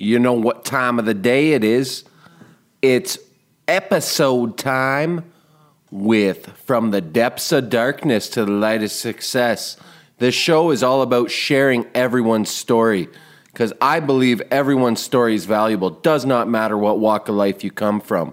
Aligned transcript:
You 0.00 0.18
know 0.18 0.32
what 0.32 0.64
time 0.64 0.98
of 0.98 1.04
the 1.04 1.12
day 1.12 1.52
it 1.52 1.62
is. 1.62 2.04
It's 2.80 3.18
episode 3.68 4.56
time 4.56 5.30
with 5.90 6.46
From 6.64 6.90
the 6.90 7.02
Depths 7.02 7.52
of 7.52 7.68
Darkness 7.68 8.30
to 8.30 8.46
the 8.46 8.50
Light 8.50 8.82
of 8.82 8.90
Success. 8.92 9.76
This 10.16 10.34
show 10.34 10.70
is 10.70 10.82
all 10.82 11.02
about 11.02 11.30
sharing 11.30 11.84
everyone's 11.94 12.48
story 12.48 13.10
because 13.52 13.74
I 13.78 14.00
believe 14.00 14.40
everyone's 14.50 15.02
story 15.02 15.34
is 15.34 15.44
valuable. 15.44 15.90
Does 15.90 16.24
not 16.24 16.48
matter 16.48 16.78
what 16.78 16.98
walk 16.98 17.28
of 17.28 17.34
life 17.34 17.62
you 17.62 17.70
come 17.70 18.00
from. 18.00 18.32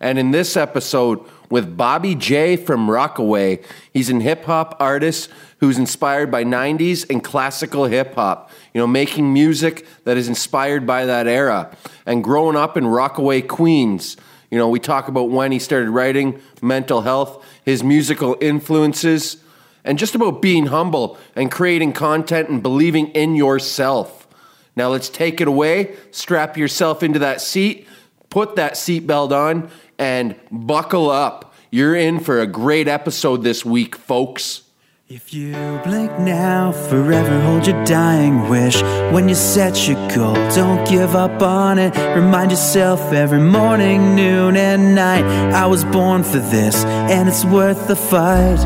And 0.00 0.18
in 0.18 0.30
this 0.30 0.56
episode, 0.56 1.20
with 1.50 1.76
Bobby 1.76 2.14
J 2.14 2.56
from 2.56 2.90
Rockaway, 2.90 3.60
he's 3.92 4.10
an 4.10 4.20
hip 4.20 4.44
hop 4.44 4.76
artist 4.80 5.30
who's 5.60 5.78
inspired 5.78 6.30
by 6.30 6.44
90s 6.44 7.08
and 7.08 7.22
classical 7.22 7.84
hip 7.84 8.14
hop, 8.14 8.50
you 8.74 8.80
know, 8.80 8.86
making 8.86 9.32
music 9.32 9.86
that 10.04 10.16
is 10.16 10.28
inspired 10.28 10.86
by 10.86 11.06
that 11.06 11.26
era. 11.26 11.74
And 12.04 12.22
growing 12.22 12.56
up 12.56 12.76
in 12.76 12.86
Rockaway, 12.86 13.42
Queens, 13.42 14.16
you 14.50 14.58
know, 14.58 14.68
we 14.68 14.78
talk 14.78 15.08
about 15.08 15.30
when 15.30 15.52
he 15.52 15.58
started 15.58 15.90
writing, 15.90 16.40
mental 16.62 17.02
health, 17.02 17.44
his 17.64 17.82
musical 17.82 18.36
influences, 18.40 19.38
and 19.84 19.98
just 19.98 20.14
about 20.14 20.42
being 20.42 20.66
humble 20.66 21.18
and 21.34 21.50
creating 21.50 21.92
content 21.92 22.48
and 22.48 22.62
believing 22.62 23.08
in 23.08 23.34
yourself. 23.34 24.26
Now 24.74 24.88
let's 24.88 25.08
take 25.08 25.40
it 25.40 25.48
away, 25.48 25.96
strap 26.10 26.56
yourself 26.56 27.02
into 27.02 27.20
that 27.20 27.40
seat, 27.40 27.88
put 28.28 28.56
that 28.56 28.74
seatbelt 28.74 29.32
on, 29.32 29.70
and 29.98 30.36
buckle 30.50 31.08
up. 31.08 31.45
You're 31.70 31.96
in 31.96 32.20
for 32.20 32.40
a 32.40 32.46
great 32.46 32.86
episode 32.86 33.42
this 33.42 33.64
week, 33.64 33.96
folks. 33.96 34.62
If 35.08 35.32
you 35.34 35.52
blink 35.84 36.10
now, 36.18 36.72
forever 36.72 37.40
hold 37.40 37.66
your 37.66 37.84
dying 37.84 38.48
wish. 38.48 38.80
When 39.12 39.28
you 39.28 39.34
set 39.34 39.88
your 39.88 39.96
goal, 40.08 40.34
don't 40.50 40.88
give 40.88 41.14
up 41.14 41.42
on 41.42 41.78
it. 41.78 41.96
Remind 42.16 42.50
yourself 42.50 43.12
every 43.12 43.40
morning, 43.40 44.16
noon, 44.16 44.56
and 44.56 44.94
night. 44.94 45.24
I 45.52 45.66
was 45.66 45.84
born 45.84 46.24
for 46.24 46.38
this, 46.38 46.84
and 46.84 47.28
it's 47.28 47.44
worth 47.44 47.88
the 47.88 47.96
fight. 47.96 48.58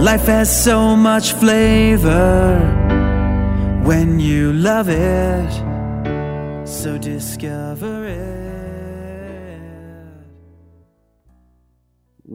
Life 0.00 0.26
has 0.26 0.64
so 0.64 0.96
much 0.96 1.32
flavor 1.32 2.58
when 3.84 4.20
you 4.20 4.52
love 4.52 4.88
it. 4.88 5.50
So 6.64 6.98
discover 6.98 8.06
it. 8.06 8.57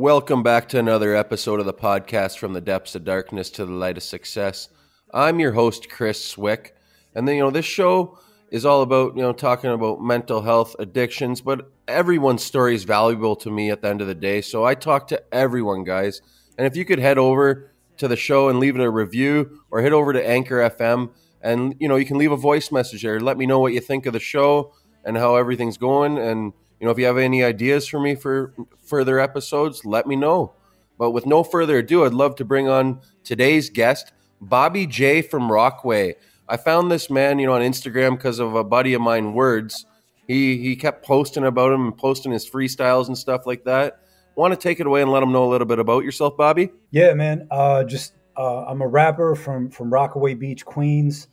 Welcome 0.04 0.44
back 0.44 0.68
to 0.68 0.80
another 0.80 1.16
episode 1.16 1.62
of 1.62 1.66
the 1.66 1.74
podcast 1.74 2.38
From 2.38 2.52
the 2.52 2.60
Depths 2.60 2.94
of 2.94 3.06
Darkness 3.06 3.50
to 3.52 3.66
the 3.66 3.72
Light 3.72 3.96
of 3.96 4.04
Success. 4.04 4.68
I'm 5.14 5.40
your 5.40 5.54
host, 5.54 5.90
Chris 5.90 6.22
Swick. 6.22 6.76
And 7.16 7.26
then, 7.26 7.38
you 7.38 7.42
know, 7.42 7.52
this 7.52 7.64
show 7.64 8.20
is 8.52 8.66
all 8.66 8.82
about, 8.82 9.16
you 9.16 9.22
know, 9.22 9.32
talking 9.32 9.70
about 9.70 10.02
mental 10.02 10.42
health, 10.42 10.76
addictions, 10.78 11.40
but 11.40 11.72
everyone's 11.88 12.44
story 12.44 12.76
is 12.76 12.84
valuable 12.84 13.38
to 13.38 13.50
me 13.50 13.72
at 13.72 13.82
the 13.82 13.88
end 13.88 14.02
of 14.02 14.08
the 14.08 14.14
day. 14.14 14.42
So 14.42 14.66
I 14.66 14.76
talk 14.76 15.08
to 15.08 15.24
everyone, 15.34 15.86
guys. 15.86 16.22
And 16.58 16.68
if 16.68 16.76
you 16.76 16.84
could 16.84 17.00
head 17.00 17.18
over 17.18 17.72
to 17.96 18.10
the 18.10 18.18
show 18.18 18.50
and 18.50 18.60
leave 18.60 18.76
it 18.76 18.82
a 18.82 18.90
review 18.90 19.62
or 19.72 19.82
head 19.82 19.94
over 19.94 20.12
to 20.12 20.28
Anchor 20.28 20.70
FM 20.70 21.12
and, 21.42 21.78
you 21.80 21.88
know, 21.88 21.96
you 21.96 22.06
can 22.06 22.18
leave 22.18 22.34
a 22.34 22.36
voice 22.36 22.74
message 22.74 23.04
there. 23.04 23.22
Let 23.22 23.38
me 23.38 23.46
know 23.46 23.60
what 23.60 23.72
you 23.72 23.80
think 23.80 24.06
of 24.06 24.12
the 24.12 24.20
show 24.20 24.74
and 25.06 25.16
how 25.16 25.38
everything's 25.38 25.78
going. 25.78 26.18
And, 26.18 26.52
you 26.84 26.88
know, 26.88 26.92
if 26.92 27.00
you 27.00 27.06
have 27.06 27.18
any 27.18 27.46
ideas 27.46 27.88
for 27.88 27.98
me 27.98 28.14
for 28.14 28.54
further 28.82 29.18
episodes, 29.18 29.86
let 29.86 30.06
me 30.06 30.18
know. 30.18 30.52
But 30.98 31.12
with 31.12 31.26
no 31.26 31.42
further 31.42 31.78
ado, 31.78 32.04
I'd 32.04 32.14
love 32.14 32.36
to 32.36 32.44
bring 32.44 32.68
on 32.68 33.00
today's 33.24 33.70
guest, 33.70 34.12
Bobby 34.42 34.86
J 34.86 35.22
from 35.22 35.50
Rockaway. 35.50 36.16
I 36.50 36.58
found 36.58 36.92
this 36.92 37.10
man, 37.10 37.40
you 37.40 37.48
know, 37.48 37.54
on 37.54 37.62
Instagram 37.62 38.18
because 38.18 38.40
of 38.40 38.56
a 38.56 38.66
buddy 38.66 38.94
of 38.96 39.00
mine, 39.00 39.34
Words. 39.34 39.86
He 40.28 40.58
he 40.58 40.76
kept 40.76 41.06
posting 41.06 41.46
about 41.46 41.72
him 41.72 41.86
and 41.86 41.98
posting 41.98 42.34
his 42.34 42.46
freestyles 42.50 43.08
and 43.08 43.18
stuff 43.18 43.46
like 43.46 43.64
that. 43.64 44.02
Want 44.36 44.54
to 44.54 44.60
take 44.60 44.82
it 44.82 44.86
away 44.86 45.02
and 45.02 45.10
let 45.10 45.24
him 45.24 45.32
know 45.32 45.46
a 45.46 45.50
little 45.50 45.68
bit 45.68 45.80
about 45.80 46.04
yourself, 46.04 46.36
Bobby? 46.36 46.70
Yeah, 46.92 47.14
man. 47.14 47.48
Uh, 47.50 47.86
just 47.86 48.12
uh, 48.36 48.66
I'm 48.66 48.82
a 48.82 48.88
rapper 48.90 49.36
from 49.36 49.70
from 49.70 49.90
Rockaway 49.90 50.34
Beach, 50.34 50.66
Queens. 50.66 51.30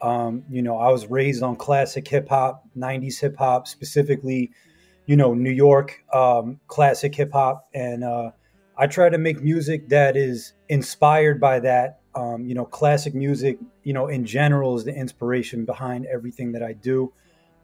Um, 0.00 0.44
you 0.48 0.62
know, 0.62 0.78
I 0.78 0.92
was 0.92 1.08
raised 1.08 1.42
on 1.42 1.56
classic 1.56 2.06
hip 2.06 2.28
hop, 2.28 2.62
'90s 2.76 3.18
hip 3.18 3.36
hop, 3.36 3.66
specifically 3.66 4.52
you 5.06 5.16
know, 5.16 5.34
New 5.34 5.50
York 5.50 6.04
um, 6.12 6.60
classic 6.66 7.14
hip 7.14 7.32
hop, 7.32 7.68
and 7.74 8.04
uh, 8.04 8.30
I 8.76 8.86
try 8.86 9.08
to 9.08 9.18
make 9.18 9.42
music 9.42 9.88
that 9.88 10.16
is 10.16 10.54
inspired 10.68 11.40
by 11.40 11.60
that. 11.60 12.00
Um, 12.14 12.46
you 12.46 12.54
know, 12.54 12.66
classic 12.66 13.14
music, 13.14 13.58
you 13.84 13.92
know, 13.94 14.08
in 14.08 14.24
general 14.26 14.76
is 14.76 14.84
the 14.84 14.94
inspiration 14.94 15.64
behind 15.64 16.06
everything 16.06 16.52
that 16.52 16.62
I 16.62 16.74
do, 16.74 17.12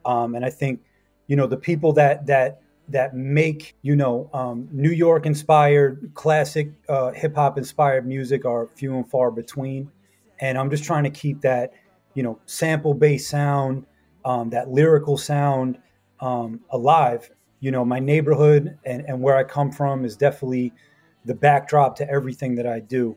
um, 0.06 0.34
and 0.34 0.44
I 0.44 0.50
think, 0.50 0.80
you 1.26 1.36
know, 1.36 1.46
the 1.46 1.56
people 1.56 1.92
that 1.94 2.26
that 2.26 2.60
that 2.88 3.14
make 3.14 3.76
you 3.82 3.94
know 3.94 4.30
um, 4.32 4.68
New 4.72 4.90
York 4.90 5.26
inspired 5.26 6.10
classic 6.14 6.72
uh, 6.88 7.12
hip 7.12 7.34
hop 7.34 7.58
inspired 7.58 8.06
music 8.06 8.44
are 8.44 8.68
few 8.74 8.96
and 8.96 9.08
far 9.08 9.30
between, 9.30 9.90
and 10.40 10.58
I'm 10.58 10.70
just 10.70 10.84
trying 10.84 11.04
to 11.04 11.10
keep 11.10 11.42
that 11.42 11.72
you 12.14 12.22
know 12.22 12.40
sample 12.46 12.94
based 12.94 13.28
sound, 13.28 13.86
um, 14.24 14.50
that 14.50 14.70
lyrical 14.70 15.16
sound 15.16 15.78
um, 16.20 16.60
alive 16.70 17.30
you 17.60 17.70
know, 17.70 17.84
my 17.84 17.98
neighborhood 17.98 18.78
and, 18.84 19.04
and 19.06 19.20
where 19.20 19.36
I 19.36 19.44
come 19.44 19.70
from 19.72 20.04
is 20.04 20.16
definitely 20.16 20.72
the 21.24 21.34
backdrop 21.34 21.96
to 21.96 22.08
everything 22.08 22.54
that 22.56 22.66
I 22.66 22.80
do. 22.80 23.16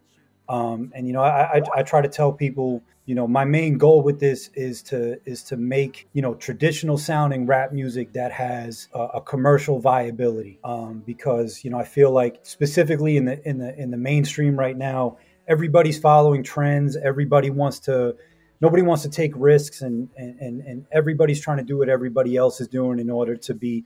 Um, 0.50 0.92
and 0.94 1.08
you 1.08 1.14
know, 1.14 1.22
I, 1.22 1.58
I, 1.58 1.62
I, 1.78 1.84
try 1.84 2.02
to 2.02 2.10
tell 2.10 2.34
people, 2.34 2.84
you 3.06 3.16
know, 3.16 3.26
my 3.26 3.46
main 3.46 3.78
goal 3.78 4.02
with 4.02 4.20
this 4.20 4.50
is 4.54 4.82
to 4.84 5.18
is 5.24 5.44
to 5.44 5.56
make 5.56 6.10
you 6.12 6.22
know 6.22 6.34
traditional 6.34 6.98
sounding 6.98 7.46
rap 7.46 7.72
music 7.72 8.12
that 8.14 8.34
has 8.34 8.90
a, 8.94 9.00
a 9.00 9.22
commercial 9.22 9.80
viability. 9.80 10.60
Um, 10.64 11.04
because 11.06 11.64
you 11.64 11.70
know, 11.70 11.80
I 11.80 11.86
feel 11.86 12.12
like 12.12 12.40
specifically 12.44 13.16
in 13.16 13.26
the 13.26 13.48
in 13.48 13.60
the 13.60 13.80
in 13.80 13.92
the 13.92 13.98
mainstream 13.98 14.60
right 14.60 14.76
now, 14.76 15.18
everybody's 15.48 16.00
following 16.00 16.44
trends. 16.44 16.98
Everybody 16.98 17.50
wants 17.50 17.80
to 17.82 18.18
nobody 18.62 18.84
wants 18.84 19.04
to 19.04 19.10
take 19.10 19.34
risks 19.36 19.82
and, 19.82 20.10
and 20.18 20.62
and 20.62 20.86
everybody's 20.92 21.42
trying 21.42 21.58
to 21.58 21.64
do 21.64 21.78
what 21.78 21.90
everybody 21.90 22.38
else 22.38 22.62
is 22.62 22.68
doing 22.68 23.00
in 23.00 23.10
order 23.10 23.36
to 23.36 23.54
be 23.54 23.84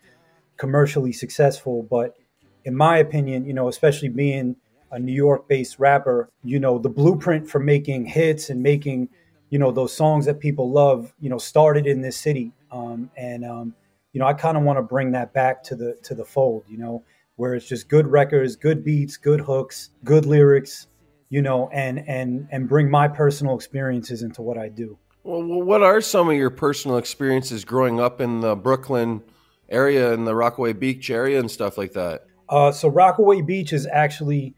commercially 0.57 1.13
successful. 1.13 1.83
But 1.89 2.15
in 2.63 2.75
my 2.75 2.97
opinion, 2.97 3.45
you 3.45 3.53
know, 3.53 3.67
especially 3.67 4.09
being 4.09 4.55
a 4.91 4.99
New 4.99 5.13
York 5.13 5.47
based 5.47 5.79
rapper, 5.79 6.29
you 6.43 6.59
know, 6.59 6.77
the 6.77 6.89
blueprint 6.89 7.49
for 7.49 7.59
making 7.59 8.05
hits 8.05 8.49
and 8.49 8.61
making, 8.61 9.09
you 9.49 9.59
know, 9.59 9.71
those 9.71 9.93
songs 9.93 10.25
that 10.25 10.39
people 10.39 10.71
love, 10.71 11.13
you 11.19 11.29
know, 11.29 11.37
started 11.37 11.87
in 11.87 12.01
this 12.01 12.17
city. 12.17 12.51
Um, 12.71 13.09
and, 13.17 13.45
um, 13.45 13.75
you 14.13 14.19
know, 14.19 14.27
I 14.27 14.33
kind 14.33 14.57
of 14.57 14.63
want 14.63 14.77
to 14.77 14.83
bring 14.83 15.11
that 15.11 15.33
back 15.33 15.63
to 15.63 15.75
the 15.75 15.97
to 16.03 16.15
the 16.15 16.25
fold, 16.25 16.63
you 16.67 16.77
know, 16.77 17.03
where 17.35 17.53
it's 17.53 17.67
just 17.67 17.89
good 17.89 18.07
records, 18.07 18.55
good 18.55 18.83
beats, 18.83 19.17
good 19.17 19.41
hooks, 19.41 19.89
good 20.03 20.25
lyrics, 20.25 20.87
you 21.29 21.41
know, 21.41 21.69
and 21.69 21.99
and 22.07 22.47
and 22.51 22.69
bring 22.69 22.89
my 22.89 23.07
personal 23.07 23.55
experiences 23.55 24.21
into 24.21 24.41
what 24.41 24.57
I 24.57 24.69
do. 24.69 24.97
Well, 25.23 25.43
what 25.43 25.81
are 25.81 26.01
some 26.01 26.29
of 26.29 26.35
your 26.35 26.51
personal 26.51 26.97
experiences 26.97 27.65
growing 27.65 27.99
up 27.99 28.21
in 28.21 28.41
the 28.41 28.55
Brooklyn 28.55 29.23
area 29.69 30.13
in 30.13 30.25
the 30.25 30.35
Rockaway 30.35 30.73
Beach 30.73 31.09
area 31.09 31.39
and 31.39 31.49
stuff 31.49 31.77
like 31.77 31.93
that? 31.93 32.25
Uh, 32.47 32.71
so 32.71 32.87
Rockaway 32.87 33.41
Beach 33.41 33.73
is 33.73 33.87
actually 33.87 34.53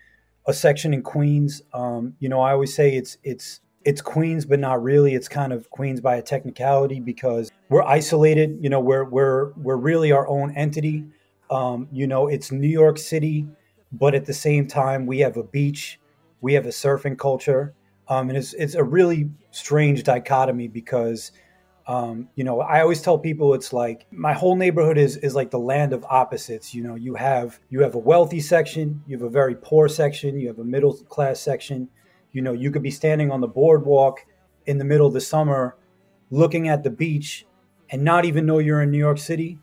a 0.46 0.54
section 0.54 0.94
in 0.94 1.04
Queens. 1.04 1.62
Um, 1.74 2.16
you 2.20 2.30
know, 2.30 2.40
I 2.42 2.52
always 2.52 2.76
say 2.76 2.96
it's 2.96 3.18
it's 3.24 3.62
it's 3.86 4.02
Queens, 4.02 4.46
but 4.46 4.60
not 4.60 4.84
really. 4.84 5.14
It's 5.14 5.30
kind 5.30 5.54
of 5.54 5.70
Queens 5.70 6.02
by 6.02 6.18
a 6.18 6.22
technicality 6.22 7.00
because 7.00 7.52
we're 7.70 7.84
isolated. 7.84 8.58
You 8.62 8.70
know, 8.70 8.82
we're 8.82 9.06
we're 9.06 9.54
we're 9.54 9.78
really 9.78 10.12
our 10.12 10.28
own 10.28 10.56
entity. 10.56 11.06
Um, 11.50 11.88
you 11.94 12.08
know, 12.08 12.28
it's 12.28 12.52
New 12.52 12.68
York 12.68 12.98
City, 12.98 13.48
but 13.94 14.14
at 14.14 14.26
the 14.26 14.34
same 14.34 14.68
time, 14.68 15.06
we 15.06 15.20
have 15.20 15.38
a 15.38 15.44
beach, 15.44 16.00
we 16.42 16.54
have 16.54 16.66
a 16.66 16.70
surfing 16.70 17.18
culture, 17.18 17.74
um, 18.08 18.30
and 18.30 18.38
it's 18.38 18.54
it's 18.54 18.76
a 18.76 18.84
really 18.84 19.30
strange 19.52 20.04
dichotomy 20.04 20.68
because 20.68 21.32
um, 21.88 22.28
you 22.36 22.44
know, 22.44 22.60
I 22.60 22.82
always 22.82 23.02
tell 23.02 23.18
people 23.18 23.54
it's 23.54 23.72
like 23.72 24.06
my 24.12 24.34
whole 24.34 24.58
neighborhood 24.58 24.98
is 24.98 25.16
is 25.18 25.36
like 25.36 25.52
the 25.52 25.60
land 25.60 25.94
of 25.94 26.04
opposites. 26.10 26.76
You 26.76 26.84
know, 26.84 26.96
you 26.96 27.16
have 27.16 27.60
you 27.70 27.82
have 27.82 27.96
a 27.96 28.00
wealthy 28.00 28.42
section, 28.42 29.02
you 29.08 29.18
have 29.18 29.26
a 29.26 29.30
very 29.30 29.56
poor 29.56 29.88
section, 29.88 30.38
you 30.38 30.48
have 30.50 30.60
a 30.60 30.66
middle 30.66 30.94
class 30.94 31.40
section. 31.40 31.88
You 32.34 32.42
know, 32.42 32.52
you 32.52 32.72
could 32.72 32.84
be 32.84 32.92
standing 32.92 33.32
on 33.32 33.40
the 33.40 33.48
boardwalk 33.48 34.26
in 34.66 34.78
the 34.78 34.84
middle 34.84 35.08
of 35.08 35.14
the 35.14 35.22
summer, 35.22 35.78
looking 36.30 36.68
at 36.68 36.84
the 36.84 36.90
beach, 36.90 37.46
and 37.90 38.04
not 38.04 38.26
even 38.26 38.46
know 38.46 38.60
you're 38.60 38.82
in 38.82 38.92
New 38.92 38.98
York 38.98 39.18
City. 39.18 39.58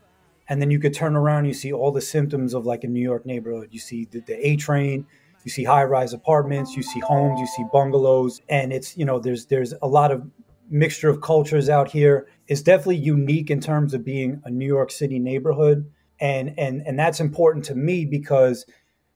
And 0.49 0.59
then 0.61 0.71
you 0.71 0.79
could 0.79 0.93
turn 0.93 1.15
around, 1.15 1.39
and 1.39 1.47
you 1.47 1.53
see 1.53 1.73
all 1.73 1.91
the 1.91 2.01
symptoms 2.01 2.53
of 2.55 2.65
like 2.65 2.83
a 2.83 2.87
New 2.87 3.01
York 3.01 3.25
neighborhood. 3.25 3.69
You 3.71 3.79
see 3.79 4.05
the, 4.05 4.19
the 4.21 4.47
A 4.47 4.55
train, 4.55 5.05
you 5.45 5.51
see 5.51 5.63
high 5.63 5.83
rise 5.83 6.11
apartments, 6.11 6.75
you 6.75 6.83
see 6.83 6.99
homes, 6.99 7.39
you 7.39 7.47
see 7.47 7.63
bungalows, 7.71 8.41
and 8.49 8.73
it's 8.73 8.97
you 8.97 9.05
know 9.05 9.19
there's 9.19 9.45
there's 9.45 9.73
a 9.81 9.87
lot 9.87 10.11
of 10.11 10.23
mixture 10.69 11.07
of 11.07 11.21
cultures 11.21 11.69
out 11.69 11.91
here. 11.91 12.27
It's 12.47 12.63
definitely 12.63 12.97
unique 12.97 13.51
in 13.51 13.61
terms 13.61 13.93
of 13.93 14.03
being 14.03 14.41
a 14.43 14.49
New 14.49 14.65
York 14.65 14.91
City 14.91 15.19
neighborhood. 15.19 15.89
And 16.19 16.53
and 16.57 16.81
and 16.85 16.97
that's 16.97 17.19
important 17.19 17.63
to 17.65 17.75
me 17.75 18.05
because 18.05 18.65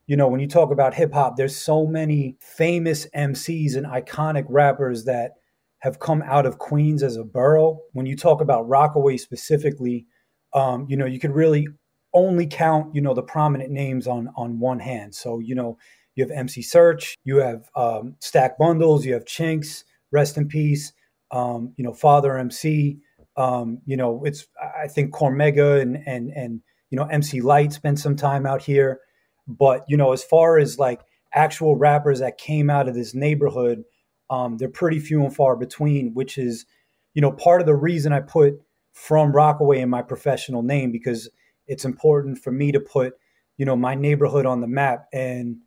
you 0.06 0.16
know 0.16 0.28
when 0.28 0.40
you 0.40 0.48
talk 0.48 0.72
about 0.72 0.94
hip 0.94 1.14
hop 1.14 1.36
there's 1.36 1.56
so 1.56 1.88
many 1.88 2.38
famous 2.40 3.08
MCs 3.16 3.76
and 3.76 3.88
iconic 3.88 4.46
rappers 4.50 5.06
that 5.06 5.32
have 5.80 6.00
come 6.00 6.22
out 6.22 6.46
of 6.46 6.60
Queens 6.60 7.02
as 7.02 7.16
a 7.16 7.24
borough. 7.24 7.80
When 7.94 8.06
you 8.06 8.16
talk 8.16 8.42
about 8.42 8.68
Rockaway 8.68 9.18
specifically, 9.18 10.06
um, 10.54 10.86
you 10.90 10.98
know, 10.98 11.06
you 11.06 11.20
could 11.20 11.34
really 11.34 11.68
only 12.14 12.46
count, 12.46 12.94
you 12.94 13.02
know, 13.02 13.14
the 13.14 13.24
prominent 13.24 13.72
names 13.72 14.06
on 14.06 14.30
on 14.36 14.60
one 14.60 14.80
hand. 14.80 15.16
So, 15.16 15.40
you 15.40 15.56
know, 15.56 15.78
you 16.20 16.28
have 16.28 16.38
MC 16.38 16.62
Search, 16.62 17.16
you 17.24 17.38
have 17.38 17.70
um, 17.76 18.16
Stack 18.20 18.58
Bundles, 18.58 19.06
you 19.06 19.14
have 19.14 19.26
Chinx, 19.26 19.84
rest 20.12 20.38
in 20.38 20.48
peace, 20.48 20.92
um, 21.32 21.74
you 21.78 21.84
know, 21.84 21.94
Father 21.94 22.38
MC, 22.38 23.00
um, 23.38 23.80
you 23.86 23.96
know, 23.96 24.24
it's 24.26 24.46
I 24.62 24.88
think 24.88 25.14
Cormega 25.14 25.82
and 25.82 25.98
and 26.06 26.30
and 26.32 26.62
you 26.90 26.98
know 26.98 27.06
MC 27.06 27.42
Lyte 27.42 27.72
spent 27.72 27.98
some 27.98 28.16
time 28.16 28.46
out 28.46 28.62
here, 28.62 29.00
but 29.48 29.86
you 29.88 29.96
know, 29.96 30.12
as 30.12 30.24
far 30.24 30.60
as 30.60 30.78
like 30.78 31.02
actual 31.34 31.78
rappers 31.78 32.20
that 32.20 32.38
came 32.38 32.70
out 32.70 32.90
of 32.90 32.96
this 32.96 33.16
neighborhood, 33.16 33.84
um, 34.30 34.58
they're 34.58 34.68
pretty 34.68 35.00
few 35.00 35.24
and 35.24 35.34
far 35.34 35.56
between. 35.56 36.14
Which 36.14 36.38
is, 36.38 36.66
you 37.14 37.22
know, 37.22 37.32
part 37.32 37.62
of 37.62 37.68
the 37.68 37.76
reason 37.76 38.12
I 38.12 38.20
put 38.20 38.56
from 38.92 39.32
Rockaway 39.32 39.80
in 39.80 39.90
my 39.90 40.02
professional 40.02 40.62
name 40.62 40.92
because 40.92 41.30
it's 41.68 41.86
important 41.86 42.40
for 42.40 42.52
me 42.52 42.74
to 42.74 42.80
put, 42.82 43.14
you 43.58 43.66
know, 43.66 43.76
my 43.78 43.96
neighborhood 43.96 44.46
on 44.46 44.60
the 44.60 44.68
map 44.68 45.06
and 45.14 45.58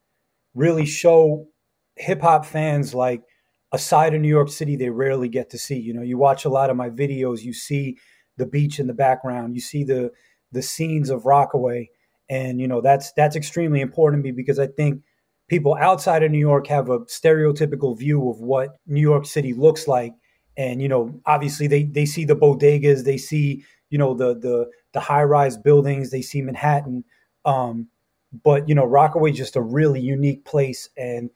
really 0.54 0.86
show 0.86 1.46
hip 1.96 2.20
hop 2.20 2.44
fans 2.44 2.94
like 2.94 3.22
a 3.72 3.78
side 3.78 4.14
of 4.14 4.20
New 4.20 4.28
York 4.28 4.50
City 4.50 4.76
they 4.76 4.90
rarely 4.90 5.28
get 5.28 5.50
to 5.50 5.58
see. 5.58 5.78
You 5.78 5.94
know, 5.94 6.02
you 6.02 6.18
watch 6.18 6.44
a 6.44 6.50
lot 6.50 6.70
of 6.70 6.76
my 6.76 6.90
videos, 6.90 7.42
you 7.42 7.52
see 7.52 7.98
the 8.36 8.46
beach 8.46 8.78
in 8.78 8.86
the 8.86 8.94
background, 8.94 9.54
you 9.54 9.60
see 9.60 9.84
the 9.84 10.10
the 10.52 10.62
scenes 10.62 11.08
of 11.08 11.24
Rockaway, 11.24 11.88
and 12.28 12.60
you 12.60 12.68
know 12.68 12.80
that's 12.80 13.12
that's 13.12 13.36
extremely 13.36 13.80
important 13.80 14.22
to 14.22 14.24
me 14.24 14.32
because 14.32 14.58
I 14.58 14.66
think 14.66 15.02
people 15.48 15.74
outside 15.74 16.22
of 16.22 16.30
New 16.30 16.38
York 16.38 16.66
have 16.66 16.88
a 16.90 17.00
stereotypical 17.00 17.98
view 17.98 18.30
of 18.30 18.40
what 18.40 18.76
New 18.86 19.00
York 19.00 19.26
City 19.26 19.54
looks 19.54 19.88
like, 19.88 20.12
and 20.56 20.82
you 20.82 20.88
know 20.88 21.20
obviously 21.26 21.66
they 21.66 21.84
they 21.84 22.06
see 22.06 22.24
the 22.24 22.36
bodegas, 22.36 23.04
they 23.04 23.16
see 23.16 23.64
you 23.88 23.98
know 23.98 24.14
the 24.14 24.34
the 24.38 24.70
the 24.92 25.00
high 25.00 25.24
rise 25.24 25.56
buildings, 25.56 26.10
they 26.10 26.22
see 26.22 26.42
Manhattan, 26.42 27.04
um, 27.46 27.88
but 28.44 28.68
you 28.68 28.74
know 28.74 28.84
Rockaway 28.84 29.32
just 29.32 29.56
a 29.56 29.60
really 29.60 30.00
unique 30.00 30.44
place 30.44 30.88
and 30.96 31.30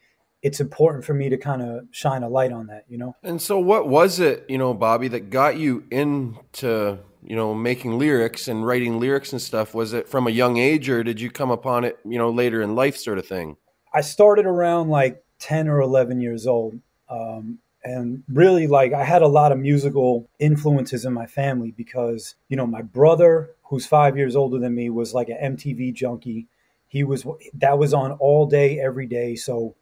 it's 0.47 0.61
important 0.61 1.05
for 1.05 1.13
me 1.13 1.29
to 1.29 1.37
kind 1.37 1.61
of 1.61 1.87
shine 1.91 2.23
a 2.23 2.29
light 2.29 2.53
on 2.53 2.69
that, 2.69 2.85
you 2.89 2.99
know. 2.99 3.17
And 3.25 3.43
so, 3.43 3.59
what 3.59 3.89
was 3.89 4.21
it, 4.21 4.45
you 4.49 4.59
know, 4.59 4.75
Bobby, 4.75 5.09
that 5.09 5.29
got 5.29 5.57
you 5.57 5.85
into, 5.91 6.99
you 7.25 7.35
know, 7.35 7.53
making 7.53 7.99
lyrics 7.99 8.47
and 8.47 8.65
writing 8.65 9.01
lyrics 9.01 9.33
and 9.33 9.43
stuff? 9.43 9.75
Was 9.75 9.93
it 9.93 10.09
from 10.09 10.29
a 10.29 10.31
young 10.31 10.57
age, 10.57 10.89
or 10.89 11.03
did 11.03 11.21
you 11.21 11.31
come 11.31 11.51
upon 11.51 11.83
it, 11.83 11.99
you 12.05 12.17
know, 12.17 12.31
later 12.31 12.63
in 12.63 12.77
life, 12.77 12.97
sort 12.97 13.19
of 13.19 13.27
thing? 13.27 13.57
I 13.93 14.03
started 14.03 14.47
around 14.47 14.89
like 14.89 15.25
ten 15.41 15.67
or 15.67 15.81
eleven 15.81 16.21
years 16.21 16.47
old, 16.47 16.79
um, 17.09 17.59
and 17.83 18.23
really, 18.29 18.69
like, 18.69 18.93
I 18.93 19.03
had 19.03 19.23
a 19.23 19.29
lot 19.29 19.51
of 19.51 19.59
musical 19.59 20.29
influences 20.39 21.05
in 21.05 21.13
my 21.13 21.27
family 21.27 21.73
because, 21.73 22.37
you 22.49 22.57
know, 22.57 22.67
my 22.67 22.83
brother, 22.83 23.51
who's 23.65 23.87
five 23.87 24.17
years 24.17 24.37
older 24.37 24.61
than 24.61 24.77
me, 24.77 24.91
was 24.91 25.13
like 25.13 25.29
an 25.29 25.57
MTV 25.57 25.93
junkie. 25.93 26.47
He 26.97 27.05
was 27.05 27.27
that 27.53 27.79
was 27.79 27.93
on 27.93 28.13
all 28.13 28.47
day, 28.47 28.81
every 28.81 29.07
day. 29.07 29.35
So 29.35 29.77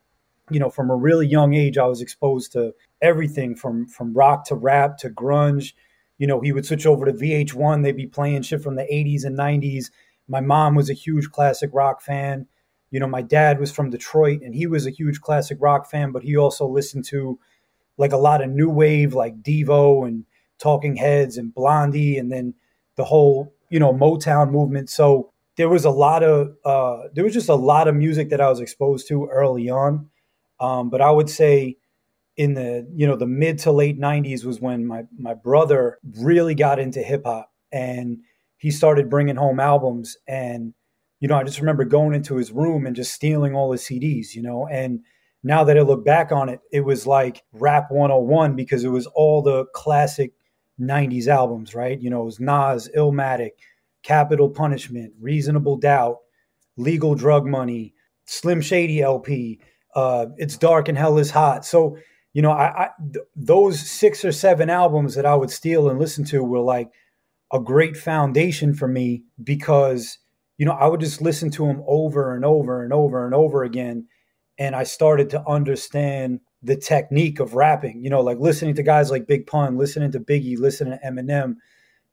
you 0.50 0.58
know, 0.58 0.68
from 0.68 0.90
a 0.90 0.96
really 0.96 1.28
young 1.28 1.54
age, 1.54 1.78
I 1.78 1.86
was 1.86 2.00
exposed 2.00 2.50
to 2.52 2.74
everything 3.00 3.54
from 3.54 3.86
from 3.86 4.12
rock 4.12 4.46
to 4.46 4.56
rap 4.56 4.98
to 4.98 5.10
grunge. 5.10 5.74
You 6.18 6.26
know, 6.26 6.40
he 6.40 6.50
would 6.50 6.66
switch 6.66 6.86
over 6.86 7.06
to 7.06 7.12
VH1. 7.12 7.84
They'd 7.84 7.96
be 7.96 8.08
playing 8.08 8.42
shit 8.42 8.62
from 8.62 8.74
the 8.74 8.82
80s 8.82 9.24
and 9.24 9.38
90s. 9.38 9.92
My 10.26 10.40
mom 10.40 10.74
was 10.74 10.90
a 10.90 10.94
huge 10.94 11.30
classic 11.30 11.70
rock 11.72 12.02
fan. 12.02 12.48
You 12.90 12.98
know, 12.98 13.06
my 13.06 13.22
dad 13.22 13.60
was 13.60 13.70
from 13.70 13.90
Detroit 13.90 14.42
and 14.42 14.52
he 14.52 14.66
was 14.66 14.84
a 14.84 14.90
huge 14.90 15.20
classic 15.20 15.58
rock 15.60 15.88
fan, 15.88 16.10
but 16.10 16.24
he 16.24 16.36
also 16.36 16.66
listened 16.66 17.04
to 17.06 17.38
like 17.96 18.12
a 18.12 18.16
lot 18.16 18.42
of 18.42 18.50
new 18.50 18.70
wave, 18.70 19.14
like 19.14 19.40
Devo 19.40 20.04
and 20.04 20.24
Talking 20.58 20.96
Heads 20.96 21.36
and 21.36 21.54
Blondie, 21.54 22.18
and 22.18 22.32
then 22.32 22.54
the 22.96 23.04
whole, 23.04 23.52
you 23.70 23.78
know, 23.78 23.92
Motown 23.92 24.50
movement. 24.50 24.90
So 24.90 25.32
there 25.56 25.68
was 25.68 25.84
a 25.84 25.90
lot 25.90 26.22
of, 26.22 26.56
uh, 26.64 27.08
there 27.14 27.24
was 27.24 27.32
just 27.32 27.48
a 27.48 27.54
lot 27.54 27.88
of 27.88 27.94
music 27.94 28.30
that 28.30 28.40
I 28.40 28.48
was 28.48 28.60
exposed 28.60 29.08
to 29.08 29.26
early 29.26 29.70
on. 29.70 30.10
Um, 30.60 30.90
but 30.90 31.00
I 31.00 31.10
would 31.10 31.28
say 31.30 31.76
in 32.36 32.54
the 32.54 32.86
you 32.94 33.06
know 33.06 33.16
the 33.16 33.26
mid 33.26 33.58
to 33.60 33.72
late 33.72 33.98
90s 33.98 34.44
was 34.44 34.60
when 34.60 34.86
my 34.86 35.04
my 35.16 35.34
brother 35.34 35.98
really 36.18 36.54
got 36.54 36.78
into 36.78 37.00
hip 37.00 37.22
hop 37.24 37.52
and 37.72 38.18
he 38.56 38.70
started 38.70 39.10
bringing 39.10 39.36
home 39.36 39.60
albums. 39.60 40.16
And 40.26 40.74
you 41.20 41.28
know 41.28 41.36
I 41.36 41.44
just 41.44 41.60
remember 41.60 41.84
going 41.84 42.14
into 42.14 42.36
his 42.36 42.50
room 42.50 42.86
and 42.86 42.96
just 42.96 43.14
stealing 43.14 43.54
all 43.54 43.72
his 43.72 43.82
CDs 43.82 44.34
you 44.34 44.42
know 44.42 44.66
and 44.66 45.00
now 45.42 45.62
that 45.64 45.76
I 45.76 45.82
look 45.82 46.04
back 46.04 46.32
on 46.32 46.48
it 46.48 46.60
it 46.72 46.80
was 46.80 47.06
like 47.06 47.42
rap 47.52 47.90
101 47.90 48.56
because 48.56 48.84
it 48.84 48.88
was 48.88 49.06
all 49.06 49.42
the 49.42 49.66
classic 49.74 50.32
90s 50.80 51.28
albums 51.28 51.74
right? 51.74 52.00
You 52.00 52.10
know 52.10 52.22
it 52.22 52.26
was 52.26 52.40
Nas 52.40 52.88
Illmatic 52.96 53.52
Capital 54.04 54.48
Punishment 54.48 55.12
Reasonable 55.20 55.76
Doubt 55.78 56.18
Legal 56.76 57.16
Drug 57.16 57.44
Money 57.44 57.94
Slim 58.26 58.60
Shady 58.60 59.02
LP 59.02 59.60
uh, 59.94 60.26
it's 60.36 60.56
dark 60.56 60.88
and 60.88 60.98
hell 60.98 61.18
is 61.18 61.30
hot. 61.30 61.64
So 61.64 61.96
you 62.32 62.42
know, 62.42 62.50
I, 62.50 62.86
I 62.86 62.90
th- 63.12 63.24
those 63.36 63.78
six 63.78 64.24
or 64.24 64.32
seven 64.32 64.68
albums 64.68 65.14
that 65.14 65.24
I 65.24 65.36
would 65.36 65.50
steal 65.50 65.88
and 65.88 66.00
listen 66.00 66.24
to 66.26 66.42
were 66.42 66.60
like 66.60 66.90
a 67.52 67.60
great 67.60 67.96
foundation 67.96 68.74
for 68.74 68.88
me 68.88 69.22
because 69.42 70.18
you 70.58 70.66
know 70.66 70.72
I 70.72 70.86
would 70.88 71.00
just 71.00 71.22
listen 71.22 71.50
to 71.52 71.66
them 71.66 71.82
over 71.86 72.34
and 72.34 72.44
over 72.44 72.82
and 72.82 72.92
over 72.92 73.24
and 73.24 73.34
over 73.34 73.62
again, 73.62 74.08
and 74.58 74.74
I 74.74 74.82
started 74.82 75.30
to 75.30 75.48
understand 75.48 76.40
the 76.60 76.76
technique 76.76 77.38
of 77.38 77.54
rapping. 77.54 78.02
You 78.02 78.10
know, 78.10 78.20
like 78.20 78.38
listening 78.38 78.74
to 78.74 78.82
guys 78.82 79.10
like 79.12 79.28
Big 79.28 79.46
Pun, 79.46 79.78
listening 79.78 80.10
to 80.12 80.20
Biggie, 80.20 80.58
listening 80.58 80.98
to 80.98 81.06
Eminem 81.06 81.56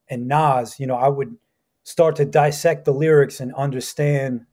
and 0.07 0.27
Nas. 0.27 0.79
You 0.79 0.85
know, 0.85 0.95
I 0.95 1.07
would 1.07 1.35
start 1.83 2.15
to 2.17 2.25
dissect 2.25 2.85
the 2.85 2.93
lyrics 2.93 3.39
and 3.39 3.53
understand 3.55 4.45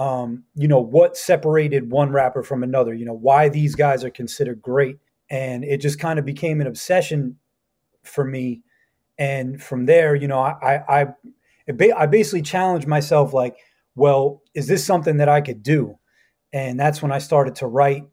um, 0.00 0.44
you 0.54 0.66
know, 0.66 0.80
what 0.80 1.14
separated 1.14 1.90
one 1.90 2.10
rapper 2.10 2.42
from 2.42 2.62
another, 2.62 2.94
you 2.94 3.04
know, 3.04 3.12
why 3.12 3.50
these 3.50 3.74
guys 3.74 4.02
are 4.02 4.10
considered 4.10 4.62
great. 4.62 4.96
And 5.28 5.62
it 5.62 5.82
just 5.82 6.00
kind 6.00 6.18
of 6.18 6.24
became 6.24 6.62
an 6.62 6.66
obsession 6.66 7.36
for 8.02 8.24
me. 8.24 8.62
And 9.18 9.62
from 9.62 9.84
there, 9.84 10.14
you 10.14 10.26
know, 10.26 10.38
I, 10.38 11.02
I, 11.02 11.06
I 11.94 12.06
basically 12.06 12.40
challenged 12.40 12.86
myself 12.86 13.34
like, 13.34 13.56
well, 13.94 14.40
is 14.54 14.66
this 14.66 14.86
something 14.86 15.18
that 15.18 15.28
I 15.28 15.42
could 15.42 15.62
do? 15.62 15.98
And 16.50 16.80
that's 16.80 17.02
when 17.02 17.12
I 17.12 17.18
started 17.18 17.56
to 17.56 17.66
write. 17.66 18.04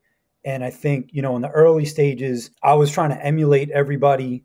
And 0.44 0.66
I 0.66 0.72
think, 0.72 1.12
you 1.14 1.22
know, 1.22 1.38
in 1.38 1.42
the 1.42 1.50
early 1.50 1.86
stages, 1.86 2.52
I 2.62 2.74
was 2.74 2.92
trying 2.92 3.12
to 3.12 3.26
emulate 3.26 3.72
everybody 3.72 4.44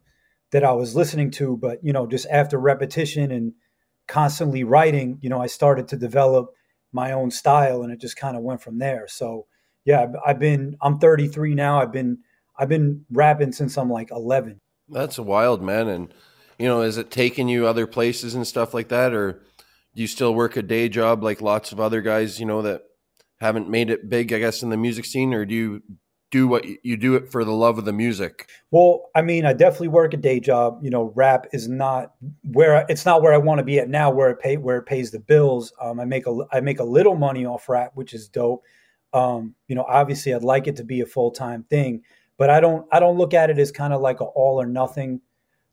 that 0.52 0.62
I 0.62 0.72
was 0.72 0.94
listening 0.94 1.32
to. 1.32 1.56
But, 1.56 1.82
you 1.82 1.92
know, 1.92 2.06
just 2.06 2.28
after 2.30 2.56
repetition 2.56 3.32
and 3.32 3.54
constantly 4.12 4.62
writing, 4.62 5.18
you 5.22 5.30
know, 5.30 5.40
I 5.40 5.46
started 5.46 5.88
to 5.88 5.96
develop 5.96 6.52
my 6.92 7.12
own 7.12 7.30
style, 7.30 7.82
and 7.82 7.90
it 7.90 7.98
just 7.98 8.14
kind 8.14 8.36
of 8.36 8.42
went 8.42 8.60
from 8.60 8.78
there. 8.78 9.08
So 9.08 9.46
yeah, 9.86 10.06
I've 10.24 10.38
been 10.38 10.76
I'm 10.82 10.98
33 10.98 11.54
now. 11.54 11.80
I've 11.80 11.92
been 11.92 12.18
I've 12.58 12.68
been 12.68 13.06
rapping 13.10 13.52
since 13.52 13.78
I'm 13.78 13.90
like 13.90 14.10
11. 14.10 14.60
That's 14.90 15.16
a 15.16 15.22
wild 15.22 15.62
man, 15.62 15.88
and 15.88 16.12
you 16.58 16.68
know, 16.68 16.82
is 16.82 16.98
it 16.98 17.10
taking 17.10 17.48
you 17.48 17.66
other 17.66 17.86
places 17.86 18.34
and 18.34 18.46
stuff 18.46 18.74
like 18.74 18.88
that, 18.88 19.14
or 19.14 19.40
do 19.94 20.02
you 20.02 20.06
still 20.06 20.34
work 20.34 20.58
a 20.58 20.62
day 20.62 20.90
job 20.90 21.24
like 21.24 21.40
lots 21.40 21.72
of 21.72 21.80
other 21.80 22.02
guys? 22.02 22.38
You 22.38 22.44
know 22.44 22.60
that 22.60 22.82
haven't 23.40 23.70
made 23.70 23.88
it 23.88 24.10
big, 24.10 24.30
I 24.34 24.40
guess, 24.40 24.62
in 24.62 24.68
the 24.68 24.76
music 24.76 25.06
scene, 25.06 25.32
or 25.32 25.46
do 25.46 25.54
you 25.54 25.82
do 26.32 26.48
what 26.48 26.64
you 26.82 26.96
do 26.96 27.14
it 27.14 27.30
for 27.30 27.44
the 27.44 27.52
love 27.52 27.78
of 27.78 27.84
the 27.84 27.92
music? 27.92 28.48
Well, 28.70 29.10
I 29.14 29.20
mean, 29.22 29.44
I 29.44 29.52
definitely 29.52 29.88
work 29.88 30.14
a 30.14 30.16
day 30.16 30.40
job. 30.40 30.80
You 30.82 30.90
know, 30.90 31.12
rap 31.14 31.46
is 31.52 31.68
not 31.68 32.14
where 32.42 32.84
it's 32.88 33.04
not 33.04 33.22
where 33.22 33.34
I 33.34 33.36
want 33.36 33.58
to 33.58 33.64
be 33.64 33.78
at 33.78 33.88
now, 33.88 34.10
where 34.10 34.30
it 34.30 34.40
pay 34.40 34.56
where 34.56 34.78
it 34.78 34.86
pays 34.86 35.12
the 35.12 35.20
bills. 35.20 35.72
Um, 35.80 36.00
I 36.00 36.06
make 36.06 36.26
a 36.26 36.36
I 36.50 36.60
make 36.60 36.80
a 36.80 36.84
little 36.84 37.14
money 37.14 37.44
off 37.44 37.68
rap, 37.68 37.92
which 37.94 38.14
is 38.14 38.28
dope. 38.28 38.64
Um, 39.12 39.54
you 39.68 39.76
know, 39.76 39.84
obviously, 39.86 40.34
I'd 40.34 40.42
like 40.42 40.66
it 40.66 40.76
to 40.76 40.84
be 40.84 41.02
a 41.02 41.06
full 41.06 41.30
time 41.30 41.64
thing, 41.64 42.02
but 42.38 42.48
I 42.48 42.60
don't 42.60 42.86
I 42.90 42.98
don't 42.98 43.18
look 43.18 43.34
at 43.34 43.50
it 43.50 43.58
as 43.58 43.70
kind 43.70 43.92
of 43.92 44.00
like 44.00 44.20
a 44.20 44.24
all 44.24 44.60
or 44.60 44.66
nothing 44.66 45.20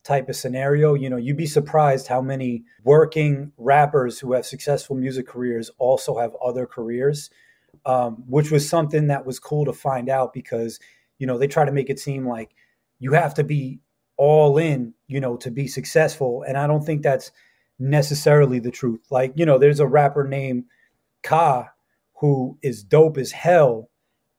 type 0.04 0.28
of 0.28 0.36
scenario. 0.36 0.94
You 0.94 1.10
know, 1.10 1.18
you'd 1.18 1.38
be 1.38 1.46
surprised 1.46 2.08
how 2.08 2.22
many 2.22 2.66
working 2.84 3.54
rappers 3.58 4.20
who 4.20 4.34
have 4.34 4.46
successful 4.46 4.98
music 4.98 5.26
careers 5.26 5.72
also 5.78 6.20
have 6.20 6.36
other 6.44 6.66
careers 6.66 7.30
um, 7.86 8.24
which 8.28 8.52
was 8.52 8.68
something 8.68 9.08
that 9.08 9.26
was 9.26 9.40
cool 9.40 9.66
to 9.66 9.74
find 9.74 10.10
out 10.10 10.34
because 10.34 10.80
you 11.18 11.28
know 11.28 11.38
they 11.38 11.48
try 11.48 11.66
to 11.66 11.72
make 11.72 11.90
it 11.90 12.00
seem 12.00 12.28
like 12.28 12.52
you 13.00 13.14
have 13.14 13.34
to 13.36 13.44
be 13.44 13.80
all 14.18 14.58
in 14.58 14.94
you 15.08 15.20
know 15.20 15.38
to 15.38 15.52
be 15.52 15.68
successful. 15.68 16.44
And 16.48 16.58
i 16.58 16.68
don't 16.68 16.86
think 16.86 17.04
that's 17.04 17.32
necessarily 17.80 18.60
the 18.60 18.72
truth. 18.72 19.06
Like 19.10 19.34
you 19.36 19.46
know 19.46 19.58
there's 19.58 19.80
a 19.80 19.88
rapper 19.88 20.28
named 20.28 20.66
ka 21.24 21.70
who 22.20 22.58
is 22.62 22.84
dope 22.84 23.18
as 23.18 23.32
hell. 23.32 23.90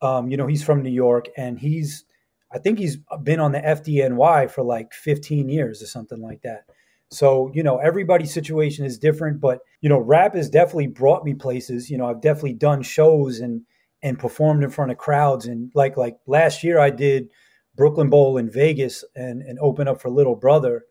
Um, 0.02 0.28
you 0.28 0.36
know 0.36 0.46
he's 0.46 0.64
from 0.64 0.82
new 0.82 0.88
york 0.88 1.28
and 1.36 1.58
he's 1.58 2.06
i 2.50 2.58
think 2.58 2.78
he's 2.78 2.96
been 3.22 3.38
on 3.38 3.52
the 3.52 3.60
fdny 3.60 4.50
for 4.50 4.62
like 4.64 4.94
15 4.94 5.50
years 5.50 5.82
or 5.82 5.86
something 5.86 6.22
like 6.22 6.40
that 6.40 6.64
so, 7.10 7.50
you 7.54 7.62
know, 7.62 7.78
everybody's 7.78 8.32
situation 8.32 8.84
is 8.84 8.98
different, 8.98 9.40
but 9.40 9.60
you 9.80 9.88
know, 9.88 9.98
rap 9.98 10.34
has 10.34 10.48
definitely 10.48 10.86
brought 10.86 11.24
me 11.24 11.34
places. 11.34 11.90
You 11.90 11.98
know, 11.98 12.06
I've 12.06 12.20
definitely 12.20 12.54
done 12.54 12.82
shows 12.82 13.40
and 13.40 13.62
and 14.02 14.18
performed 14.18 14.64
in 14.64 14.70
front 14.70 14.90
of 14.90 14.98
crowds 14.98 15.46
and 15.46 15.70
like 15.74 15.96
like 15.96 16.16
last 16.26 16.64
year 16.64 16.78
I 16.78 16.90
did 16.90 17.28
Brooklyn 17.76 18.10
Bowl 18.10 18.38
in 18.38 18.50
Vegas 18.50 19.04
and 19.14 19.42
and 19.42 19.58
open 19.60 19.88
up 19.88 20.00
for 20.00 20.10
Little 20.10 20.36
Brother, 20.36 20.84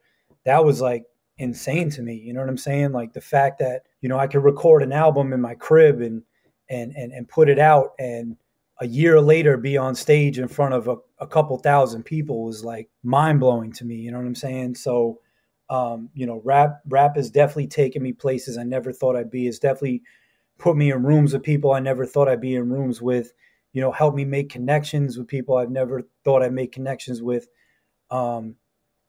that 0.46 0.64
was 0.66 0.82
like 0.82 1.06
insane 1.38 1.90
to 1.92 2.02
me. 2.02 2.16
You 2.16 2.34
know 2.34 2.42
what 2.42 2.50
I'm 2.50 2.58
saying? 2.58 2.92
Like 2.92 3.14
the 3.14 3.22
fact 3.22 3.60
that 3.60 3.84
you 4.02 4.10
know 4.10 4.20
I 4.20 4.28
could 4.28 4.44
record 4.44 4.84
an 4.84 4.92
album 4.92 5.34
in 5.34 5.42
my 5.42 5.56
crib 5.56 6.02
and 6.02 6.22
and 6.70 6.94
and 6.96 7.12
and 7.12 7.28
put 7.28 7.50
it 7.50 7.60
out 7.60 7.92
and 7.98 8.38
a 8.82 8.88
year 8.88 9.20
later 9.20 9.58
be 9.58 9.78
on 9.78 9.94
stage 9.94 10.40
in 10.40 10.48
front 10.48 10.74
of 10.74 10.88
a, 10.88 10.96
a 11.20 11.28
couple 11.28 11.58
thousand 11.58 12.04
people 12.04 12.46
was 12.46 12.64
like 12.64 12.90
mind 13.04 13.40
blowing 13.40 13.72
to 13.74 13.86
me. 13.86 13.96
You 13.96 14.12
know 14.12 14.18
what 14.18 14.26
I'm 14.26 14.36
saying? 14.36 14.76
So, 14.76 15.20
um, 15.70 16.10
you 16.14 16.26
know, 16.26 16.42
rap 16.44 16.82
rap 16.88 17.16
has 17.16 17.30
definitely 17.30 17.68
taken 17.68 18.02
me 18.02 18.14
places 18.14 18.58
I 18.58 18.64
never 18.64 18.92
thought 18.92 19.16
I'd 19.16 19.32
be. 19.32 19.48
It's 19.48 19.60
definitely 19.60 20.02
put 20.58 20.76
me 20.76 20.92
in 20.92 21.04
rooms 21.04 21.34
with 21.34 21.44
people 21.44 21.72
I 21.72 21.80
never 21.80 22.06
thought 22.06 22.28
I'd 22.28 22.42
be 22.42 22.56
in 22.56 22.70
rooms 22.70 23.02
with. 23.02 23.34
You 23.74 23.82
know, 23.82 23.92
helped 23.92 24.18
me 24.18 24.26
make 24.26 24.50
connections 24.50 25.18
with 25.18 25.28
people 25.28 25.58
I've 25.58 25.70
never 25.70 26.02
thought 26.24 26.42
I'd 26.42 26.54
make 26.54 26.72
connections 26.72 27.22
with. 27.22 27.48
Um, 28.10 28.56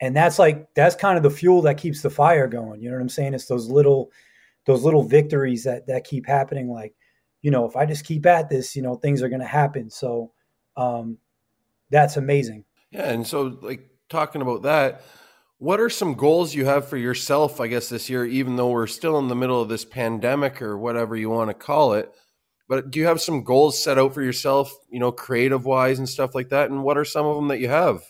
and 0.00 0.14
that's 0.14 0.38
like 0.38 0.68
that's 0.74 0.94
kind 0.94 1.16
of 1.16 1.22
the 1.22 1.30
fuel 1.30 1.62
that 1.62 1.78
keeps 1.78 2.02
the 2.02 2.10
fire 2.10 2.46
going. 2.46 2.82
You 2.82 2.90
know 2.90 2.96
what 2.96 3.02
I'm 3.02 3.08
saying? 3.08 3.34
It's 3.34 3.46
those 3.46 3.68
little 3.68 4.10
those 4.66 4.84
little 4.84 5.02
victories 5.02 5.64
that 5.64 5.86
that 5.86 6.04
keep 6.04 6.26
happening. 6.26 6.70
Like 6.70 6.94
you 7.42 7.50
know, 7.50 7.64
if 7.64 7.76
I 7.76 7.86
just 7.86 8.04
keep 8.04 8.26
at 8.26 8.50
this, 8.50 8.76
you 8.76 8.82
know, 8.82 8.96
things 8.96 9.22
are 9.22 9.28
going 9.28 9.40
to 9.40 9.46
happen. 9.46 9.88
So 9.88 10.32
um, 10.76 11.16
that's 11.90 12.16
amazing. 12.16 12.64
Yeah, 12.90 13.10
and 13.10 13.26
so 13.26 13.58
like 13.62 13.88
talking 14.08 14.42
about 14.42 14.62
that, 14.62 15.02
what 15.60 15.78
are 15.78 15.90
some 15.90 16.14
goals 16.14 16.54
you 16.54 16.64
have 16.64 16.88
for 16.88 16.96
yourself? 16.96 17.60
I 17.60 17.66
guess 17.66 17.90
this 17.90 18.08
year, 18.08 18.24
even 18.24 18.56
though 18.56 18.70
we're 18.70 18.86
still 18.86 19.18
in 19.18 19.28
the 19.28 19.36
middle 19.36 19.60
of 19.60 19.68
this 19.68 19.84
pandemic 19.84 20.62
or 20.62 20.78
whatever 20.78 21.14
you 21.14 21.28
want 21.28 21.50
to 21.50 21.54
call 21.54 21.92
it. 21.92 22.10
But 22.66 22.90
do 22.90 22.98
you 22.98 23.06
have 23.06 23.20
some 23.20 23.44
goals 23.44 23.82
set 23.82 23.98
out 23.98 24.14
for 24.14 24.22
yourself, 24.22 24.72
you 24.88 24.98
know, 24.98 25.12
creative 25.12 25.66
wise 25.66 25.98
and 25.98 26.08
stuff 26.08 26.34
like 26.34 26.48
that? 26.48 26.70
And 26.70 26.82
what 26.82 26.96
are 26.96 27.04
some 27.04 27.26
of 27.26 27.36
them 27.36 27.48
that 27.48 27.60
you 27.60 27.68
have? 27.68 28.02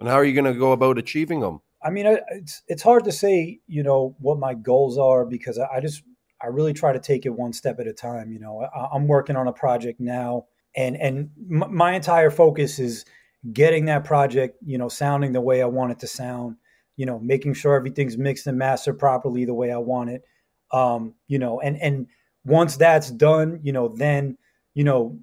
And 0.00 0.08
how 0.08 0.14
are 0.14 0.24
you 0.24 0.32
going 0.32 0.50
to 0.50 0.58
go 0.58 0.72
about 0.72 0.96
achieving 0.96 1.40
them? 1.40 1.60
I 1.82 1.90
mean, 1.90 2.06
it's 2.30 2.62
it's 2.68 2.82
hard 2.82 3.04
to 3.04 3.12
say, 3.12 3.60
you 3.66 3.82
know, 3.82 4.16
what 4.18 4.38
my 4.38 4.54
goals 4.54 4.96
are 4.96 5.26
because 5.26 5.58
I 5.58 5.80
just 5.80 6.02
I 6.42 6.46
really 6.46 6.72
try 6.72 6.94
to 6.94 7.00
take 7.00 7.26
it 7.26 7.30
one 7.30 7.52
step 7.52 7.78
at 7.80 7.86
a 7.86 7.92
time. 7.92 8.32
You 8.32 8.38
know, 8.38 8.62
I, 8.62 8.96
am 8.96 9.06
working 9.08 9.36
on 9.36 9.46
a 9.46 9.52
project 9.52 10.00
now, 10.00 10.46
and 10.74 10.96
and 10.96 11.28
my 11.46 11.92
entire 11.92 12.30
focus 12.30 12.78
is 12.78 13.04
getting 13.52 13.84
that 13.86 14.04
project, 14.04 14.56
you 14.64 14.78
know, 14.78 14.88
sounding 14.88 15.32
the 15.32 15.42
way 15.42 15.60
I 15.60 15.66
want 15.66 15.92
it 15.92 15.98
to 15.98 16.06
sound. 16.06 16.56
You 16.96 17.06
know, 17.06 17.18
making 17.18 17.54
sure 17.54 17.74
everything's 17.74 18.16
mixed 18.16 18.46
and 18.46 18.58
mastered 18.58 18.98
properly 18.98 19.44
the 19.44 19.54
way 19.54 19.72
I 19.72 19.78
want 19.78 20.10
it. 20.10 20.24
Um, 20.72 21.14
you 21.28 21.38
know, 21.38 21.60
and 21.60 21.80
and 21.80 22.06
once 22.44 22.76
that's 22.76 23.10
done, 23.10 23.60
you 23.62 23.72
know, 23.72 23.88
then 23.88 24.38
you 24.74 24.84
know 24.84 25.18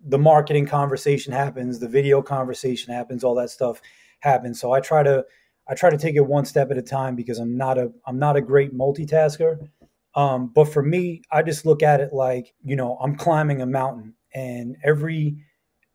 the 0.00 0.18
marketing 0.18 0.66
conversation 0.66 1.32
happens, 1.32 1.78
the 1.78 1.88
video 1.88 2.22
conversation 2.22 2.92
happens, 2.92 3.24
all 3.24 3.34
that 3.34 3.50
stuff 3.50 3.80
happens. 4.20 4.60
So 4.60 4.72
I 4.72 4.80
try 4.80 5.02
to 5.02 5.24
I 5.68 5.74
try 5.74 5.90
to 5.90 5.98
take 5.98 6.16
it 6.16 6.26
one 6.26 6.44
step 6.44 6.70
at 6.70 6.78
a 6.78 6.82
time 6.82 7.14
because 7.16 7.38
I'm 7.38 7.56
not 7.56 7.78
a 7.78 7.92
I'm 8.06 8.18
not 8.18 8.36
a 8.36 8.40
great 8.40 8.76
multitasker. 8.76 9.68
Um, 10.14 10.48
but 10.54 10.64
for 10.64 10.82
me, 10.82 11.22
I 11.30 11.42
just 11.42 11.66
look 11.66 11.82
at 11.82 12.00
it 12.00 12.12
like, 12.12 12.54
you 12.64 12.74
know, 12.74 12.96
I'm 13.00 13.14
climbing 13.14 13.60
a 13.62 13.66
mountain 13.66 14.14
and 14.34 14.76
every 14.82 15.36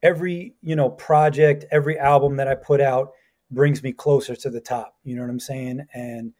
every, 0.01 0.55
you 0.61 0.75
know, 0.75 0.89
project, 0.89 1.65
every 1.71 1.97
album 1.97 2.35
that 2.37 2.47
I 2.47 2.55
put 2.55 2.81
out 2.81 3.11
brings 3.53 3.83
me 3.83 3.91
closer 3.91 4.35
to 4.35 4.49
the 4.49 4.61
top. 4.61 4.95
You 5.03 5.15
know 5.15 5.21
what 5.21 5.29
I'm 5.29 5.39
saying? 5.39 5.85
And 5.93 6.33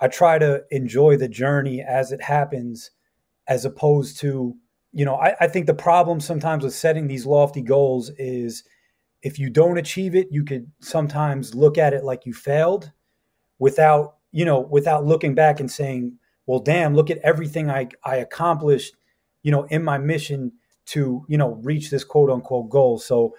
I 0.00 0.08
try 0.08 0.38
to 0.38 0.64
enjoy 0.70 1.16
the 1.16 1.28
journey 1.28 1.82
as 1.82 2.12
it 2.12 2.22
happens, 2.22 2.90
as 3.48 3.64
opposed 3.64 4.18
to, 4.20 4.54
you 4.92 5.04
know, 5.04 5.16
I, 5.16 5.34
I 5.40 5.48
think 5.48 5.66
the 5.66 5.74
problem 5.74 6.20
sometimes 6.20 6.64
with 6.64 6.74
setting 6.74 7.06
these 7.06 7.26
lofty 7.26 7.62
goals 7.62 8.10
is 8.18 8.64
if 9.22 9.38
you 9.38 9.50
don't 9.50 9.78
achieve 9.78 10.14
it, 10.14 10.28
you 10.30 10.44
could 10.44 10.70
sometimes 10.80 11.54
look 11.54 11.78
at 11.78 11.94
it 11.94 12.04
like 12.04 12.26
you 12.26 12.34
failed 12.34 12.92
without, 13.58 14.16
you 14.32 14.44
know, 14.44 14.60
without 14.60 15.04
looking 15.04 15.34
back 15.34 15.60
and 15.60 15.70
saying, 15.70 16.18
well, 16.46 16.60
damn, 16.60 16.94
look 16.94 17.10
at 17.10 17.18
everything 17.18 17.70
I, 17.70 17.88
I 18.04 18.16
accomplished, 18.16 18.94
you 19.42 19.50
know, 19.50 19.64
in 19.64 19.82
my 19.82 19.98
mission 19.98 20.52
to, 20.86 21.24
you 21.28 21.38
know, 21.38 21.54
reach 21.62 21.90
this 21.90 22.04
quote 22.04 22.30
unquote 22.30 22.70
goal. 22.70 22.98
So, 22.98 23.34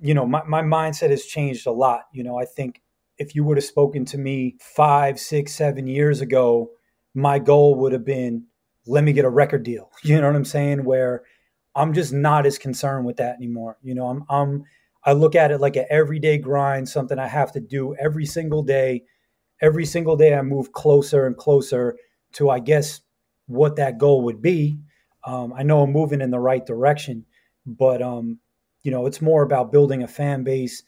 you 0.00 0.14
know, 0.14 0.26
my, 0.26 0.42
my 0.44 0.62
mindset 0.62 1.10
has 1.10 1.24
changed 1.24 1.66
a 1.66 1.72
lot. 1.72 2.02
You 2.12 2.22
know, 2.22 2.38
I 2.38 2.44
think 2.44 2.82
if 3.18 3.34
you 3.34 3.44
would 3.44 3.56
have 3.56 3.64
spoken 3.64 4.04
to 4.06 4.18
me 4.18 4.56
five, 4.60 5.18
six, 5.18 5.54
seven 5.54 5.86
years 5.86 6.20
ago, 6.20 6.70
my 7.14 7.38
goal 7.38 7.76
would 7.76 7.92
have 7.92 8.04
been, 8.04 8.46
let 8.86 9.04
me 9.04 9.12
get 9.12 9.24
a 9.24 9.30
record 9.30 9.62
deal. 9.62 9.90
You 10.02 10.20
know 10.20 10.26
what 10.26 10.36
I'm 10.36 10.44
saying? 10.44 10.84
Where 10.84 11.22
I'm 11.74 11.92
just 11.92 12.12
not 12.12 12.46
as 12.46 12.58
concerned 12.58 13.06
with 13.06 13.16
that 13.16 13.36
anymore. 13.36 13.78
You 13.82 13.94
know, 13.94 14.06
I'm, 14.06 14.24
I'm, 14.28 14.64
I 15.04 15.12
look 15.12 15.34
at 15.34 15.50
it 15.50 15.60
like 15.60 15.76
an 15.76 15.86
everyday 15.90 16.38
grind, 16.38 16.88
something 16.88 17.18
I 17.18 17.26
have 17.26 17.52
to 17.52 17.60
do 17.60 17.94
every 17.96 18.26
single 18.26 18.62
day. 18.62 19.04
Every 19.60 19.84
single 19.84 20.16
day 20.16 20.34
I 20.34 20.42
move 20.42 20.72
closer 20.72 21.26
and 21.26 21.36
closer 21.36 21.96
to 22.34 22.50
I 22.50 22.58
guess 22.58 23.00
what 23.46 23.76
that 23.76 23.98
goal 23.98 24.22
would 24.22 24.42
be. 24.42 24.78
Um, 25.24 25.52
I 25.56 25.62
know 25.62 25.82
I'm 25.82 25.92
moving 25.92 26.20
in 26.20 26.30
the 26.30 26.38
right 26.40 26.64
direction, 26.64 27.24
but 27.66 28.02
um, 28.02 28.40
you 28.84 28.92
know, 28.92 29.06
it's 29.06 29.20
more 29.20 29.42
about 29.42 29.72
building 29.72 30.04
a 30.04 30.08
fan 30.08 30.44
base, 30.44 30.84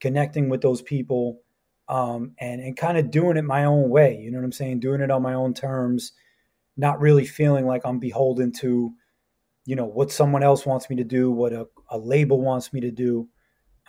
connecting 0.00 0.50
with 0.50 0.60
those 0.60 0.82
people, 0.82 1.40
um, 1.88 2.32
and 2.38 2.60
and 2.60 2.76
kind 2.76 2.98
of 2.98 3.10
doing 3.10 3.38
it 3.38 3.44
my 3.44 3.64
own 3.64 3.88
way. 3.88 4.16
You 4.16 4.30
know 4.30 4.38
what 4.38 4.44
I'm 4.44 4.52
saying? 4.52 4.80
Doing 4.80 5.00
it 5.00 5.10
on 5.10 5.22
my 5.22 5.32
own 5.32 5.54
terms, 5.54 6.12
not 6.76 7.00
really 7.00 7.24
feeling 7.24 7.66
like 7.66 7.86
I'm 7.86 7.98
beholden 7.98 8.52
to, 8.58 8.92
you 9.64 9.76
know, 9.76 9.86
what 9.86 10.12
someone 10.12 10.42
else 10.42 10.66
wants 10.66 10.90
me 10.90 10.96
to 10.96 11.04
do, 11.04 11.30
what 11.30 11.54
a, 11.54 11.66
a 11.88 11.96
label 11.96 12.42
wants 12.42 12.74
me 12.74 12.80
to 12.82 12.90
do. 12.90 13.28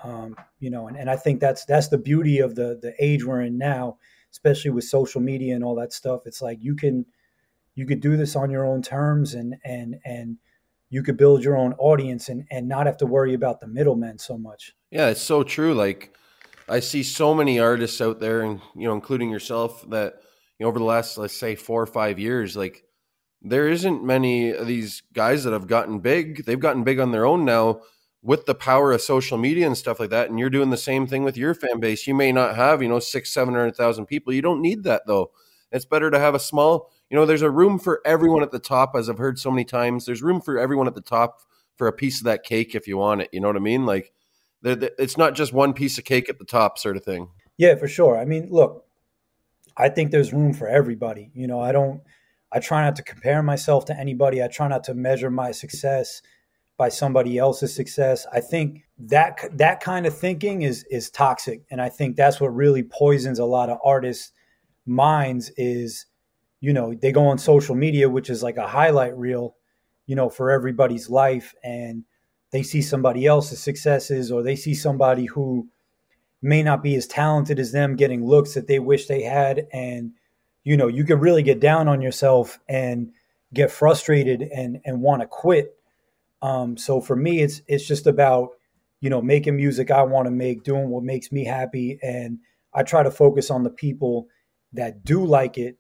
Um, 0.04 0.38
you 0.60 0.70
know, 0.70 0.88
and, 0.88 0.96
and 0.96 1.10
I 1.10 1.18
think 1.18 1.42
that's 1.42 1.66
that's 1.66 1.90
the 1.90 1.98
beauty 1.98 2.40
of 2.40 2.56
the 2.56 2.80
the 2.82 2.94
age 3.04 3.26
we're 3.26 3.42
in 3.42 3.58
now 3.58 3.98
especially 4.32 4.72
with 4.72 4.84
social 4.84 5.22
media 5.22 5.56
and 5.56 5.64
all 5.64 5.76
that 5.76 5.94
stuff. 5.94 6.22
It's 6.26 6.42
like 6.42 6.60
you 6.62 6.76
can 6.76 7.06
you 7.76 7.86
could 7.86 8.02
do 8.02 8.18
this 8.18 8.36
on 8.36 8.50
your 8.50 8.66
own 8.66 8.82
terms 8.82 9.34
and 9.34 9.56
and 9.64 9.96
and 10.06 10.38
you 10.90 11.04
could 11.04 11.18
build 11.18 11.44
your 11.44 11.58
own 11.58 11.74
audience 11.74 12.30
and 12.30 12.46
and 12.52 12.68
not 12.68 12.86
have 12.86 12.98
to 12.98 13.06
worry 13.06 13.34
about 13.34 13.60
the 13.60 13.68
middlemen 13.68 14.18
so 14.18 14.38
much. 14.38 14.74
Yeah, 14.92 15.10
it's 15.10 15.22
so 15.22 15.44
true. 15.44 15.74
Like 15.74 16.16
I 16.70 16.80
see 16.80 17.04
so 17.04 17.34
many 17.34 17.60
artists 17.60 18.02
out 18.02 18.20
there, 18.20 18.42
and 18.42 18.62
you 18.76 18.88
know, 18.88 18.94
including 18.94 19.30
yourself, 19.30 19.88
that 19.90 20.22
you 20.60 20.64
know 20.64 20.70
over 20.70 20.80
the 20.80 20.86
last 20.86 21.18
let's 21.18 21.38
say 21.38 21.56
four 21.56 21.82
or 21.82 21.88
five 21.88 22.20
years, 22.20 22.56
like 22.56 22.84
there 23.42 23.68
isn't 23.68 24.04
many 24.04 24.52
of 24.52 24.68
these 24.68 25.04
guys 25.14 25.44
that 25.44 25.54
have 25.54 25.68
gotten 25.68 26.00
big. 26.00 26.46
They've 26.46 26.60
gotten 26.60 26.84
big 26.84 27.00
on 27.00 27.12
their 27.12 27.26
own 27.26 27.46
now 27.46 27.82
with 28.28 28.46
the 28.46 28.56
power 28.56 28.92
of 28.92 29.02
social 29.02 29.38
media 29.38 29.66
and 29.66 29.78
stuff 29.78 30.00
like 30.00 30.10
that, 30.10 30.30
and 30.30 30.40
you're 30.40 30.50
doing 30.50 30.70
the 30.70 30.78
same 30.78 31.08
thing 31.08 31.24
with 31.24 31.38
your 31.38 31.54
fan 31.54 31.80
base, 31.80 32.08
you 32.08 32.14
may 32.14 32.32
not 32.32 32.56
have, 32.56 32.82
you 32.82 32.90
know, 32.90 33.00
six, 33.00 33.32
seven 33.32 33.54
hundred 33.54 33.76
thousand 33.76 34.06
people. 34.06 34.34
You 34.34 34.42
don't 34.42 34.62
need 34.62 34.84
that 34.84 35.04
though. 35.08 35.32
It's 35.72 35.86
better 35.86 36.10
to 36.12 36.20
have 36.20 36.36
a 36.36 36.40
small, 36.40 36.92
you 37.10 37.16
know, 37.16 37.26
there's 37.26 37.42
a 37.42 37.50
room 37.50 37.80
for 37.80 38.02
everyone 38.06 38.44
at 38.44 38.52
the 38.52 38.60
top, 38.60 38.96
as 38.96 39.10
I've 39.10 39.18
heard 39.18 39.40
so 39.40 39.52
many 39.52 39.66
times. 39.66 40.06
There's 40.06 40.22
room 40.22 40.42
for 40.42 40.60
everyone 40.60 40.88
at 40.88 40.96
the 40.96 41.02
top 41.02 41.42
for 41.78 41.88
a 41.88 41.94
piece 41.94 42.20
of 42.20 42.26
that 42.26 42.44
cake 42.44 42.76
if 42.76 42.88
you 42.88 42.98
want 42.98 43.22
it. 43.22 43.30
You 43.32 43.40
know 43.40 43.48
what 43.48 43.56
I 43.56 43.60
mean? 43.60 43.86
Like, 43.86 44.12
it's 44.64 45.18
not 45.18 45.36
just 45.36 45.54
one 45.54 45.74
piece 45.74 45.98
of 45.98 46.04
cake 46.04 46.30
at 46.30 46.40
the 46.40 46.46
top, 46.46 46.78
sort 46.78 46.98
of 46.98 47.04
thing. 47.04 47.30
Yeah, 47.58 47.76
for 47.76 47.88
sure. 47.88 48.18
I 48.18 48.26
mean, 48.26 48.50
look, 48.50 48.86
I 49.78 49.90
think 49.90 50.12
there's 50.12 50.34
room 50.34 50.54
for 50.54 50.68
everybody. 50.68 51.32
You 51.34 51.48
know, 51.48 51.62
I 51.62 51.72
don't, 51.72 52.02
I 52.52 52.60
try 52.60 52.84
not 52.84 52.96
to 52.98 53.04
compare 53.04 53.44
myself 53.44 53.86
to 53.86 53.98
anybody. 53.98 54.44
I 54.44 54.48
try 54.48 54.68
not 54.68 54.84
to 54.86 54.94
measure 54.94 55.30
my 55.30 55.52
success 55.52 56.22
by 56.78 56.90
somebody 56.90 57.38
else's 57.38 57.74
success. 57.74 58.26
I 58.34 58.42
think 58.42 58.84
that 59.00 59.40
that 59.54 59.80
kind 59.80 60.06
of 60.06 60.18
thinking 60.18 60.64
is 60.64 60.84
is 60.90 61.10
toxic, 61.10 61.64
and 61.70 61.82
I 61.82 61.90
think 61.90 62.16
that's 62.16 62.42
what 62.42 62.56
really 62.56 62.84
poisons 62.84 63.40
a 63.40 63.46
lot 63.46 63.70
of 63.70 63.78
artists' 63.84 64.32
minds. 64.86 65.52
Is 65.58 66.07
you 66.60 66.74
know 66.74 66.94
they 66.94 67.12
go 67.12 67.28
on 67.28 67.38
social 67.38 67.76
media, 67.76 68.10
which 68.10 68.30
is 68.30 68.44
like 68.44 68.58
a 68.58 68.68
highlight 68.68 69.18
reel, 69.18 69.56
you 70.06 70.16
know, 70.16 70.30
for 70.30 70.52
everybody's 70.52 71.10
life, 71.10 71.54
and 71.64 72.04
they 72.52 72.64
see 72.64 72.82
somebody 72.82 73.26
else's 73.26 73.60
successes, 73.60 74.32
or 74.32 74.44
they 74.44 74.56
see 74.56 74.74
somebody 74.74 75.26
who 75.26 75.68
may 76.42 76.64
not 76.64 76.84
be 76.84 76.96
as 76.96 77.08
talented 77.08 77.60
as 77.60 77.72
them 77.72 77.96
getting 77.96 78.26
looks 78.26 78.54
that 78.54 78.68
they 78.68 78.80
wish 78.80 79.08
they 79.08 79.22
had, 79.22 79.68
and 79.72 80.12
you 80.64 80.78
know 80.78 80.88
you 80.88 81.04
could 81.04 81.22
really 81.22 81.44
get 81.44 81.60
down 81.60 81.88
on 81.88 82.02
yourself 82.02 82.60
and 82.68 83.12
get 83.54 83.72
frustrated 83.72 84.42
and 84.42 84.80
and 84.86 85.02
want 85.02 85.22
to 85.22 85.28
quit. 85.28 85.76
Um, 86.42 86.78
so 86.78 87.02
for 87.02 87.16
me, 87.16 87.42
it's 87.42 87.62
it's 87.68 87.88
just 87.88 88.08
about 88.08 88.50
you 89.00 89.10
know 89.10 89.22
making 89.22 89.56
music 89.56 89.92
I 89.92 90.04
want 90.04 90.26
to 90.26 90.32
make, 90.32 90.64
doing 90.64 90.90
what 90.90 91.04
makes 91.04 91.32
me 91.32 91.46
happy, 91.46 92.00
and 92.02 92.40
I 92.74 92.84
try 92.84 93.04
to 93.04 93.12
focus 93.12 93.50
on 93.50 93.64
the 93.64 93.70
people 93.70 94.28
that 94.74 95.04
do 95.04 95.26
like 95.26 95.58
it, 95.58 95.78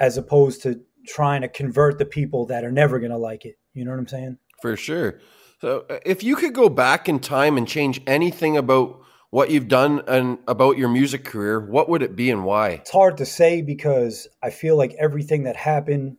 as 0.00 0.16
opposed 0.16 0.62
to 0.62 0.80
trying 1.06 1.42
to 1.42 1.48
convert 1.48 1.98
the 1.98 2.04
people 2.04 2.46
that 2.46 2.64
are 2.64 2.72
never 2.72 2.98
going 2.98 3.12
to 3.12 3.18
like 3.18 3.44
it. 3.44 3.56
You 3.74 3.84
know 3.84 3.92
what 3.92 4.00
I'm 4.00 4.08
saying? 4.08 4.38
For 4.60 4.76
sure. 4.76 5.20
So 5.60 5.84
uh, 5.88 5.98
if 6.04 6.24
you 6.24 6.36
could 6.36 6.54
go 6.54 6.68
back 6.68 7.08
in 7.08 7.20
time 7.20 7.56
and 7.56 7.68
change 7.68 8.00
anything 8.06 8.56
about 8.56 9.02
what 9.30 9.50
you've 9.50 9.68
done 9.68 10.02
and 10.08 10.38
about 10.48 10.76
your 10.76 10.88
music 10.88 11.24
career, 11.24 11.60
what 11.60 11.88
would 11.88 12.02
it 12.02 12.16
be 12.16 12.30
and 12.30 12.44
why? 12.44 12.70
It's 12.70 12.90
hard 12.90 13.18
to 13.18 13.26
say 13.26 13.62
because 13.62 14.26
I 14.42 14.50
feel 14.50 14.76
like 14.76 14.94
everything 14.98 15.44
that 15.44 15.56
happened 15.56 16.16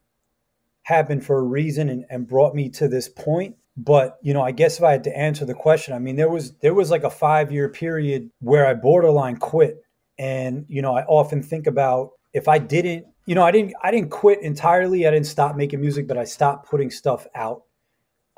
happened 0.83 1.25
for 1.25 1.38
a 1.38 1.43
reason 1.43 1.89
and, 1.89 2.05
and 2.09 2.27
brought 2.27 2.55
me 2.55 2.69
to 2.69 2.88
this 2.88 3.09
point 3.09 3.55
but 3.77 4.17
you 4.21 4.33
know, 4.33 4.41
I 4.41 4.51
guess 4.51 4.77
if 4.77 4.83
I 4.83 4.91
had 4.91 5.05
to 5.05 5.17
answer 5.17 5.45
the 5.45 5.53
question, 5.53 5.93
I 5.93 6.00
mean, 6.00 6.15
there 6.15 6.29
was 6.29 6.53
there 6.57 6.73
was 6.73 6.91
like 6.91 7.03
a 7.03 7.09
five 7.09 7.51
year 7.51 7.69
period 7.69 8.29
where 8.39 8.65
I 8.65 8.73
borderline 8.73 9.38
quit, 9.38 9.81
and 10.17 10.65
you 10.67 10.81
know, 10.81 10.95
I 10.95 11.03
often 11.03 11.41
think 11.41 11.67
about 11.67 12.11
if 12.33 12.47
I 12.47 12.59
didn't, 12.59 13.07
you 13.25 13.35
know, 13.35 13.43
I 13.43 13.51
didn't 13.51 13.73
I 13.83 13.91
didn't 13.91 14.09
quit 14.09 14.41
entirely. 14.41 15.07
I 15.07 15.11
didn't 15.11 15.27
stop 15.27 15.55
making 15.55 15.81
music, 15.81 16.07
but 16.07 16.17
I 16.17 16.23
stopped 16.23 16.69
putting 16.69 16.89
stuff 16.89 17.27
out. 17.35 17.63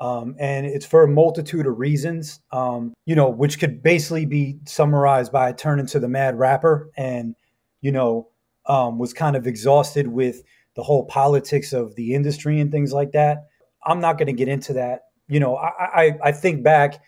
Um, 0.00 0.34
and 0.38 0.66
it's 0.66 0.84
for 0.84 1.04
a 1.04 1.08
multitude 1.08 1.66
of 1.66 1.78
reasons, 1.78 2.40
um, 2.50 2.94
you 3.06 3.14
know, 3.14 3.28
which 3.30 3.58
could 3.58 3.82
basically 3.82 4.26
be 4.26 4.58
summarized 4.66 5.32
by 5.32 5.48
I 5.48 5.52
turned 5.52 5.80
into 5.80 6.00
the 6.00 6.08
mad 6.08 6.38
rapper 6.38 6.90
and, 6.96 7.34
you 7.80 7.92
know, 7.92 8.28
um, 8.66 8.98
was 8.98 9.14
kind 9.14 9.36
of 9.36 9.46
exhausted 9.46 10.08
with 10.08 10.42
the 10.74 10.82
whole 10.82 11.06
politics 11.06 11.72
of 11.72 11.94
the 11.94 12.12
industry 12.14 12.60
and 12.60 12.72
things 12.72 12.92
like 12.92 13.12
that. 13.12 13.46
I'm 13.86 14.00
not 14.00 14.18
going 14.18 14.26
to 14.26 14.32
get 14.32 14.48
into 14.48 14.72
that. 14.74 15.04
You 15.28 15.40
know, 15.40 15.56
I, 15.56 16.02
I, 16.02 16.12
I 16.24 16.32
think 16.32 16.62
back, 16.62 17.00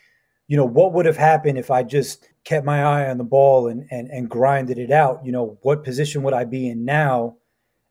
you 0.47 0.57
know, 0.57 0.65
what 0.65 0.93
would 0.93 1.07
have 1.07 1.17
happened 1.17 1.59
if 1.59 1.71
I 1.71 1.83
just 1.83 2.29
kept 2.45 2.65
my 2.65 2.83
eye 2.83 3.11
on 3.11 3.19
the 3.19 3.25
ball 3.25 3.67
and, 3.67 3.87
and, 3.91 4.09
and 4.11 4.31
grinded 4.31 4.79
it 4.79 4.93
out? 4.93 5.21
You 5.25 5.33
know, 5.33 5.59
what 5.63 5.85
position 5.85 6.23
would 6.23 6.35
I 6.35 6.45
be 6.45 6.69
in 6.69 6.85
now 6.85 7.37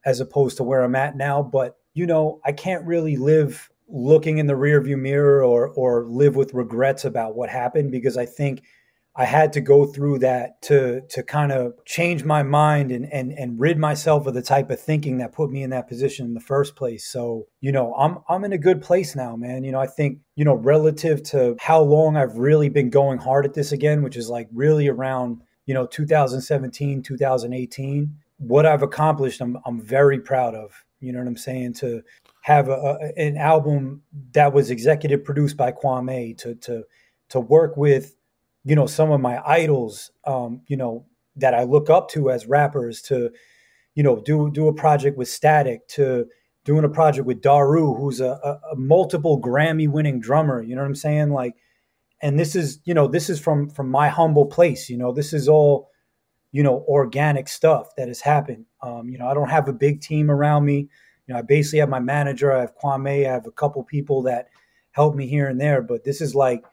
as 0.05 0.19
opposed 0.19 0.57
to 0.57 0.63
where 0.63 0.83
I'm 0.83 0.95
at 0.95 1.17
now? 1.17 1.41
But, 1.41 1.75
you 1.93 2.05
know, 2.05 2.39
I 2.45 2.51
can't 2.51 2.85
really 2.85 3.17
live 3.17 3.69
looking 3.87 4.37
in 4.37 4.47
the 4.47 4.53
rearview 4.53 4.97
mirror 4.97 5.43
or, 5.43 5.69
or 5.69 6.05
live 6.05 6.35
with 6.35 6.53
regrets 6.53 7.05
about 7.05 7.35
what 7.35 7.49
happened 7.49 7.91
because 7.91 8.17
I 8.17 8.25
think– 8.25 8.63
I 9.17 9.23
had 9.23 9.53
to 9.53 9.61
go 9.61 9.85
through 9.85 10.19
that 10.19 10.61
to 10.63 11.01
to 11.09 11.23
kind 11.23 11.53
of 11.53 11.73
change 11.85 12.25
my 12.25 12.43
mind 12.43 12.91
and 12.91 13.11
and 13.13 13.31
and 13.31 13.57
rid 13.59 13.77
myself 13.77 14.27
of 14.27 14.33
the 14.33 14.41
type 14.41 14.69
of 14.69 14.79
thinking 14.79 15.19
that 15.19 15.31
put 15.31 15.49
me 15.49 15.63
in 15.63 15.69
that 15.69 15.87
position 15.87 16.25
in 16.25 16.33
the 16.33 16.41
first 16.41 16.75
place. 16.75 17.05
So, 17.05 17.47
you 17.61 17.71
know, 17.71 17.93
I'm 17.95 18.17
I'm 18.27 18.43
in 18.43 18.51
a 18.51 18.57
good 18.57 18.81
place 18.81 19.15
now, 19.15 19.37
man. 19.37 19.63
You 19.63 19.71
know, 19.71 19.79
I 19.79 19.87
think, 19.87 20.19
you 20.35 20.43
know, 20.43 20.55
relative 20.55 21.23
to 21.31 21.55
how 21.61 21.81
long 21.81 22.17
I've 22.17 22.37
really 22.37 22.67
been 22.67 22.89
going 22.89 23.19
hard 23.19 23.45
at 23.45 23.53
this 23.53 23.71
again, 23.71 24.03
which 24.03 24.17
is 24.17 24.29
like 24.29 24.49
really 24.53 24.89
around, 24.89 25.41
you 25.65 25.73
know, 25.73 25.85
2017, 25.85 27.01
2018, 27.01 28.15
what 28.37 28.65
I've 28.65 28.83
accomplished, 28.83 29.41
I'm 29.41 29.57
I'm 29.65 29.81
very 29.81 30.19
proud 30.19 30.55
of. 30.55 30.83
You 30.99 31.13
know 31.13 31.19
what 31.19 31.27
I'm 31.27 31.37
saying? 31.37 31.73
To 31.75 32.01
have 32.41 32.67
a, 32.69 32.73
a, 32.73 33.19
an 33.19 33.37
album 33.37 34.01
that 34.33 34.53
was 34.53 34.69
executive 34.69 35.23
produced 35.23 35.57
by 35.57 35.71
Kwame, 35.71 36.37
to 36.39 36.55
to 36.55 36.83
to 37.29 37.39
work 37.39 37.77
with 37.77 38.15
you 38.63 38.75
know 38.75 38.87
some 38.87 39.11
of 39.11 39.21
my 39.21 39.41
idols 39.45 40.11
um, 40.25 40.61
you 40.67 40.75
know 40.75 41.05
that 41.37 41.53
I 41.53 41.63
look 41.63 41.89
up 41.89 42.09
to 42.09 42.31
as 42.31 42.47
rappers 42.47 43.01
to 43.03 43.31
you 43.93 44.03
know 44.03 44.21
do 44.21 44.49
do 44.51 44.67
a 44.67 44.73
project 44.73 45.17
with 45.17 45.27
Statik 45.27 45.87
to 45.89 46.27
doing 46.65 46.83
a 46.83 46.89
project 46.89 47.27
with 47.27 47.41
Daru 47.41 47.93
who's 47.93 48.19
a, 48.19 48.39
a, 48.43 48.59
a 48.71 48.75
multiple 48.75 49.39
Grammy 49.39 49.87
winning 49.87 50.19
drummer 50.19 50.61
you 50.61 50.75
know 50.75 50.81
what 50.81 50.87
I'm 50.87 50.95
saying 50.95 51.29
like 51.29 51.55
and 52.21 52.39
this 52.39 52.55
is 52.55 52.79
you 52.85 52.93
know 52.93 53.07
this 53.07 53.29
is 53.29 53.39
from 53.39 53.69
from 53.69 53.89
my 53.89 54.09
humble 54.09 54.47
place 54.47 54.89
you 54.89 54.97
know 54.97 55.11
this 55.11 55.31
is 55.31 55.47
all 55.47 55.89
you 56.55 56.63
know 56.63 56.85
organic 56.87 57.47
stuff 57.47 57.95
that 57.97 58.07
has 58.07 58.21
happened 58.21 58.65
um, 58.81 59.09
you 59.09 59.17
know 59.17 59.27
I 59.27 59.33
don't 59.33 59.49
have 59.49 59.67
a 59.67 59.73
big 59.73 60.01
team 60.01 60.31
around 60.31 60.65
me 60.65 60.77
you 60.77 61.33
know 61.33 61.37
I 61.37 61.41
basically 61.41 61.79
have 61.79 61.89
my 61.89 61.99
manager 61.99 62.51
I 62.51 62.61
have 62.61 62.77
Kwame 62.77 63.27
I 63.27 63.31
have 63.31 63.47
a 63.47 63.51
couple 63.51 63.83
people 63.83 64.23
that 64.23 64.47
help 64.91 65.15
me 65.15 65.27
here 65.27 65.47
and 65.47 65.59
there 65.59 65.81
but 65.81 66.03
this 66.03 66.21
is 66.21 66.33
like 66.33 66.63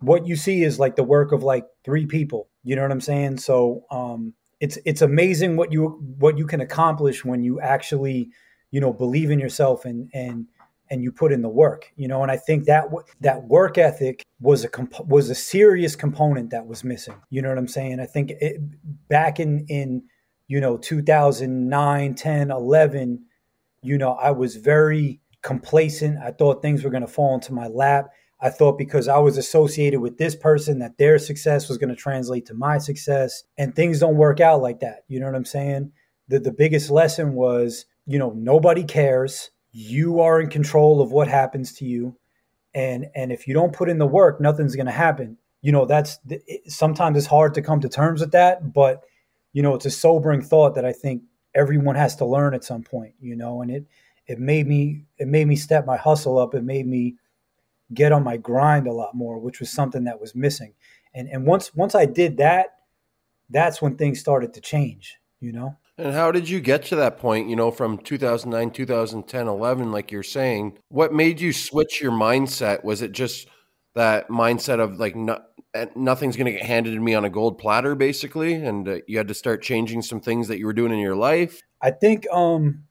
what 0.00 0.26
you 0.26 0.36
see 0.36 0.62
is 0.62 0.78
like 0.78 0.96
the 0.96 1.02
work 1.02 1.32
of 1.32 1.42
like 1.42 1.66
three 1.84 2.06
people. 2.06 2.48
You 2.64 2.76
know 2.76 2.82
what 2.82 2.92
I'm 2.92 3.00
saying? 3.00 3.38
So 3.38 3.84
um, 3.90 4.34
it's 4.60 4.78
it's 4.84 5.02
amazing 5.02 5.56
what 5.56 5.72
you 5.72 5.88
what 6.18 6.38
you 6.38 6.46
can 6.46 6.60
accomplish 6.60 7.24
when 7.24 7.42
you 7.42 7.60
actually 7.60 8.30
you 8.70 8.80
know 8.80 8.92
believe 8.92 9.30
in 9.30 9.38
yourself 9.38 9.84
and 9.84 10.10
and 10.12 10.46
and 10.90 11.02
you 11.02 11.12
put 11.12 11.32
in 11.32 11.42
the 11.42 11.48
work. 11.48 11.92
You 11.96 12.08
know, 12.08 12.22
and 12.22 12.30
I 12.30 12.36
think 12.36 12.64
that 12.64 12.86
that 13.20 13.44
work 13.44 13.78
ethic 13.78 14.24
was 14.40 14.64
a 14.64 14.68
comp- 14.68 15.06
was 15.06 15.30
a 15.30 15.34
serious 15.34 15.96
component 15.96 16.50
that 16.50 16.66
was 16.66 16.84
missing. 16.84 17.16
You 17.30 17.42
know 17.42 17.48
what 17.48 17.58
I'm 17.58 17.68
saying? 17.68 18.00
I 18.00 18.06
think 18.06 18.30
it, 18.30 18.60
back 19.08 19.40
in 19.40 19.66
in 19.68 20.02
you 20.48 20.60
know 20.60 20.76
2009, 20.76 22.14
10, 22.14 22.50
11, 22.50 23.24
you 23.82 23.98
know, 23.98 24.12
I 24.12 24.30
was 24.30 24.56
very 24.56 25.20
complacent. 25.42 26.18
I 26.18 26.32
thought 26.32 26.62
things 26.62 26.82
were 26.82 26.90
going 26.90 27.06
to 27.06 27.12
fall 27.12 27.34
into 27.34 27.52
my 27.52 27.68
lap 27.68 28.10
I 28.40 28.50
thought 28.50 28.76
because 28.76 29.08
I 29.08 29.18
was 29.18 29.38
associated 29.38 30.00
with 30.00 30.18
this 30.18 30.36
person 30.36 30.78
that 30.80 30.98
their 30.98 31.18
success 31.18 31.68
was 31.68 31.78
going 31.78 31.88
to 31.88 31.96
translate 31.96 32.46
to 32.46 32.54
my 32.54 32.78
success. 32.78 33.44
And 33.56 33.74
things 33.74 34.00
don't 34.00 34.16
work 34.16 34.40
out 34.40 34.60
like 34.60 34.80
that. 34.80 35.04
You 35.08 35.20
know 35.20 35.26
what 35.26 35.34
I'm 35.34 35.46
saying? 35.46 35.92
The, 36.28 36.38
the 36.40 36.52
biggest 36.52 36.90
lesson 36.90 37.34
was, 37.34 37.86
you 38.06 38.18
know, 38.18 38.32
nobody 38.36 38.84
cares. 38.84 39.50
You 39.78 40.20
are 40.20 40.40
in 40.40 40.48
control 40.48 41.02
of 41.02 41.12
what 41.12 41.28
happens 41.28 41.74
to 41.74 41.84
you. 41.84 42.16
And, 42.74 43.06
and 43.14 43.30
if 43.30 43.46
you 43.46 43.52
don't 43.52 43.74
put 43.74 43.90
in 43.90 43.98
the 43.98 44.06
work, 44.06 44.40
nothing's 44.40 44.74
going 44.74 44.86
to 44.86 44.92
happen. 44.92 45.36
You 45.60 45.72
know, 45.72 45.84
that's 45.84 46.18
it, 46.28 46.70
sometimes 46.72 47.18
it's 47.18 47.26
hard 47.26 47.52
to 47.54 47.62
come 47.62 47.80
to 47.80 47.88
terms 47.88 48.20
with 48.20 48.32
that, 48.32 48.72
but, 48.72 49.02
you 49.52 49.62
know, 49.62 49.74
it's 49.74 49.86
a 49.86 49.90
sobering 49.90 50.40
thought 50.40 50.74
that 50.76 50.84
I 50.84 50.92
think 50.92 51.22
everyone 51.54 51.96
has 51.96 52.16
to 52.16 52.24
learn 52.24 52.54
at 52.54 52.64
some 52.64 52.82
point, 52.82 53.14
you 53.20 53.36
know, 53.36 53.60
and 53.60 53.70
it, 53.70 53.86
it 54.26 54.38
made 54.38 54.66
me, 54.66 55.04
it 55.18 55.28
made 55.28 55.46
me 55.46 55.56
step 55.56 55.84
my 55.84 55.96
hustle 55.96 56.38
up. 56.38 56.54
It 56.54 56.64
made 56.64 56.86
me, 56.86 57.16
get 57.94 58.10
on 58.10 58.24
my 58.24 58.36
grind 58.36 58.88
a 58.88 58.92
lot 58.92 59.14
more, 59.14 59.38
which 59.38 59.60
was 59.60 59.70
something 59.70 60.04
that 60.04 60.20
was 60.20 60.34
missing. 60.34 60.74
And 61.14 61.28
and 61.28 61.46
once 61.46 61.72
once 61.74 61.94
I 61.94 62.04
did 62.04 62.38
that, 62.38 62.78
that's 63.48 63.80
when 63.80 63.96
things 63.96 64.18
started 64.18 64.52
to 64.54 64.60
change, 64.60 65.18
you 65.40 65.52
know? 65.52 65.76
And 65.98 66.12
how 66.12 66.30
did 66.30 66.48
you 66.48 66.60
get 66.60 66.84
to 66.86 66.96
that 66.96 67.18
point, 67.18 67.48
you 67.48 67.56
know, 67.56 67.70
from 67.70 67.98
2009, 67.98 68.70
2010, 68.70 69.48
11 69.48 69.92
like 69.92 70.12
you're 70.12 70.22
saying? 70.22 70.78
What 70.88 71.12
made 71.12 71.40
you 71.40 71.52
switch 71.52 72.00
your 72.02 72.12
mindset? 72.12 72.84
Was 72.84 73.00
it 73.02 73.12
just 73.12 73.48
that 73.94 74.28
mindset 74.28 74.78
of 74.78 74.98
like 74.98 75.16
eh, 75.74 75.86
nothing's 75.94 76.36
going 76.36 76.46
to 76.46 76.52
get 76.52 76.62
handed 76.62 76.92
to 76.92 77.00
me 77.00 77.14
on 77.14 77.24
a 77.24 77.30
gold 77.30 77.56
platter 77.56 77.94
basically 77.94 78.52
and 78.52 78.86
uh, 78.86 78.96
you 79.06 79.16
had 79.16 79.28
to 79.28 79.34
start 79.34 79.62
changing 79.62 80.02
some 80.02 80.20
things 80.20 80.48
that 80.48 80.58
you 80.58 80.66
were 80.66 80.74
doing 80.74 80.92
in 80.92 80.98
your 80.98 81.16
life? 81.16 81.62
I 81.80 81.92
think 81.92 82.26
um 82.30 82.84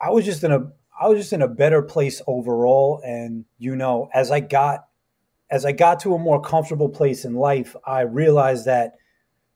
I 0.00 0.10
was 0.10 0.24
just 0.24 0.42
in 0.42 0.52
a 0.52 0.72
I 1.00 1.08
was 1.08 1.18
just 1.18 1.32
in 1.32 1.42
a 1.42 1.48
better 1.48 1.82
place 1.82 2.20
overall. 2.26 3.00
And, 3.04 3.44
you 3.58 3.76
know, 3.76 4.08
as 4.12 4.30
I 4.30 4.40
got, 4.40 4.86
as 5.50 5.64
I 5.64 5.72
got 5.72 6.00
to 6.00 6.14
a 6.14 6.18
more 6.18 6.40
comfortable 6.40 6.88
place 6.88 7.24
in 7.24 7.34
life, 7.34 7.76
I 7.86 8.00
realized 8.00 8.64
that, 8.66 8.94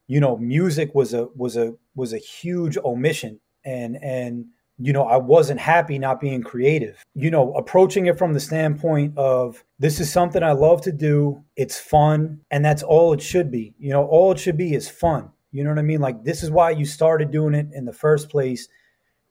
you 0.07 0.19
know, 0.19 0.37
music 0.37 0.95
was 0.95 1.13
a, 1.13 1.27
was 1.35 1.57
a, 1.57 1.73
was 1.95 2.13
a 2.13 2.17
huge 2.17 2.77
omission. 2.77 3.39
And, 3.65 3.97
and, 4.01 4.45
you 4.77 4.91
know, 4.91 5.05
I 5.05 5.17
wasn't 5.17 5.59
happy 5.59 5.99
not 5.99 6.19
being 6.19 6.41
creative. 6.41 7.03
You 7.13 7.31
know, 7.31 7.53
approaching 7.53 8.07
it 8.07 8.17
from 8.17 8.33
the 8.33 8.39
standpoint 8.39 9.17
of 9.17 9.63
this 9.79 9.99
is 9.99 10.11
something 10.11 10.43
I 10.43 10.51
love 10.51 10.81
to 10.81 10.91
do. 10.91 11.43
It's 11.55 11.79
fun. 11.79 12.41
And 12.51 12.65
that's 12.65 12.83
all 12.83 13.13
it 13.13 13.21
should 13.21 13.51
be. 13.51 13.73
You 13.77 13.91
know, 13.91 14.05
all 14.07 14.31
it 14.31 14.39
should 14.39 14.57
be 14.57 14.73
is 14.73 14.89
fun. 14.89 15.31
You 15.51 15.63
know 15.63 15.69
what 15.69 15.79
I 15.79 15.83
mean? 15.83 16.01
Like, 16.01 16.23
this 16.23 16.41
is 16.41 16.49
why 16.49 16.71
you 16.71 16.85
started 16.85 17.29
doing 17.31 17.53
it 17.53 17.67
in 17.73 17.85
the 17.85 17.93
first 17.93 18.29
place 18.29 18.67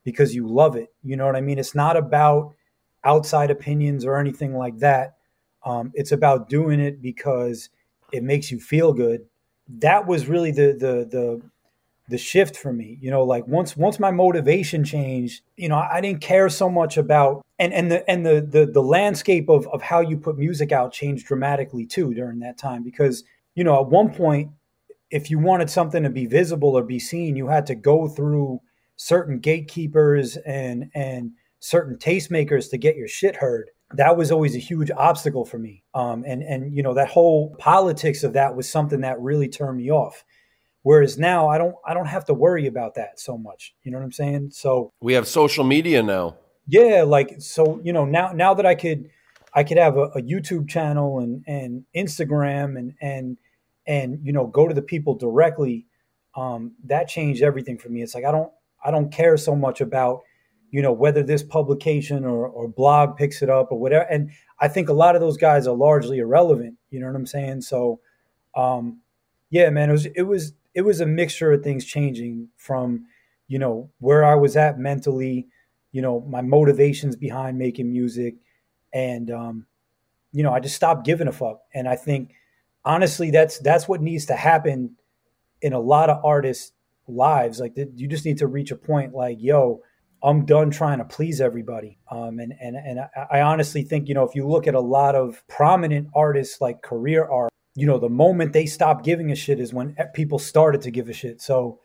because 0.03 0.33
you 0.33 0.47
love 0.47 0.75
it. 0.75 0.93
You 1.03 1.17
know 1.17 1.25
what 1.25 1.35
I 1.35 1.41
mean? 1.41 1.59
It's 1.59 1.75
not 1.75 1.97
about 1.97 2.55
outside 3.03 3.51
opinions 3.51 4.05
or 4.05 4.17
anything 4.17 4.55
like 4.55 4.77
that. 4.79 5.17
Um, 5.65 5.91
it's 5.93 6.11
about 6.11 6.49
doing 6.49 6.79
it 6.79 7.01
because 7.01 7.69
it 8.11 8.23
makes 8.23 8.51
you 8.51 8.59
feel 8.59 8.93
good. 8.93 9.25
That 9.79 10.07
was 10.07 10.27
really 10.27 10.51
the 10.51 10.73
the 10.73 11.07
the 11.09 11.41
the 12.09 12.17
shift 12.17 12.57
for 12.57 12.73
me. 12.73 12.97
You 13.01 13.11
know, 13.11 13.23
like 13.23 13.47
once 13.47 13.77
once 13.77 13.99
my 13.99 14.11
motivation 14.11 14.83
changed, 14.83 15.43
you 15.55 15.69
know, 15.69 15.77
I 15.77 16.01
didn't 16.01 16.21
care 16.21 16.49
so 16.49 16.69
much 16.69 16.97
about 16.97 17.41
and 17.59 17.73
and 17.73 17.91
the 17.91 18.09
and 18.09 18.25
the 18.25 18.41
the, 18.41 18.65
the 18.65 18.83
landscape 18.83 19.49
of 19.49 19.67
of 19.67 19.81
how 19.81 20.01
you 20.01 20.17
put 20.17 20.37
music 20.37 20.71
out 20.71 20.91
changed 20.91 21.25
dramatically 21.25 21.85
too 21.85 22.13
during 22.13 22.39
that 22.39 22.57
time 22.57 22.83
because 22.83 23.23
you 23.55 23.63
know 23.63 23.79
at 23.79 23.87
one 23.87 24.13
point 24.13 24.51
if 25.11 25.29
you 25.29 25.37
wanted 25.37 25.69
something 25.69 26.03
to 26.03 26.09
be 26.09 26.25
visible 26.25 26.75
or 26.75 26.83
be 26.83 26.97
seen, 26.97 27.35
you 27.35 27.47
had 27.47 27.67
to 27.67 27.75
go 27.75 28.07
through 28.07 28.59
certain 28.95 29.39
gatekeepers 29.39 30.37
and 30.37 30.89
and 30.93 31.31
certain 31.59 31.97
tastemakers 31.97 32.69
to 32.69 32.77
get 32.77 32.97
your 32.97 33.07
shit 33.07 33.37
heard 33.37 33.69
that 33.93 34.17
was 34.17 34.31
always 34.31 34.55
a 34.55 34.59
huge 34.59 34.91
obstacle 34.91 35.45
for 35.45 35.59
me 35.59 35.83
um, 35.93 36.23
and 36.27 36.43
and 36.43 36.75
you 36.75 36.83
know 36.83 36.93
that 36.93 37.07
whole 37.07 37.55
politics 37.57 38.23
of 38.23 38.33
that 38.33 38.55
was 38.55 38.69
something 38.69 39.01
that 39.01 39.19
really 39.19 39.47
turned 39.47 39.77
me 39.77 39.91
off 39.91 40.23
whereas 40.83 41.17
now 41.17 41.47
i 41.47 41.57
don't 41.57 41.75
i 41.85 41.93
don't 41.93 42.07
have 42.07 42.25
to 42.25 42.33
worry 42.33 42.67
about 42.67 42.95
that 42.95 43.19
so 43.19 43.37
much 43.37 43.73
you 43.83 43.91
know 43.91 43.97
what 43.97 44.03
i'm 44.03 44.11
saying 44.11 44.49
so 44.51 44.91
we 45.01 45.13
have 45.13 45.27
social 45.27 45.63
media 45.63 46.01
now 46.01 46.35
yeah 46.67 47.03
like 47.03 47.35
so 47.39 47.79
you 47.83 47.91
know 47.91 48.05
now 48.05 48.31
now 48.31 48.53
that 48.53 48.65
i 48.65 48.75
could 48.75 49.09
i 49.53 49.63
could 49.63 49.77
have 49.77 49.97
a, 49.97 50.03
a 50.15 50.21
youtube 50.21 50.69
channel 50.69 51.19
and 51.19 51.43
and 51.47 51.83
instagram 51.95 52.77
and 52.77 52.93
and 53.01 53.37
and 53.87 54.19
you 54.23 54.31
know 54.31 54.47
go 54.47 54.67
to 54.67 54.73
the 54.73 54.81
people 54.81 55.15
directly 55.15 55.85
um, 56.35 56.73
that 56.85 57.07
changed 57.07 57.43
everything 57.43 57.77
for 57.77 57.89
me 57.89 58.01
it's 58.01 58.15
like 58.15 58.25
i 58.25 58.31
don't 58.31 58.51
I 58.83 58.91
don't 58.91 59.11
care 59.11 59.37
so 59.37 59.55
much 59.55 59.81
about, 59.81 60.21
you 60.71 60.81
know, 60.81 60.91
whether 60.91 61.23
this 61.23 61.43
publication 61.43 62.25
or, 62.25 62.47
or 62.47 62.67
blog 62.67 63.15
picks 63.15 63.41
it 63.41 63.49
up 63.49 63.71
or 63.71 63.79
whatever. 63.79 64.05
And 64.09 64.31
I 64.59 64.67
think 64.67 64.89
a 64.89 64.93
lot 64.93 65.15
of 65.15 65.21
those 65.21 65.37
guys 65.37 65.67
are 65.67 65.75
largely 65.75 66.19
irrelevant. 66.19 66.75
You 66.89 66.99
know 66.99 67.07
what 67.07 67.15
I'm 67.15 67.25
saying? 67.25 67.61
So, 67.61 67.99
um, 68.55 68.99
yeah, 69.49 69.69
man, 69.69 69.89
it 69.89 69.93
was 69.93 70.05
it 70.05 70.23
was 70.23 70.53
it 70.73 70.81
was 70.81 71.01
a 71.01 71.05
mixture 71.05 71.51
of 71.51 71.63
things 71.63 71.85
changing 71.85 72.49
from, 72.57 73.05
you 73.47 73.59
know, 73.59 73.89
where 73.99 74.25
I 74.25 74.35
was 74.35 74.55
at 74.55 74.79
mentally, 74.79 75.47
you 75.91 76.01
know, 76.01 76.21
my 76.21 76.41
motivations 76.41 77.15
behind 77.15 77.57
making 77.57 77.91
music, 77.91 78.35
and 78.93 79.29
um, 79.31 79.65
you 80.31 80.43
know, 80.43 80.53
I 80.53 80.59
just 80.59 80.75
stopped 80.75 81.05
giving 81.05 81.27
a 81.27 81.31
fuck. 81.31 81.61
And 81.73 81.87
I 81.87 81.95
think 81.95 82.33
honestly, 82.83 83.31
that's 83.31 83.59
that's 83.59 83.87
what 83.87 84.01
needs 84.01 84.25
to 84.25 84.35
happen 84.35 84.95
in 85.61 85.73
a 85.73 85.79
lot 85.79 86.09
of 86.09 86.23
artists' 86.25 86.73
lives. 87.07 87.59
Like 87.59 87.77
you 87.95 88.07
just 88.07 88.25
need 88.25 88.39
to 88.39 88.47
reach 88.47 88.71
a 88.71 88.75
point 88.75 89.13
like, 89.13 89.37
yo, 89.39 89.81
I'm 90.23 90.45
done 90.45 90.71
trying 90.71 90.99
to 90.99 91.05
please 91.05 91.39
everybody. 91.41 91.99
Um, 92.09 92.39
and 92.39 92.53
and 92.59 92.75
and 92.75 92.99
I, 92.99 93.37
I 93.37 93.41
honestly 93.41 93.83
think 93.83 94.07
you 94.07 94.15
know 94.15 94.23
if 94.23 94.35
you 94.35 94.47
look 94.47 94.67
at 94.67 94.75
a 94.75 94.79
lot 94.79 95.15
of 95.15 95.43
prominent 95.47 96.09
artists 96.15 96.59
like 96.59 96.81
career 96.81 97.25
art, 97.25 97.51
you 97.75 97.87
know 97.87 97.97
the 97.97 98.09
moment 98.09 98.53
they 98.53 98.65
stopped 98.65 99.03
giving 99.03 99.31
a 99.31 99.35
shit 99.35 99.59
is 99.59 99.73
when 99.73 99.95
people 100.13 100.39
started 100.39 100.81
to 100.81 100.91
give 100.91 101.09
a 101.09 101.13
shit. 101.13 101.41
So 101.41 101.79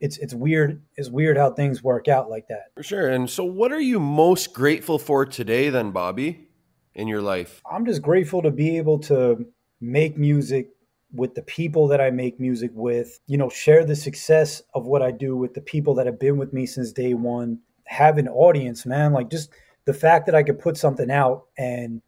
it's 0.00 0.18
it's 0.18 0.34
weird. 0.34 0.82
It's 0.96 1.08
weird 1.08 1.36
how 1.36 1.50
things 1.50 1.82
work 1.82 2.08
out 2.08 2.28
like 2.28 2.48
that. 2.48 2.66
For 2.74 2.82
sure. 2.82 3.08
And 3.08 3.28
so, 3.28 3.44
what 3.44 3.72
are 3.72 3.80
you 3.80 3.98
most 3.98 4.52
grateful 4.52 4.98
for 4.98 5.24
today, 5.24 5.70
then, 5.70 5.90
Bobby, 5.90 6.48
in 6.94 7.08
your 7.08 7.22
life? 7.22 7.62
I'm 7.70 7.86
just 7.86 8.02
grateful 8.02 8.42
to 8.42 8.50
be 8.50 8.76
able 8.76 8.98
to 9.00 9.46
make 9.80 10.16
music 10.16 10.70
with 11.12 11.34
the 11.34 11.42
people 11.42 11.88
that 11.88 12.00
I 12.00 12.10
make 12.10 12.38
music 12.38 12.70
with, 12.74 13.20
you 13.26 13.38
know, 13.38 13.48
share 13.48 13.84
the 13.84 13.96
success 13.96 14.62
of 14.74 14.86
what 14.86 15.02
I 15.02 15.12
do 15.12 15.36
with 15.36 15.54
the 15.54 15.60
people 15.60 15.94
that 15.94 16.06
have 16.06 16.18
been 16.18 16.36
with 16.36 16.52
me 16.52 16.66
since 16.66 16.92
day 16.92 17.14
one, 17.14 17.60
have 17.84 18.18
an 18.18 18.28
audience, 18.28 18.84
man. 18.84 19.12
Like 19.12 19.30
just 19.30 19.50
the 19.86 19.94
fact 19.94 20.26
that 20.26 20.34
I 20.34 20.42
could 20.42 20.58
put 20.58 20.76
something 20.76 21.10
out 21.10 21.44
and 21.56 22.02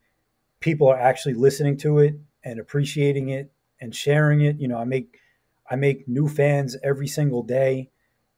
people 0.61 0.89
are 0.89 0.99
actually 0.99 1.35
listening 1.35 1.77
to 1.79 2.01
it 2.01 2.17
and 2.45 2.59
appreciating 2.59 3.31
it 3.31 3.51
and 3.81 3.95
sharing 3.95 4.43
it. 4.43 4.59
You 4.59 4.69
know, 4.69 4.79
I 4.79 4.85
make 4.85 5.19
I 5.71 5.77
make 5.77 6.09
new 6.09 6.29
fans 6.29 6.77
every 6.83 7.09
single 7.09 7.43
day 7.43 7.91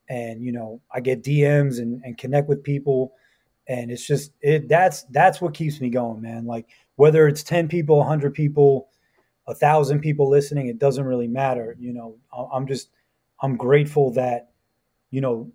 and 0.09 0.43
you 0.43 0.51
know, 0.51 0.81
I 0.93 0.99
get 0.99 1.23
DMs 1.23 1.79
and, 1.79 2.01
and 2.03 2.17
connect 2.17 2.49
with 2.49 2.63
people 2.63 3.13
and 3.67 3.91
it's 3.91 4.05
just 4.05 4.33
it 4.41 4.67
that's 4.67 5.03
that's 5.11 5.39
what 5.39 5.53
keeps 5.53 5.79
me 5.79 5.89
going, 5.89 6.21
man. 6.21 6.45
Like 6.45 6.67
whether 6.95 7.27
it's 7.27 7.43
10 7.43 7.67
people, 7.67 7.97
100 7.97 8.33
people, 8.33 8.89
a 9.47 9.55
thousand 9.55 10.01
people 10.01 10.29
listening, 10.29 10.67
it 10.67 10.79
doesn't 10.79 11.05
really 11.05 11.27
matter. 11.27 11.75
You 11.79 11.93
know, 11.93 12.17
I'm 12.53 12.67
just, 12.67 12.89
I'm 13.41 13.57
grateful 13.57 14.11
that, 14.13 14.51
you 15.09 15.21
know, 15.21 15.51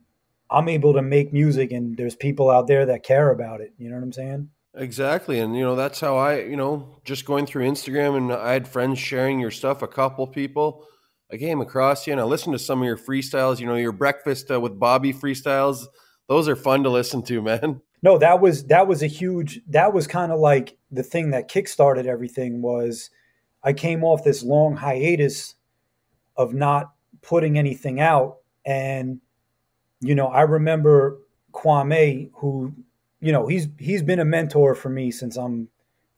I'm 0.51 0.69
able 0.69 0.95
to 0.95 1.03
make 1.03 1.33
music 1.33 1.73
and 1.73 1.97
there's 1.97 2.17
people 2.17 2.51
out 2.51 2.67
there 2.67 2.87
that 2.87 3.03
care 3.03 3.31
about 3.31 3.61
it. 3.61 3.73
You 3.79 3.89
know 3.89 3.97
what 3.97 4.03
I'm 4.03 4.13
saying? 4.13 4.51
Exactly. 4.77 5.41
And, 5.41 5.57
you 5.57 5.62
know, 5.62 5.75
that's 5.75 6.01
how 6.01 6.17
I, 6.17 6.41
you 6.41 6.57
know, 6.57 7.01
just 7.05 7.25
going 7.25 7.47
through 7.47 7.67
Instagram 7.67 8.17
and 8.17 8.33
I 8.33 8.53
had 8.53 8.69
friends 8.69 8.99
sharing 8.99 9.41
your 9.41 9.51
stuff, 9.51 9.81
a 9.81 9.89
couple 9.89 10.27
people. 10.27 10.87
I 11.33 11.39
came 11.39 11.62
across 11.62 12.07
you 12.07 12.12
and 12.12 12.21
I 12.21 12.25
listened 12.25 12.53
to 12.53 12.59
some 12.59 12.83
of 12.83 12.87
your 12.87 12.99
freestyles, 12.99 13.59
you 13.59 13.67
know, 13.67 13.75
your 13.75 13.93
breakfast 13.93 14.51
uh, 14.51 14.61
with 14.61 14.79
Bobby 14.79 15.15
freestyles. 15.15 15.87
Those 16.29 16.47
are 16.47 16.57
fun 16.57 16.83
to 16.83 16.91
listen 16.91 17.23
to, 17.23 17.41
man. 17.43 17.81
No, 18.03 18.19
that 18.19 18.41
was, 18.41 18.67
that 18.67 18.87
was 18.87 19.03
a 19.03 19.07
huge, 19.07 19.62
that 19.69 19.95
was 19.95 20.07
kind 20.07 20.31
of 20.31 20.39
like 20.39 20.77
the 20.91 21.03
thing 21.03 21.31
that 21.31 21.51
kickstarted 21.51 22.05
everything 22.05 22.61
was, 22.61 23.09
I 23.65 23.73
came 23.73 24.05
off 24.05 24.25
this 24.25 24.43
long 24.43 24.77
hiatus 24.77 25.55
of 26.37 26.53
not 26.53 26.93
putting 27.23 27.57
anything 27.57 27.99
out. 27.99 28.37
And, 28.67 29.21
you 30.01 30.15
know, 30.15 30.27
I 30.27 30.43
remember 30.43 31.19
Kwame, 31.53 32.31
who, 32.35 32.75
you 33.20 33.33
know, 33.33 33.46
he's 33.46 33.68
he's 33.79 34.02
been 34.02 34.20
a 34.20 34.24
mentor 34.24 34.74
for 34.74 34.88
me 34.88 35.11
since 35.11 35.37
I'm 35.37 35.68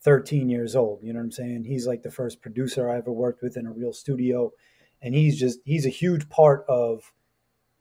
13 0.03 0.49
years 0.49 0.77
old. 0.77 1.01
You 1.03 1.13
know 1.13 1.19
what 1.19 1.25
I'm 1.25 1.33
saying? 1.33 1.65
He's 1.65 1.87
like 1.87 2.03
the 2.03 2.11
first 2.11 2.41
producer 2.41 2.91
I 2.91 2.99
ever 2.99 3.13
worked 3.13 3.43
with 3.43 3.57
in 3.57 3.67
a 3.67 3.73
real 3.73 3.93
studio. 3.93 4.53
And 5.01 5.15
he's 5.15 5.39
just 5.39 5.61
he's 5.65 5.87
a 5.87 5.91
huge 5.91 6.29
part 6.29 6.65
of 6.69 7.13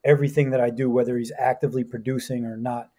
everything 0.04 0.50
that 0.50 0.60
I 0.60 0.70
do, 0.70 0.88
whether 0.90 1.18
he's 1.18 1.32
actively 1.38 1.84
producing 1.84 2.44
or 2.44 2.56
not 2.56 2.90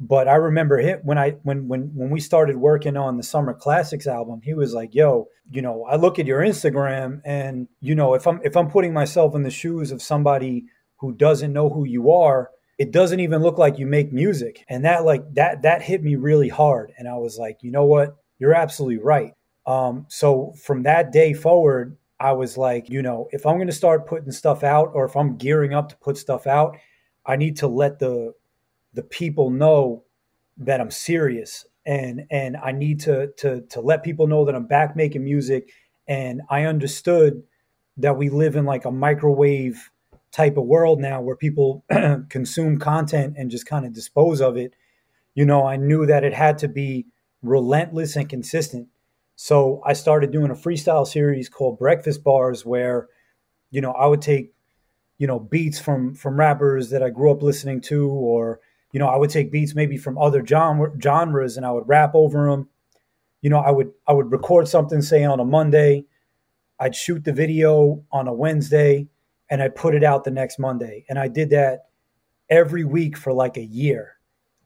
but 0.00 0.28
I 0.28 0.36
remember 0.36 0.78
him 0.78 1.00
when 1.02 1.18
I 1.18 1.32
when 1.42 1.68
when 1.68 1.90
when 1.94 2.08
we 2.08 2.20
started 2.20 2.56
working 2.56 2.96
on 2.96 3.18
the 3.18 3.22
Summer 3.22 3.52
Classics 3.52 4.06
album, 4.06 4.40
he 4.42 4.54
was 4.54 4.72
like, 4.72 4.94
"Yo, 4.94 5.28
you 5.50 5.60
know, 5.60 5.84
I 5.84 5.96
look 5.96 6.18
at 6.18 6.26
your 6.26 6.40
Instagram 6.40 7.20
and 7.22 7.68
you 7.80 7.94
know, 7.94 8.14
if 8.14 8.26
I'm 8.26 8.40
if 8.42 8.56
I'm 8.56 8.70
putting 8.70 8.94
myself 8.94 9.34
in 9.34 9.42
the 9.42 9.50
shoes 9.50 9.92
of 9.92 10.00
somebody 10.00 10.64
who 10.96 11.12
doesn't 11.12 11.52
know 11.52 11.68
who 11.68 11.84
you 11.84 12.10
are, 12.10 12.50
it 12.80 12.92
doesn't 12.92 13.20
even 13.20 13.42
look 13.42 13.58
like 13.58 13.78
you 13.78 13.86
make 13.86 14.12
music." 14.12 14.64
And 14.68 14.84
that 14.84 15.04
like 15.04 15.22
that 15.34 15.62
that 15.62 15.82
hit 15.82 16.02
me 16.02 16.16
really 16.16 16.48
hard 16.48 16.92
and 16.98 17.08
I 17.08 17.16
was 17.16 17.38
like, 17.38 17.58
"You 17.62 17.70
know 17.70 17.84
what? 17.84 18.16
You're 18.38 18.54
absolutely 18.54 18.98
right." 18.98 19.34
Um, 19.66 20.06
so 20.08 20.54
from 20.64 20.82
that 20.84 21.12
day 21.12 21.32
forward, 21.34 21.96
I 22.18 22.32
was 22.32 22.58
like, 22.58 22.90
you 22.90 23.02
know, 23.02 23.28
if 23.32 23.46
I'm 23.46 23.56
going 23.56 23.66
to 23.68 23.72
start 23.72 24.06
putting 24.06 24.32
stuff 24.32 24.62
out 24.62 24.90
or 24.94 25.04
if 25.06 25.16
I'm 25.16 25.36
gearing 25.36 25.74
up 25.74 25.88
to 25.90 25.96
put 25.98 26.18
stuff 26.18 26.46
out, 26.46 26.76
I 27.26 27.36
need 27.36 27.56
to 27.58 27.68
let 27.68 27.98
the 27.98 28.34
the 28.94 29.02
people 29.02 29.50
know 29.50 30.04
that 30.58 30.80
I'm 30.80 30.90
serious 30.90 31.66
and 31.86 32.26
and 32.30 32.56
I 32.56 32.72
need 32.72 33.00
to 33.00 33.28
to 33.38 33.62
to 33.62 33.80
let 33.80 34.02
people 34.02 34.26
know 34.26 34.44
that 34.44 34.54
I'm 34.54 34.66
back 34.66 34.96
making 34.96 35.24
music 35.24 35.70
and 36.08 36.42
I 36.50 36.64
understood 36.64 37.42
that 37.96 38.16
we 38.16 38.28
live 38.28 38.56
in 38.56 38.64
like 38.64 38.84
a 38.84 38.90
microwave 38.90 39.90
type 40.32 40.56
of 40.56 40.64
world 40.64 41.00
now 41.00 41.20
where 41.20 41.36
people 41.36 41.84
consume 42.28 42.78
content 42.78 43.34
and 43.36 43.50
just 43.50 43.66
kind 43.66 43.84
of 43.84 43.92
dispose 43.92 44.40
of 44.40 44.56
it 44.56 44.74
you 45.34 45.44
know 45.44 45.66
I 45.66 45.76
knew 45.76 46.06
that 46.06 46.24
it 46.24 46.34
had 46.34 46.58
to 46.58 46.68
be 46.68 47.06
relentless 47.42 48.16
and 48.16 48.28
consistent. 48.28 48.88
So 49.36 49.80
I 49.86 49.94
started 49.94 50.32
doing 50.32 50.50
a 50.50 50.54
freestyle 50.54 51.06
series 51.06 51.48
called 51.48 51.78
Breakfast 51.78 52.22
Bars 52.22 52.66
where 52.66 53.08
you 53.70 53.80
know 53.80 53.92
I 53.92 54.06
would 54.06 54.22
take 54.22 54.52
you 55.18 55.26
know 55.26 55.38
beats 55.38 55.78
from 55.78 56.14
from 56.14 56.38
rappers 56.38 56.90
that 56.90 57.02
I 57.02 57.10
grew 57.10 57.30
up 57.30 57.42
listening 57.42 57.80
to 57.82 58.08
or 58.08 58.60
you 58.92 58.98
know, 58.98 59.06
I 59.06 59.16
would 59.16 59.30
take 59.30 59.52
beats 59.52 59.74
maybe 59.74 59.96
from 59.96 60.18
other 60.18 60.44
genre, 60.44 60.90
genres 61.00 61.56
and 61.56 61.64
I 61.64 61.70
would 61.70 61.88
rap 61.88 62.10
over 62.14 62.50
them. 62.50 62.68
You 63.40 63.50
know, 63.50 63.58
I 63.58 63.70
would 63.70 63.92
I 64.06 64.12
would 64.12 64.32
record 64.32 64.68
something 64.68 65.00
say 65.00 65.24
on 65.24 65.40
a 65.40 65.44
Monday, 65.44 66.04
I'd 66.78 66.94
shoot 66.94 67.24
the 67.24 67.32
video 67.32 68.02
on 68.10 68.26
a 68.26 68.34
Wednesday, 68.34 69.06
and 69.50 69.62
I'd 69.62 69.74
put 69.74 69.94
it 69.94 70.04
out 70.04 70.24
the 70.24 70.30
next 70.30 70.58
Monday. 70.58 71.04
And 71.08 71.18
I 71.18 71.28
did 71.28 71.50
that 71.50 71.86
every 72.48 72.84
week 72.84 73.16
for 73.16 73.32
like 73.32 73.56
a 73.56 73.64
year. 73.64 74.16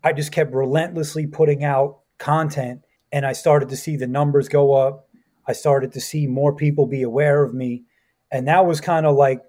I 0.03 0.13
just 0.13 0.33
kept 0.33 0.53
relentlessly 0.53 1.27
putting 1.27 1.65
out 1.65 2.01
content 2.19 2.83
and 3.11 3.25
I 3.25 3.33
started 3.33 3.71
to 3.71 3.77
see 3.77 3.97
the 3.97 4.07
numbers 4.07 4.49
go 4.49 4.75
up. 4.75 5.09
I 5.47 5.53
started 5.53 5.93
to 5.93 6.01
see 6.01 6.27
more 6.27 6.55
people 6.55 6.87
be 6.87 7.03
aware 7.03 7.43
of 7.43 7.55
me. 7.55 7.85
And 8.31 8.49
that 8.49 8.67
was 8.67 8.81
kind 8.81 9.07
of 9.07 9.17
like 9.17 9.41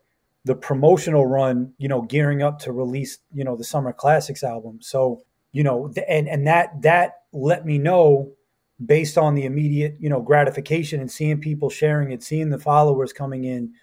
the 0.46 0.56
promotional 0.56 1.26
run, 1.26 1.74
you 1.78 1.88
know, 1.88 2.04
gearing 2.04 2.44
up 2.44 2.60
to 2.60 2.72
release, 2.72 3.18
you 3.34 3.44
know, 3.44 3.56
the 3.56 3.64
Summer 3.64 3.92
Classics 3.92 4.44
album. 4.44 4.80
So, 4.82 5.24
you 5.52 5.64
know, 5.64 5.92
and 6.08 6.28
and 6.28 6.46
that 6.48 6.82
that 6.84 7.22
let 7.34 7.66
me 7.66 7.78
know 7.78 8.32
based 8.86 9.18
on 9.18 9.36
the 9.36 9.46
immediate, 9.46 9.96
you 10.00 10.10
know, 10.10 10.22
gratification 10.22 11.00
and 11.00 11.12
seeing 11.12 11.40
people 11.40 11.70
sharing 11.70 12.12
it, 12.12 12.22
seeing 12.22 12.50
the 12.50 12.60
followers 12.60 13.14
coming 13.14 13.46
in, 13.46 13.74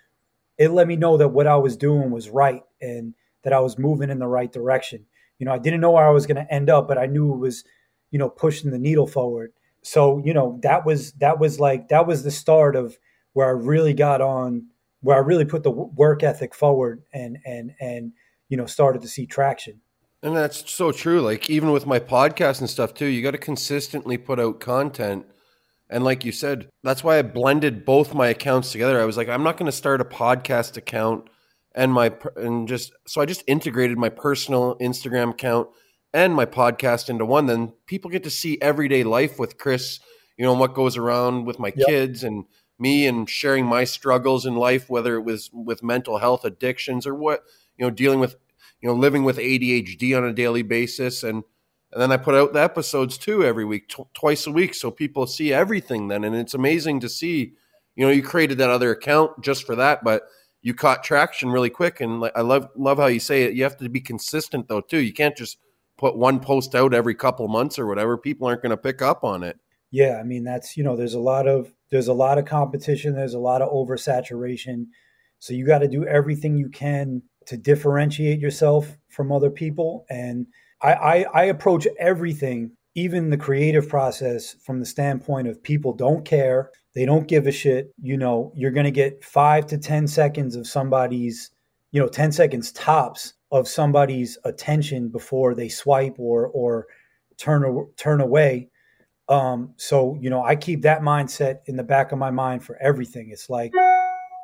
it 0.62 0.70
let 0.70 0.87
me 0.87 0.94
know 0.94 1.16
that 1.16 1.29
what 1.29 1.48
I 1.48 1.57
was 1.57 1.77
doing 1.77 2.11
was 2.11 2.29
right 2.29 2.62
and 2.81 3.14
that 3.42 3.53
I 3.53 3.59
was 3.59 3.79
moving 3.79 4.11
in 4.11 4.20
the 4.20 4.29
right 4.29 4.53
direction. 4.53 5.05
You 5.38 5.46
know, 5.46 5.53
I 5.53 5.59
didn't 5.59 5.81
know 5.81 5.90
where 5.90 6.07
I 6.07 6.12
was 6.12 6.27
going 6.27 6.37
to 6.37 6.55
end 6.55 6.70
up, 6.70 6.87
but 6.87 6.98
I 6.98 7.07
knew 7.07 7.35
it 7.35 7.38
was, 7.38 7.64
you 8.12 8.18
know, 8.18 8.29
pushing 8.29 8.70
the 8.70 8.79
needle 8.79 9.09
forward. 9.09 9.53
So, 9.83 10.22
you 10.25 10.33
know, 10.33 10.61
that 10.62 10.87
was 10.87 11.12
that 11.14 11.40
was 11.40 11.59
like 11.59 11.88
that 11.88 12.07
was 12.07 12.22
the 12.22 12.31
start 12.31 12.77
of 12.77 12.96
where 13.33 13.48
I 13.48 13.51
really 13.51 13.92
got 13.92 14.20
on 14.20 14.66
where 15.01 15.16
I 15.16 15.20
really 15.20 15.44
put 15.44 15.64
the 15.64 15.70
work 15.72 16.22
ethic 16.22 16.55
forward 16.55 17.03
and 17.12 17.38
and 17.44 17.75
and 17.81 18.12
you 18.48 18.57
know 18.57 18.66
started 18.66 19.03
to 19.03 19.09
see 19.09 19.27
traction. 19.27 19.81
And 20.22 20.37
that's 20.37 20.70
so 20.70 20.92
true. 20.92 21.20
Like 21.20 21.51
even 21.51 21.72
with 21.72 21.87
my 21.87 21.98
podcast 21.98 22.61
and 22.61 22.70
stuff 22.70 22.94
too, 22.94 23.07
you 23.07 23.20
got 23.20 23.33
to 23.33 23.38
consistently 23.38 24.16
put 24.16 24.38
out 24.38 24.61
content. 24.61 25.27
And 25.92 26.05
like 26.05 26.24
you 26.24 26.33
said, 26.33 26.70
that's 26.83 27.05
why 27.05 27.18
I 27.18 27.22
blended 27.22 27.85
both 27.85 28.14
my 28.14 28.28
accounts 28.28 28.72
together. 28.72 28.98
I 28.98 29.05
was 29.05 29.18
like, 29.18 29.28
I'm 29.28 29.42
not 29.42 29.59
going 29.59 29.70
to 29.70 29.76
start 29.76 30.00
a 30.00 30.05
podcast 30.07 30.78
account 30.78 31.28
and 31.74 31.92
my 31.92 32.12
and 32.37 32.66
just 32.66 32.92
so 33.07 33.20
I 33.20 33.26
just 33.26 33.44
integrated 33.46 33.98
my 33.98 34.09
personal 34.09 34.76
Instagram 34.78 35.31
account 35.31 35.68
and 36.14 36.35
my 36.35 36.46
podcast 36.46 37.11
into 37.11 37.26
one. 37.26 37.44
Then 37.44 37.74
people 37.87 38.11
get 38.11 38.24
to 38.24 38.31
see 38.31 38.59
everyday 38.62 39.05
life 39.05 39.38
with 39.38 39.59
Chris. 39.59 40.00
You 40.38 40.46
know 40.46 40.55
what 40.55 40.74
goes 40.74 40.96
around 40.96 41.44
with 41.44 41.59
my 41.59 41.72
yep. 41.76 41.87
kids 41.87 42.24
and 42.24 42.46
me 42.78 43.07
and 43.07 43.28
sharing 43.28 43.66
my 43.66 43.85
struggles 43.85 44.46
in 44.46 44.57
life, 44.57 44.88
whether 44.88 45.16
it 45.16 45.22
was 45.22 45.50
with 45.52 45.83
mental 45.83 46.18
health 46.18 46.44
addictions 46.46 47.07
or 47.07 47.14
what, 47.14 47.44
you 47.76 47.85
know, 47.85 47.90
dealing 47.90 48.18
with, 48.18 48.37
you 48.81 48.88
know, 48.88 48.94
living 48.94 49.24
with 49.24 49.37
ADHD 49.37 50.16
on 50.16 50.24
a 50.24 50.33
daily 50.33 50.62
basis. 50.62 51.22
And, 51.22 51.44
and 51.92 52.00
then 52.00 52.12
I 52.12 52.16
put 52.16 52.35
out 52.35 52.52
the 52.52 52.62
episodes 52.62 53.18
too 53.18 53.44
every 53.44 53.64
week, 53.64 53.88
tw- 53.88 54.12
twice 54.14 54.46
a 54.46 54.50
week. 54.52 54.74
So 54.74 54.90
people 54.90 55.26
see 55.26 55.52
everything 55.52 56.09
then. 56.09 56.24
And 56.24 56.35
it's 56.35 56.55
amazing 56.55 57.00
to 57.00 57.09
see, 57.09 57.55
you 57.96 58.07
know, 58.07 58.12
you 58.12 58.22
created 58.22 58.59
that 58.59 58.70
other 58.70 58.90
account 58.90 59.42
just 59.42 59.64
for 59.64 59.76
that, 59.76 60.02
but 60.02 60.22
you 60.62 60.74
caught 60.74 61.05
traction 61.05 61.50
really 61.50 61.70
quick. 61.70 62.00
And 62.00 62.31
I 62.35 62.40
love, 62.40 62.68
love 62.76 62.98
how 62.98 63.07
you 63.07 63.20
say 63.20 63.42
it. 63.42 63.55
You 63.55 63.64
have 63.64 63.76
to 63.78 63.88
be 63.88 64.00
consistent 64.00 64.68
though, 64.68 64.81
too. 64.81 65.00
You 65.00 65.12
can't 65.12 65.37
just 65.37 65.59
put 65.98 66.16
one 66.16 66.40
post 66.40 66.74
out 66.74 66.94
every 66.94 67.14
couple 67.14 67.46
months 67.48 67.78
or 67.78 67.87
whatever. 67.87 68.16
People 68.16 68.48
aren't 68.48 68.62
going 68.62 68.70
to 68.70 68.76
pick 68.76 69.02
up 69.02 69.22
on 69.24 69.42
it. 69.42 69.59
Yeah. 69.90 70.18
I 70.18 70.22
mean, 70.22 70.44
that's, 70.44 70.76
you 70.76 70.85
know, 70.85 70.96
there's 70.96 71.14
a 71.14 71.20
lot 71.20 71.46
of, 71.46 71.72
there's 71.92 72.09
a 72.09 72.12
lot 72.12 72.38
of 72.38 72.46
competition 72.46 73.14
there's 73.14 73.35
a 73.35 73.38
lot 73.38 73.62
of 73.62 73.70
oversaturation 73.70 74.87
so 75.38 75.52
you 75.52 75.64
got 75.66 75.81
to 75.81 75.88
do 75.88 76.05
everything 76.07 76.57
you 76.57 76.68
can 76.68 77.22
to 77.46 77.57
differentiate 77.57 78.40
yourself 78.40 78.96
from 79.09 79.31
other 79.31 79.50
people 79.50 80.07
and 80.09 80.46
I, 80.83 80.92
I, 80.92 81.27
I 81.35 81.45
approach 81.45 81.87
everything 81.99 82.73
even 82.95 83.31
the 83.31 83.38
creative 83.38 83.88
process 83.88 84.55
from 84.64 84.79
the 84.79 84.87
standpoint 84.87 85.49
of 85.49 85.62
people 85.62 85.92
don't 85.95 86.25
care, 86.25 86.71
they 86.95 87.07
don't 87.07 87.29
give 87.29 87.47
a 87.47 87.53
shit. 87.53 87.90
You 88.03 88.18
know, 88.18 88.53
you're 88.55 88.71
going 88.71 88.85
to 88.85 88.90
get 88.90 89.25
five 89.25 89.66
to 89.68 89.79
10 89.79 90.07
seconds 90.07 90.57
of 90.57 90.66
somebody's, 90.66 91.51
you 91.90 92.01
know, 92.01 92.09
10 92.09 92.33
seconds 92.33 92.71
tops 92.73 93.35
of 93.51 93.66
somebody's 93.66 94.37
attention 94.45 95.09
before 95.09 95.55
they 95.55 95.68
swipe 95.68 96.16
or, 96.18 96.49
or 96.49 96.87
turn, 97.38 97.87
turn 97.97 98.21
away. 98.21 98.68
Um, 99.29 99.73
so, 99.79 100.18
you 100.21 100.29
know, 100.29 100.42
I 100.42 100.57
keep 100.57 100.83
that 100.83 101.01
mindset 101.01 101.61
in 101.66 101.77
the 101.77 101.83
back 101.83 102.12
of 102.12 102.18
my 102.18 102.31
mind 102.31 102.62
for 102.62 102.77
everything. 102.77 103.31
It's 103.31 103.49
like, 103.49 103.73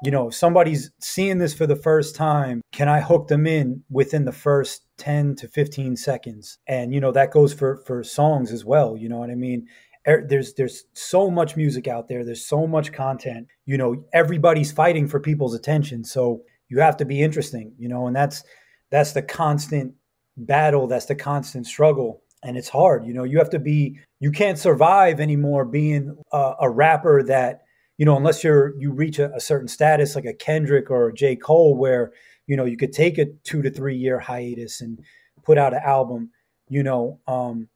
you 0.05 0.11
know, 0.11 0.29
if 0.29 0.35
somebody's 0.35 0.91
seeing 1.01 1.39
this 1.39 1.53
for 1.53 1.67
the 1.67 1.77
first 1.77 2.15
time, 2.15 2.63
can 2.73 2.89
I 2.89 3.01
hook 3.01 3.29
them 3.29 3.47
in 3.47 3.83
within 3.91 4.25
the 4.25 4.33
first 4.33 4.88
10 4.99 5.37
to 5.37 5.49
15 5.49 5.97
seconds? 5.97 6.59
And, 6.67 6.93
you 6.93 7.01
know, 7.01 7.13
that 7.13 7.31
goes 7.31 7.53
for, 7.53 7.79
for 7.87 8.03
songs 8.05 8.53
as 8.53 8.65
well. 8.65 8.97
You 8.97 9.09
know 9.09 9.19
what 9.19 9.31
I 9.31 9.35
mean? 9.35 9.67
Er, 10.07 10.25
there's, 10.29 10.55
there's 10.55 10.85
so 10.93 11.31
much 11.31 11.57
music 11.57 11.89
out 11.89 12.09
there. 12.09 12.25
There's 12.25 12.45
so 12.45 12.67
much 12.67 12.93
content, 12.93 13.47
you 13.67 13.77
know, 13.77 14.05
everybody's 14.13 14.73
fighting 14.73 15.09
for 15.09 15.21
people's 15.21 15.55
attention. 15.55 16.05
So 16.05 16.43
you 16.69 16.81
have 16.81 16.97
to 16.99 17.05
be 17.05 17.23
interesting, 17.23 17.73
you 17.79 17.89
know, 17.89 18.07
and 18.07 18.15
that's, 18.15 18.45
that's 18.91 19.13
the 19.13 19.23
constant 19.23 19.95
battle. 20.37 20.87
That's 20.87 21.07
the 21.07 21.15
constant 21.15 21.67
struggle. 21.67 22.23
And 22.43 22.57
it's 22.57 22.69
hard, 22.69 23.05
you 23.05 23.13
know, 23.13 23.25
you 23.25 23.39
have 23.39 23.51
to 23.51 23.59
be, 23.59 23.99
you 24.21 24.31
can't 24.31 24.59
survive 24.59 25.19
anymore 25.19 25.65
being 25.65 26.17
a, 26.33 26.55
a 26.61 26.71
rapper 26.71 27.23
that, 27.25 27.63
you 27.99 28.07
know, 28.07 28.17
unless 28.17 28.45
you're 28.45 28.79
you 28.79 28.93
reach 28.93 29.19
a, 29.19 29.35
a, 29.35 29.41
certain 29.41 29.67
status 29.67 30.15
like 30.15 30.25
a 30.25 30.33
Kendrick 30.33 30.89
or 30.89 31.09
a 31.09 31.13
J. 31.15 31.35
Cole, 31.35 31.77
where 31.77 32.13
you 32.49 32.57
know 32.57 32.65
you 32.65 32.77
could 32.77 32.93
take 32.93 33.19
a 33.19 33.27
two 33.45 33.63
to 33.63 33.71
three 33.71 33.97
year 33.97 34.19
hiatus 34.19 34.81
and 34.81 34.99
put 35.45 35.57
out 35.57 35.75
an 35.75 35.83
album. 35.85 36.31
You 36.69 36.83
know, 36.83 37.21
um, 37.29 37.69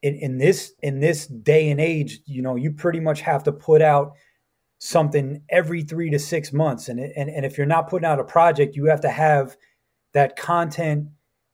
in 0.00 0.14
in 0.14 0.38
this 0.38 0.72
in 0.82 1.00
this 1.00 1.26
day 1.26 1.70
and 1.70 1.80
age, 1.80 2.20
you 2.24 2.40
know, 2.40 2.56
you 2.56 2.72
pretty 2.72 3.00
much 3.00 3.20
have 3.20 3.44
to 3.44 3.52
put 3.52 3.82
out 3.82 4.12
something 4.78 5.42
every 5.50 5.82
three 5.82 6.08
to 6.10 6.18
six 6.18 6.52
months, 6.52 6.88
and 6.88 6.98
and 6.98 7.28
and 7.28 7.44
if 7.44 7.58
you're 7.58 7.66
not 7.66 7.90
putting 7.90 8.06
out 8.06 8.18
a 8.18 8.24
project, 8.24 8.76
you 8.76 8.86
have 8.86 9.02
to 9.02 9.10
have 9.10 9.56
that 10.14 10.36
content 10.36 11.08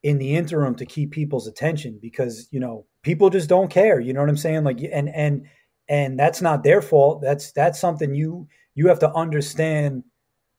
in 0.04 0.18
the 0.18 0.36
interim 0.36 0.76
to 0.76 0.86
keep 0.86 1.10
people's 1.10 1.48
attention 1.48 1.98
because 2.00 2.46
you 2.52 2.60
know 2.60 2.86
people 3.02 3.30
just 3.30 3.48
don't 3.48 3.70
care. 3.70 3.98
You 3.98 4.12
know 4.12 4.20
what 4.20 4.28
I'm 4.28 4.36
saying? 4.36 4.62
Like, 4.64 4.78
and 4.80 5.08
and 5.08 5.46
and 5.88 6.18
that's 6.18 6.42
not 6.42 6.62
their 6.62 6.82
fault 6.82 7.22
that's 7.22 7.52
that's 7.52 7.80
something 7.80 8.14
you 8.14 8.46
you 8.74 8.88
have 8.88 8.98
to 9.00 9.12
understand 9.12 10.04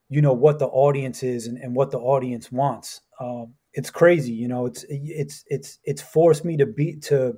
you 0.10 0.22
know 0.22 0.34
what 0.34 0.60
the 0.60 0.67
audience 0.67 1.24
is 1.24 1.48
and, 1.48 1.58
and 1.58 1.76
what 1.76 1.91
the 1.91 2.00
audience 2.00 2.52
wants. 2.52 3.02
Um, 3.19 3.54
it's 3.74 3.91
crazy 3.91 4.34
you 4.34 4.48
know 4.48 4.65
it's 4.65 4.84
it's 4.89 5.43
it's 5.48 5.80
it's 5.84 6.02
forced 6.02 6.43
me 6.43 6.58
to 6.58 6.65
be 6.65 6.95
to 6.95 7.36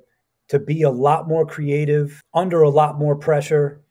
to 0.48 0.58
be 0.58 0.82
a 0.82 0.90
lot 0.90 1.28
more 1.28 1.46
creative 1.46 2.20
under 2.34 2.62
a 2.62 2.70
lot 2.70 2.98
more 2.98 3.16
pressure. 3.16 3.82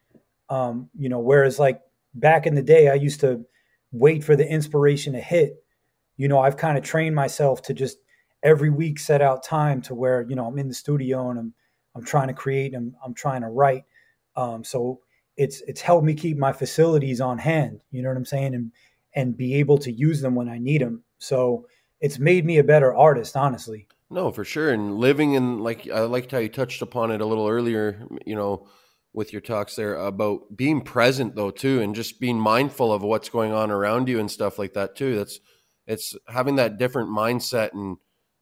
Um, 0.50 0.90
you 0.98 1.10
know 1.10 1.20
whereas 1.20 1.60
like 1.60 1.82
back 2.14 2.46
in 2.46 2.56
the 2.56 2.62
day 2.64 2.90
i 2.90 2.96
used 2.96 3.22
to 3.22 3.46
wait 3.92 4.24
for 4.24 4.36
the 4.36 4.48
inspiration 4.48 5.14
to 5.14 5.22
hit. 5.22 5.64
You 6.18 6.28
know 6.28 6.40
i've 6.40 6.58
kind 6.58 6.78
of 6.78 6.84
trained 6.84 7.16
myself 7.16 7.62
to 7.64 7.74
just 7.74 7.98
every 8.44 8.70
week 8.70 9.00
set 9.00 9.22
out 9.22 9.44
time 9.44 9.82
to 9.84 9.96
where 9.96 10.26
you 10.28 10.36
know 10.36 10.46
i'm 10.48 10.58
in 10.58 10.68
the 10.68 10.74
studio 10.74 11.30
and 11.30 11.40
i'm 11.40 11.54
i'm 11.96 12.04
trying 12.04 12.28
to 12.28 12.34
create 12.34 12.74
and 12.74 12.94
i'm, 12.96 12.96
I'm 13.06 13.14
trying 13.14 13.42
to 13.42 13.48
write. 13.50 13.84
Um, 14.36 14.64
so 14.64 15.02
it's 15.38 15.62
it's 15.62 15.82
helped 15.82 16.06
me 16.06 16.14
keep 16.14 16.38
my 16.38 16.54
facilities 16.54 17.22
on 17.22 17.38
hand. 17.38 17.80
You 17.92 18.02
know 18.02 18.10
what 18.10 18.18
I'm 18.18 18.26
saying, 18.26 18.56
and 18.56 18.72
and 19.16 19.38
be 19.38 19.56
able 19.56 19.78
to 19.80 19.92
use 19.92 20.22
them 20.22 20.36
when 20.36 20.50
I 20.50 20.58
need 20.58 20.82
them. 20.82 21.04
So 21.20 21.68
it's 22.00 22.20
made 22.20 22.46
me 22.46 22.58
a 22.58 22.64
better 22.64 22.96
artist, 22.96 23.36
honestly. 23.36 23.88
No, 24.10 24.32
for 24.32 24.44
sure. 24.44 24.72
And 24.72 24.98
living 24.98 25.34
in 25.34 25.60
like 25.60 25.90
I 25.90 26.02
liked 26.02 26.32
how 26.32 26.40
you 26.40 26.50
touched 26.50 26.82
upon 26.82 27.12
it 27.12 27.22
a 27.22 27.26
little 27.26 27.48
earlier. 27.48 28.06
You 28.26 28.36
know, 28.36 28.68
with 29.14 29.32
your 29.32 29.42
talks 29.42 29.76
there 29.76 29.96
about 29.96 30.56
being 30.56 30.82
present 30.82 31.36
though 31.36 31.52
too, 31.52 31.82
and 31.82 31.96
just 31.96 32.20
being 32.20 32.40
mindful 32.40 32.92
of 32.92 33.04
what's 33.04 33.30
going 33.30 33.52
on 33.52 33.72
around 33.72 34.10
you 34.10 34.20
and 34.20 34.30
stuff 34.30 34.60
like 34.60 34.74
that 34.74 34.96
too. 34.96 35.16
That's 35.16 35.40
it's 35.88 36.16
having 36.28 36.56
that 36.56 36.78
different 36.78 37.10
mindset 37.10 37.74
and 37.74 37.98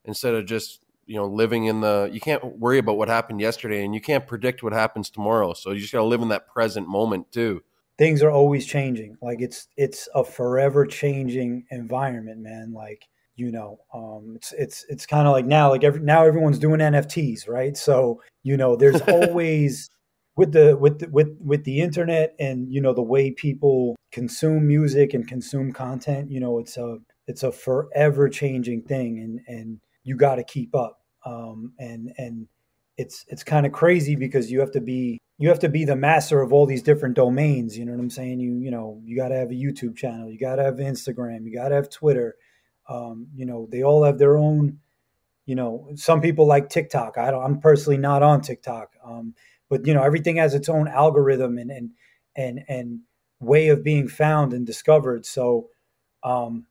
instead 0.05 0.33
of 0.33 0.45
just 0.45 0.79
you 1.09 1.15
know 1.15 1.25
living 1.25 1.65
in 1.65 1.81
the 1.81 2.07
you 2.13 2.21
can't 2.21 2.57
worry 2.59 2.77
about 2.77 2.97
what 2.97 3.09
happened 3.09 3.41
yesterday 3.41 3.83
and 3.83 3.95
you 3.95 3.99
can't 3.99 4.27
predict 4.27 4.61
what 4.61 4.73
happens 4.73 5.09
tomorrow. 5.09 5.53
So 5.53 5.71
you 5.71 5.79
just 5.79 5.91
got 5.91 5.99
to 5.99 6.05
live 6.05 6.21
in 6.21 6.29
that 6.29 6.47
present 6.47 6.87
moment 6.87 7.31
too. 7.31 7.63
Things 7.97 8.21
are 8.21 8.29
always 8.29 8.65
changing. 8.65 9.17
Like 9.21 9.41
it's 9.41 9.67
it's 9.75 10.07
a 10.13 10.23
forever 10.23 10.85
changing 10.85 11.65
environment 11.71 12.41
man. 12.41 12.73
Like 12.73 13.07
you 13.35 13.51
know 13.51 13.79
um, 13.93 14.33
it's 14.35 14.53
it's 14.53 14.85
it's 14.87 15.05
kind 15.07 15.27
of 15.27 15.33
like 15.33 15.45
now 15.45 15.71
like 15.71 15.83
every 15.83 16.01
now 16.01 16.23
everyone's 16.23 16.59
doing 16.59 16.79
nfts 16.79 17.49
right? 17.49 17.75
So 17.75 18.21
you 18.43 18.55
know 18.55 18.75
there's 18.75 19.01
always 19.07 19.89
with 20.35 20.51
the 20.51 20.77
with 20.77 20.99
the, 20.99 21.09
with 21.09 21.35
with 21.41 21.63
the 21.63 21.81
internet 21.81 22.35
and 22.39 22.71
you 22.71 22.81
know 22.81 22.93
the 22.93 23.01
way 23.01 23.31
people 23.31 23.95
consume 24.11 24.67
music 24.67 25.13
and 25.13 25.27
consume 25.27 25.71
content 25.71 26.31
you 26.31 26.39
know 26.39 26.59
it's 26.59 26.77
a 26.77 26.99
it's 27.29 27.43
a 27.43 27.51
forever 27.51 28.27
changing 28.27 28.81
thing. 28.81 29.19
And 29.19 29.39
and 29.47 29.79
you 30.09 30.17
got 30.17 30.35
to 30.35 30.43
keep 30.43 30.73
up 30.75 30.99
um, 31.23 31.73
and 31.77 32.11
and 32.17 32.47
it's 32.97 33.25
it's 33.27 33.43
kind 33.43 33.65
of 33.67 33.71
crazy 33.71 34.15
because 34.15 34.51
you 34.51 34.59
have 34.59 34.71
to 34.71 34.81
be 34.81 35.19
you 35.37 35.47
have 35.49 35.59
to 35.59 35.69
be 35.69 35.85
the 35.85 35.95
master 35.95 36.41
of 36.41 36.51
all 36.51 36.65
these 36.65 36.81
different 36.81 37.15
domains. 37.15 37.77
You 37.77 37.85
know 37.85 37.91
what 37.91 38.01
I'm 38.01 38.09
saying? 38.09 38.39
You 38.39 38.57
you 38.57 38.71
know 38.71 39.01
you 39.05 39.15
got 39.15 39.29
to 39.29 39.35
have 39.35 39.51
a 39.51 39.53
YouTube 39.53 39.95
channel, 39.95 40.29
you 40.29 40.39
got 40.39 40.55
to 40.55 40.63
have 40.63 40.75
Instagram, 40.75 41.45
you 41.45 41.53
got 41.53 41.69
to 41.69 41.75
have 41.75 41.89
Twitter. 41.89 42.35
Um, 42.89 43.27
you 43.35 43.45
know 43.45 43.67
they 43.71 43.83
all 43.83 44.03
have 44.03 44.17
their 44.17 44.37
own. 44.37 44.79
You 45.45 45.55
know 45.55 45.89
some 45.95 46.21
people 46.21 46.47
like 46.47 46.69
TikTok. 46.69 47.17
I 47.17 47.31
don't. 47.31 47.43
I'm 47.43 47.59
personally 47.59 47.97
not 47.97 48.23
on 48.23 48.41
TikTok. 48.41 48.93
Um, 49.05 49.35
but 49.69 49.85
you 49.85 49.93
know 49.93 50.03
everything 50.03 50.37
has 50.37 50.55
its 50.55 50.69
own 50.69 50.87
algorithm 50.87 51.57
and 51.59 51.71
and 51.71 51.91
and 52.35 52.63
and 52.67 52.99
way 53.39 53.69
of 53.69 53.83
being 53.83 54.07
found 54.07 54.53
and 54.53 54.65
discovered. 54.65 55.25
So 55.25 55.69
um, 56.23 56.65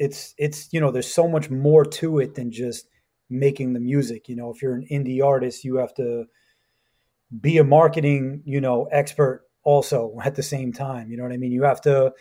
it's 0.00 0.34
it's 0.38 0.72
you 0.72 0.80
know 0.80 0.90
there's 0.90 1.12
so 1.12 1.28
much 1.28 1.50
more 1.50 1.84
to 1.84 2.18
it 2.20 2.34
than 2.34 2.50
just 2.50 2.88
making 3.28 3.74
the 3.74 3.80
music. 3.80 4.28
You 4.28 4.34
know, 4.34 4.50
if 4.50 4.62
you're 4.62 4.74
an 4.74 4.86
indie 4.90 5.22
artist, 5.22 5.62
you 5.62 5.76
have 5.76 5.94
to 5.94 6.24
be 7.38 7.58
a 7.58 7.64
marketing, 7.64 8.42
you 8.44 8.60
know, 8.60 8.86
expert 8.90 9.44
also 9.62 10.16
at 10.24 10.34
the 10.34 10.42
same 10.42 10.72
time. 10.72 11.10
You 11.10 11.18
know 11.18 11.22
what 11.22 11.32
I 11.32 11.36
mean? 11.36 11.52
You 11.52 11.64
have 11.64 11.82
to 11.82 12.12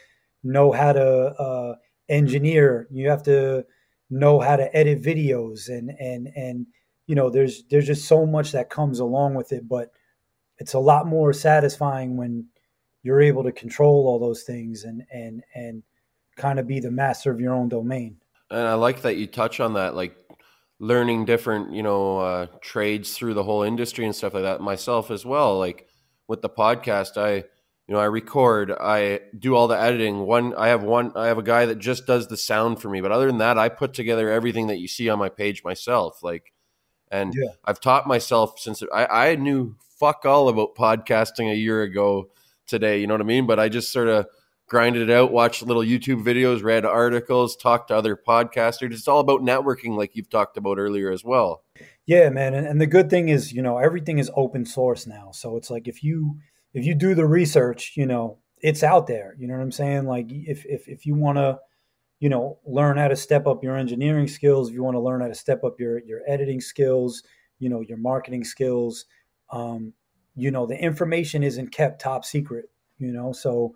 know 0.43 0.73
how 0.73 0.91
to 0.91 1.01
uh, 1.01 1.75
engineer. 2.09 2.87
You 2.91 3.09
have 3.09 3.23
to 3.23 3.65
know 4.09 4.41
how 4.41 4.57
to 4.57 4.75
edit 4.75 5.01
videos, 5.01 5.69
and 5.69 5.89
and 5.99 6.27
and 6.35 6.67
you 7.07 7.15
know, 7.15 7.29
there's 7.29 7.63
there's 7.71 7.87
just 7.87 8.09
so 8.09 8.25
much 8.25 8.51
that 8.51 8.69
comes 8.69 8.99
along 8.99 9.35
with 9.35 9.53
it. 9.53 9.69
But 9.69 9.93
it's 10.57 10.73
a 10.73 10.79
lot 10.79 11.07
more 11.07 11.31
satisfying 11.31 12.17
when 12.17 12.47
you're 13.03 13.21
able 13.21 13.45
to 13.45 13.53
control 13.53 14.05
all 14.05 14.19
those 14.19 14.43
things 14.43 14.83
and 14.83 15.03
and 15.13 15.43
and 15.55 15.83
kind 16.39 16.59
of 16.59 16.65
be 16.65 16.79
the 16.79 16.91
master 16.91 17.31
of 17.31 17.39
your 17.39 17.53
own 17.53 17.69
domain. 17.69 18.17
And 18.49 18.67
I 18.67 18.73
like 18.73 19.03
that 19.03 19.17
you 19.17 19.27
touch 19.27 19.59
on 19.59 19.73
that, 19.73 19.93
like 19.93 20.15
learning 20.79 21.25
different 21.25 21.73
you 21.73 21.83
know 21.83 22.19
uh, 22.19 22.47
trades 22.61 23.13
through 23.13 23.33
the 23.33 23.43
whole 23.43 23.63
industry 23.63 24.05
and 24.05 24.15
stuff 24.15 24.33
like 24.33 24.43
that 24.43 24.61
myself 24.61 25.11
as 25.11 25.25
well 25.25 25.59
like 25.59 25.87
with 26.27 26.41
the 26.41 26.49
podcast 26.49 27.17
i 27.17 27.35
you 27.35 27.93
know 27.93 27.99
i 27.99 28.05
record 28.05 28.71
i 28.71 29.19
do 29.37 29.55
all 29.55 29.67
the 29.67 29.79
editing 29.79 30.19
one 30.19 30.53
i 30.55 30.69
have 30.69 30.81
one 30.81 31.11
i 31.15 31.27
have 31.27 31.37
a 31.37 31.43
guy 31.43 31.65
that 31.65 31.79
just 31.79 32.07
does 32.07 32.27
the 32.27 32.37
sound 32.37 32.81
for 32.81 32.89
me 32.89 33.01
but 33.01 33.11
other 33.11 33.27
than 33.27 33.39
that 33.39 33.57
i 33.57 33.67
put 33.67 33.93
together 33.93 34.29
everything 34.29 34.67
that 34.67 34.79
you 34.79 34.87
see 34.87 35.09
on 35.09 35.19
my 35.19 35.29
page 35.29 35.63
myself 35.65 36.23
like 36.23 36.53
and 37.11 37.33
yeah. 37.35 37.51
i've 37.65 37.81
taught 37.81 38.07
myself 38.07 38.57
since 38.57 38.81
I, 38.93 39.05
I 39.05 39.35
knew 39.35 39.75
fuck 39.99 40.25
all 40.25 40.47
about 40.47 40.75
podcasting 40.75 41.51
a 41.51 41.55
year 41.55 41.81
ago 41.81 42.29
today 42.67 43.01
you 43.01 43.07
know 43.07 43.15
what 43.15 43.21
i 43.21 43.25
mean 43.25 43.45
but 43.45 43.59
i 43.59 43.67
just 43.67 43.91
sort 43.91 44.07
of 44.07 44.27
grinded 44.69 45.09
it 45.09 45.13
out, 45.13 45.31
watched 45.31 45.63
little 45.63 45.81
YouTube 45.81 46.23
videos, 46.23 46.63
read 46.63 46.85
articles, 46.85 47.55
talked 47.55 47.89
to 47.89 47.95
other 47.95 48.15
podcasters. 48.15 48.93
It's 48.93 49.07
all 49.07 49.19
about 49.19 49.41
networking, 49.41 49.97
like 49.97 50.15
you've 50.15 50.29
talked 50.29 50.57
about 50.57 50.77
earlier 50.77 51.11
as 51.11 51.23
well. 51.23 51.63
Yeah, 52.05 52.29
man. 52.29 52.53
And, 52.53 52.65
and 52.65 52.79
the 52.79 52.87
good 52.87 53.09
thing 53.09 53.29
is, 53.29 53.51
you 53.51 53.61
know, 53.61 53.77
everything 53.77 54.19
is 54.19 54.31
open 54.35 54.65
source 54.65 55.05
now. 55.05 55.31
So 55.33 55.57
it's 55.57 55.69
like 55.69 55.87
if 55.87 56.03
you 56.03 56.37
if 56.73 56.85
you 56.85 56.95
do 56.95 57.15
the 57.15 57.25
research, 57.25 57.93
you 57.95 58.05
know, 58.05 58.37
it's 58.61 58.83
out 58.83 59.07
there. 59.07 59.35
You 59.37 59.47
know 59.47 59.55
what 59.55 59.63
I'm 59.63 59.71
saying? 59.71 60.05
Like 60.05 60.31
if 60.31 60.65
if 60.65 60.87
if 60.87 61.05
you 61.05 61.15
want 61.15 61.37
to, 61.37 61.59
you 62.19 62.29
know, 62.29 62.59
learn 62.65 62.97
how 62.97 63.07
to 63.07 63.15
step 63.15 63.47
up 63.47 63.63
your 63.63 63.75
engineering 63.75 64.27
skills, 64.27 64.69
if 64.69 64.75
you 64.75 64.83
want 64.83 64.95
to 64.95 65.01
learn 65.01 65.21
how 65.21 65.27
to 65.27 65.35
step 65.35 65.63
up 65.63 65.79
your 65.79 65.99
your 65.99 66.21
editing 66.27 66.61
skills, 66.61 67.23
you 67.59 67.69
know, 67.69 67.81
your 67.81 67.97
marketing 67.97 68.43
skills, 68.43 69.05
um, 69.51 69.93
you 70.35 70.51
know, 70.51 70.65
the 70.65 70.77
information 70.77 71.43
isn't 71.43 71.71
kept 71.71 72.01
top 72.01 72.23
secret. 72.25 72.65
You 72.97 73.13
know, 73.13 73.31
so 73.31 73.75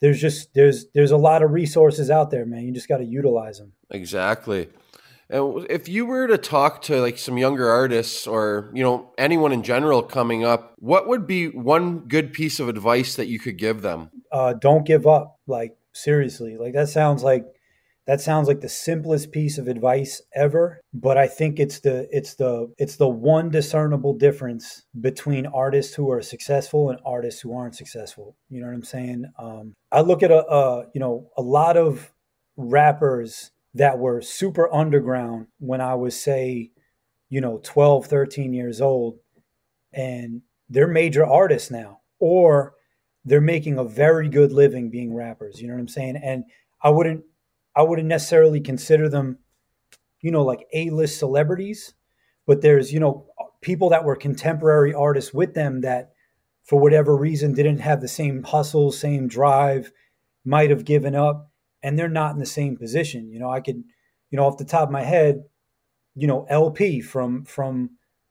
there's 0.00 0.20
just 0.20 0.54
there's 0.54 0.86
there's 0.94 1.10
a 1.10 1.16
lot 1.16 1.42
of 1.42 1.50
resources 1.50 2.10
out 2.10 2.30
there, 2.30 2.46
man. 2.46 2.64
You 2.64 2.72
just 2.72 2.88
got 2.88 2.98
to 2.98 3.04
utilize 3.04 3.58
them. 3.58 3.72
Exactly. 3.90 4.68
And 5.30 5.66
if 5.68 5.88
you 5.88 6.06
were 6.06 6.26
to 6.26 6.38
talk 6.38 6.80
to 6.82 7.00
like 7.00 7.18
some 7.18 7.36
younger 7.36 7.68
artists 7.68 8.26
or 8.26 8.70
you 8.74 8.82
know 8.82 9.12
anyone 9.18 9.52
in 9.52 9.62
general 9.62 10.02
coming 10.02 10.44
up, 10.44 10.74
what 10.78 11.08
would 11.08 11.26
be 11.26 11.48
one 11.48 12.00
good 12.00 12.32
piece 12.32 12.60
of 12.60 12.68
advice 12.68 13.16
that 13.16 13.26
you 13.26 13.38
could 13.38 13.58
give 13.58 13.82
them? 13.82 14.10
Uh, 14.32 14.54
don't 14.54 14.86
give 14.86 15.06
up. 15.06 15.38
Like 15.46 15.76
seriously, 15.92 16.56
like 16.56 16.74
that 16.74 16.88
sounds 16.88 17.22
like 17.22 17.44
that 18.08 18.22
sounds 18.22 18.48
like 18.48 18.62
the 18.62 18.70
simplest 18.70 19.32
piece 19.32 19.58
of 19.58 19.68
advice 19.68 20.22
ever, 20.34 20.80
but 20.94 21.18
I 21.18 21.28
think 21.28 21.60
it's 21.60 21.80
the 21.80 22.08
it's 22.10 22.36
the 22.36 22.72
it's 22.78 22.96
the 22.96 23.06
one 23.06 23.50
discernible 23.50 24.14
difference 24.14 24.86
between 24.98 25.44
artists 25.44 25.94
who 25.94 26.10
are 26.10 26.22
successful 26.22 26.88
and 26.88 26.98
artists 27.04 27.42
who 27.42 27.54
aren't 27.54 27.76
successful. 27.76 28.34
You 28.48 28.62
know 28.62 28.68
what 28.68 28.74
I'm 28.76 28.82
saying? 28.82 29.26
Um, 29.38 29.74
I 29.92 30.00
look 30.00 30.22
at 30.22 30.30
a, 30.30 30.50
a 30.50 30.86
you 30.94 31.00
know 31.00 31.28
a 31.36 31.42
lot 31.42 31.76
of 31.76 32.10
rappers 32.56 33.50
that 33.74 33.98
were 33.98 34.22
super 34.22 34.72
underground 34.74 35.48
when 35.58 35.82
I 35.82 35.94
was 35.94 36.18
say 36.18 36.70
you 37.28 37.42
know 37.42 37.60
12 37.62 38.06
13 38.06 38.54
years 38.54 38.80
old 38.80 39.18
and 39.92 40.40
they're 40.70 40.88
major 40.88 41.26
artists 41.26 41.70
now 41.70 42.00
or 42.20 42.72
they're 43.26 43.42
making 43.42 43.76
a 43.76 43.84
very 43.84 44.30
good 44.30 44.50
living 44.50 44.88
being 44.88 45.14
rappers 45.14 45.60
you 45.60 45.68
know 45.68 45.74
what 45.74 45.80
i'm 45.80 45.88
saying 45.88 46.16
and 46.16 46.44
i 46.82 46.88
wouldn't 46.88 47.22
I 47.78 47.82
wouldn't 47.82 48.08
necessarily 48.08 48.60
consider 48.60 49.08
them, 49.08 49.38
you 50.20 50.32
know, 50.32 50.42
like 50.42 50.66
A 50.72 50.90
list 50.90 51.20
celebrities, 51.20 51.94
but 52.44 52.60
there's, 52.60 52.92
you 52.92 52.98
know, 52.98 53.28
people 53.60 53.90
that 53.90 54.04
were 54.04 54.16
contemporary 54.16 54.92
artists 54.92 55.32
with 55.32 55.54
them 55.54 55.82
that 55.82 56.10
for 56.64 56.80
whatever 56.80 57.16
reason 57.16 57.54
didn't 57.54 57.78
have 57.78 58.00
the 58.00 58.08
same 58.08 58.42
hustle, 58.42 58.90
same 58.90 59.28
drive, 59.28 59.92
might 60.44 60.70
have 60.70 60.84
given 60.84 61.14
up, 61.14 61.52
and 61.80 61.96
they're 61.96 62.08
not 62.08 62.32
in 62.32 62.40
the 62.40 62.46
same 62.46 62.76
position. 62.76 63.30
You 63.30 63.38
know, 63.38 63.48
I 63.48 63.60
could, 63.60 63.84
you 64.30 64.36
know, 64.36 64.44
off 64.44 64.58
the 64.58 64.64
top 64.64 64.88
of 64.88 64.92
my 64.92 65.04
head, 65.04 65.44
you 66.16 66.26
know, 66.26 66.46
El-P 66.50 67.00
from 67.02 67.44
from 67.44 67.90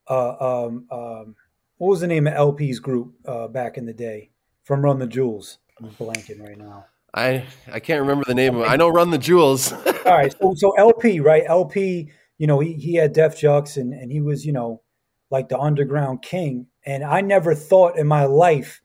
uh, 0.10 0.36
um, 0.40 0.88
um, 0.92 1.36
what 1.78 1.88
was 1.88 2.02
the 2.02 2.08
name 2.08 2.28
of 2.28 2.34
El-P's 2.34 2.80
group 2.80 3.14
uh, 3.26 3.48
back 3.48 3.78
in 3.78 3.86
the 3.86 3.94
day 3.94 4.32
from 4.64 4.82
Run 4.82 5.00
the 5.00 5.08
Jewels? 5.08 5.60
I'm 5.80 5.90
blanking 5.92 6.42
right 6.42 6.58
now. 6.58 6.86
I 7.14 7.46
I 7.72 7.80
can't 7.80 8.02
remember 8.02 8.26
the 8.26 8.36
name 8.36 8.56
of 8.56 8.62
it. 8.62 8.70
I 8.70 8.76
know 8.76 8.90
Run 8.90 9.12
the 9.12 9.18
Jewels. 9.18 9.72
All 10.06 10.14
right, 10.14 10.34
so, 10.40 10.54
so 10.56 10.72
El-P, 10.72 11.20
right? 11.20 11.44
El-P, 11.46 12.10
you 12.38 12.48
know, 12.48 12.60
he 12.60 12.74
he 12.74 12.96
had 12.96 13.14
Def 13.14 13.36
Jux 13.36 13.78
and 13.78 13.94
and 13.94 14.12
he 14.12 14.22
was, 14.22 14.46
you 14.46 14.54
know, 14.54 14.82
like 15.30 15.50
the 15.50 15.60
underground 15.60 16.22
king. 16.22 16.68
And 16.86 17.04
I 17.04 17.22
never 17.22 17.54
thought 17.54 17.98
in 17.98 18.08
my 18.08 18.26
life 18.26 18.82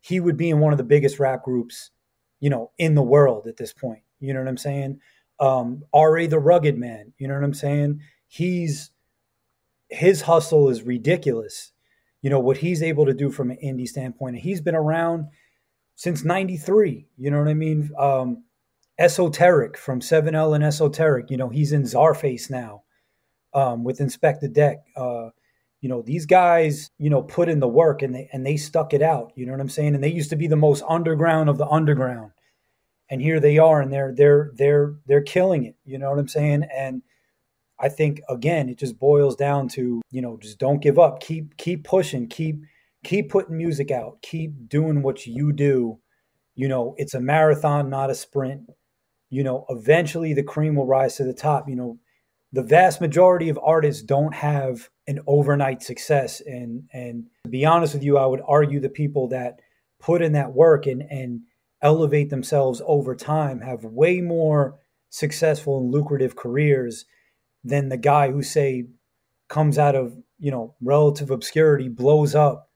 he 0.00 0.20
would 0.20 0.36
be 0.36 0.50
in 0.50 0.60
one 0.60 0.72
of 0.72 0.78
the 0.78 0.84
biggest 0.84 1.18
rap 1.18 1.42
groups, 1.42 1.90
you 2.40 2.48
know, 2.48 2.70
in 2.78 2.94
the 2.94 3.02
world 3.02 3.46
at 3.46 3.56
this 3.56 3.72
point. 3.72 4.02
You 4.20 4.32
know 4.32 4.40
what 4.40 4.48
I'm 4.48 4.56
saying? 4.56 5.00
Um, 5.38 5.84
R.A. 5.92 6.26
the 6.26 6.38
Rugged 6.38 6.78
Man, 6.78 7.12
you 7.18 7.28
know 7.28 7.34
what 7.34 7.44
I'm 7.44 7.54
saying? 7.54 8.00
He's 8.28 8.90
his 9.88 10.22
hustle 10.22 10.68
is 10.68 10.82
ridiculous. 10.82 11.72
You 12.22 12.30
know, 12.30 12.40
what 12.40 12.56
he's 12.56 12.82
able 12.82 13.06
to 13.06 13.14
do 13.14 13.30
from 13.30 13.50
an 13.50 13.58
indie 13.62 13.86
standpoint. 13.86 14.36
And 14.36 14.42
he's 14.42 14.60
been 14.60 14.74
around 14.74 15.26
since 15.96 16.24
93. 16.24 17.08
You 17.16 17.30
know 17.30 17.38
what 17.38 17.48
I 17.48 17.54
mean? 17.54 17.90
Um, 17.98 18.44
Esoteric 18.98 19.76
from 19.76 20.00
7L 20.00 20.54
and 20.54 20.64
Esoteric, 20.64 21.30
you 21.30 21.36
know, 21.36 21.48
he's 21.48 21.72
in 21.72 21.82
Czarface 21.82 22.48
now 22.48 22.84
um, 23.52 23.84
with 23.84 23.98
Inspectah 23.98 24.52
Deck. 24.52 24.84
Uh, 24.96 25.30
you 25.80 25.88
know, 25.88 26.00
these 26.00 26.24
guys, 26.24 26.90
you 26.98 27.10
know, 27.10 27.22
put 27.22 27.48
in 27.48 27.60
the 27.60 27.68
work 27.68 28.02
and 28.02 28.14
they 28.14 28.28
and 28.32 28.46
they 28.46 28.56
stuck 28.56 28.94
it 28.94 29.02
out. 29.02 29.32
You 29.34 29.44
know 29.44 29.52
what 29.52 29.60
I'm 29.60 29.68
saying? 29.68 29.94
And 29.94 30.02
they 30.02 30.10
used 30.10 30.30
to 30.30 30.36
be 30.36 30.46
the 30.46 30.56
most 30.56 30.82
underground 30.88 31.48
of 31.48 31.58
the 31.58 31.66
underground. 31.66 32.32
And 33.10 33.20
here 33.20 33.38
they 33.38 33.58
are 33.58 33.80
and 33.80 33.92
they're 33.92 34.14
they're 34.14 34.50
they're 34.54 34.94
they're 35.06 35.22
killing 35.22 35.64
it. 35.64 35.76
You 35.84 35.98
know 35.98 36.10
what 36.10 36.18
I'm 36.18 36.28
saying? 36.28 36.66
And 36.74 37.02
I 37.78 37.90
think 37.90 38.22
again, 38.30 38.70
it 38.70 38.78
just 38.78 38.98
boils 38.98 39.36
down 39.36 39.68
to, 39.70 40.00
you 40.10 40.22
know, 40.22 40.38
just 40.38 40.58
don't 40.58 40.82
give 40.82 40.98
up. 40.98 41.20
Keep 41.20 41.58
keep 41.58 41.84
pushing, 41.84 42.28
keep 42.28 42.62
keep 43.06 43.30
putting 43.30 43.56
music 43.56 43.92
out, 43.92 44.20
keep 44.20 44.68
doing 44.68 45.00
what 45.00 45.26
you 45.26 45.52
do. 45.52 46.00
You 46.56 46.66
know, 46.66 46.94
it's 46.98 47.14
a 47.14 47.20
marathon, 47.20 47.88
not 47.88 48.10
a 48.10 48.14
sprint. 48.16 48.62
You 49.30 49.44
know, 49.44 49.64
eventually 49.68 50.34
the 50.34 50.42
cream 50.42 50.74
will 50.74 50.86
rise 50.86 51.16
to 51.16 51.24
the 51.24 51.32
top. 51.32 51.68
You 51.68 51.76
know, 51.76 51.98
the 52.52 52.64
vast 52.64 53.00
majority 53.00 53.48
of 53.48 53.60
artists 53.62 54.02
don't 54.02 54.34
have 54.34 54.88
an 55.06 55.20
overnight 55.26 55.82
success. 55.82 56.40
And 56.40 56.88
and 56.92 57.26
to 57.44 57.50
be 57.50 57.64
honest 57.64 57.94
with 57.94 58.02
you, 58.02 58.18
I 58.18 58.26
would 58.26 58.42
argue 58.46 58.80
the 58.80 58.88
people 58.88 59.28
that 59.28 59.60
put 60.00 60.20
in 60.20 60.32
that 60.32 60.52
work 60.52 60.86
and 60.86 61.02
and 61.02 61.42
elevate 61.82 62.30
themselves 62.30 62.82
over 62.86 63.14
time 63.14 63.60
have 63.60 63.84
way 63.84 64.20
more 64.20 64.80
successful 65.10 65.78
and 65.78 65.92
lucrative 65.92 66.34
careers 66.34 67.04
than 67.62 67.88
the 67.88 67.96
guy 67.96 68.32
who 68.32 68.42
say 68.42 68.86
comes 69.48 69.78
out 69.78 69.94
of 69.94 70.16
you 70.40 70.50
know 70.50 70.74
relative 70.80 71.30
obscurity 71.30 71.88
blows 71.88 72.34
up 72.34 72.66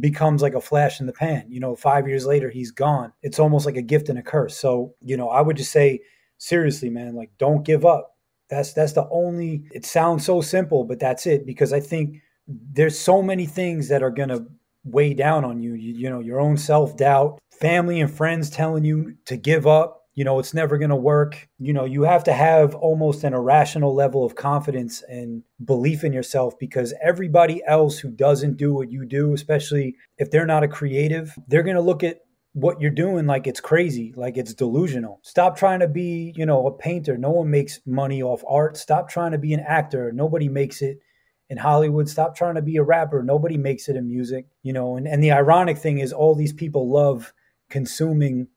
becomes 0.00 0.42
like 0.42 0.54
a 0.54 0.60
flash 0.60 1.00
in 1.00 1.06
the 1.06 1.12
pan. 1.12 1.44
You 1.48 1.60
know, 1.60 1.76
five 1.76 2.08
years 2.08 2.26
later, 2.26 2.50
he's 2.50 2.70
gone. 2.70 3.12
It's 3.22 3.38
almost 3.38 3.66
like 3.66 3.76
a 3.76 3.82
gift 3.82 4.08
and 4.08 4.18
a 4.18 4.22
curse. 4.22 4.56
So, 4.56 4.94
you 5.00 5.16
know, 5.16 5.28
I 5.28 5.40
would 5.40 5.56
just 5.56 5.72
say, 5.72 6.00
seriously, 6.38 6.90
man, 6.90 7.14
like 7.14 7.30
don't 7.38 7.64
give 7.64 7.84
up. 7.84 8.16
That's 8.48 8.72
that's 8.72 8.92
the 8.92 9.08
only. 9.10 9.64
It 9.72 9.84
sounds 9.84 10.24
so 10.24 10.40
simple, 10.40 10.84
but 10.84 10.98
that's 10.98 11.26
it. 11.26 11.46
Because 11.46 11.72
I 11.72 11.80
think 11.80 12.16
there's 12.46 12.98
so 12.98 13.22
many 13.22 13.46
things 13.46 13.88
that 13.88 14.02
are 14.02 14.10
gonna 14.10 14.46
weigh 14.84 15.14
down 15.14 15.44
on 15.44 15.60
you. 15.62 15.74
You, 15.74 15.92
you 15.94 16.10
know, 16.10 16.20
your 16.20 16.40
own 16.40 16.56
self 16.56 16.96
doubt, 16.96 17.38
family 17.50 18.00
and 18.00 18.12
friends 18.12 18.50
telling 18.50 18.84
you 18.84 19.16
to 19.26 19.36
give 19.36 19.66
up 19.66 20.01
you 20.14 20.24
know 20.24 20.38
it's 20.38 20.54
never 20.54 20.78
going 20.78 20.90
to 20.90 20.96
work 20.96 21.48
you 21.58 21.72
know 21.72 21.84
you 21.84 22.02
have 22.02 22.24
to 22.24 22.32
have 22.32 22.74
almost 22.74 23.24
an 23.24 23.34
irrational 23.34 23.94
level 23.94 24.24
of 24.24 24.34
confidence 24.34 25.02
and 25.08 25.42
belief 25.64 26.04
in 26.04 26.12
yourself 26.12 26.58
because 26.58 26.94
everybody 27.02 27.62
else 27.66 27.98
who 27.98 28.10
doesn't 28.10 28.56
do 28.56 28.74
what 28.74 28.90
you 28.90 29.04
do 29.04 29.32
especially 29.32 29.96
if 30.18 30.30
they're 30.30 30.46
not 30.46 30.64
a 30.64 30.68
creative 30.68 31.36
they're 31.48 31.62
going 31.62 31.76
to 31.76 31.82
look 31.82 32.02
at 32.02 32.20
what 32.54 32.80
you're 32.80 32.90
doing 32.90 33.26
like 33.26 33.46
it's 33.46 33.60
crazy 33.60 34.12
like 34.16 34.36
it's 34.36 34.52
delusional 34.52 35.18
stop 35.22 35.56
trying 35.56 35.80
to 35.80 35.88
be 35.88 36.34
you 36.36 36.44
know 36.44 36.66
a 36.66 36.72
painter 36.72 37.16
no 37.16 37.30
one 37.30 37.50
makes 37.50 37.80
money 37.86 38.22
off 38.22 38.42
art 38.46 38.76
stop 38.76 39.08
trying 39.08 39.32
to 39.32 39.38
be 39.38 39.54
an 39.54 39.60
actor 39.60 40.12
nobody 40.12 40.48
makes 40.48 40.82
it 40.82 40.98
in 41.52 41.58
Hollywood. 41.58 42.08
Stop 42.08 42.34
trying 42.34 42.54
to 42.54 42.62
be 42.62 42.76
a 42.76 42.82
rapper. 42.82 43.22
Nobody 43.22 43.58
makes 43.58 43.86
it 43.90 43.94
in 43.94 44.08
music, 44.08 44.46
you 44.62 44.72
know. 44.72 44.96
And, 44.96 45.06
and 45.06 45.22
the 45.22 45.32
ironic 45.32 45.76
thing 45.76 45.98
is, 45.98 46.10
all 46.10 46.34
these 46.34 46.54
people 46.54 46.90
love 46.90 47.34
consuming 47.68 48.48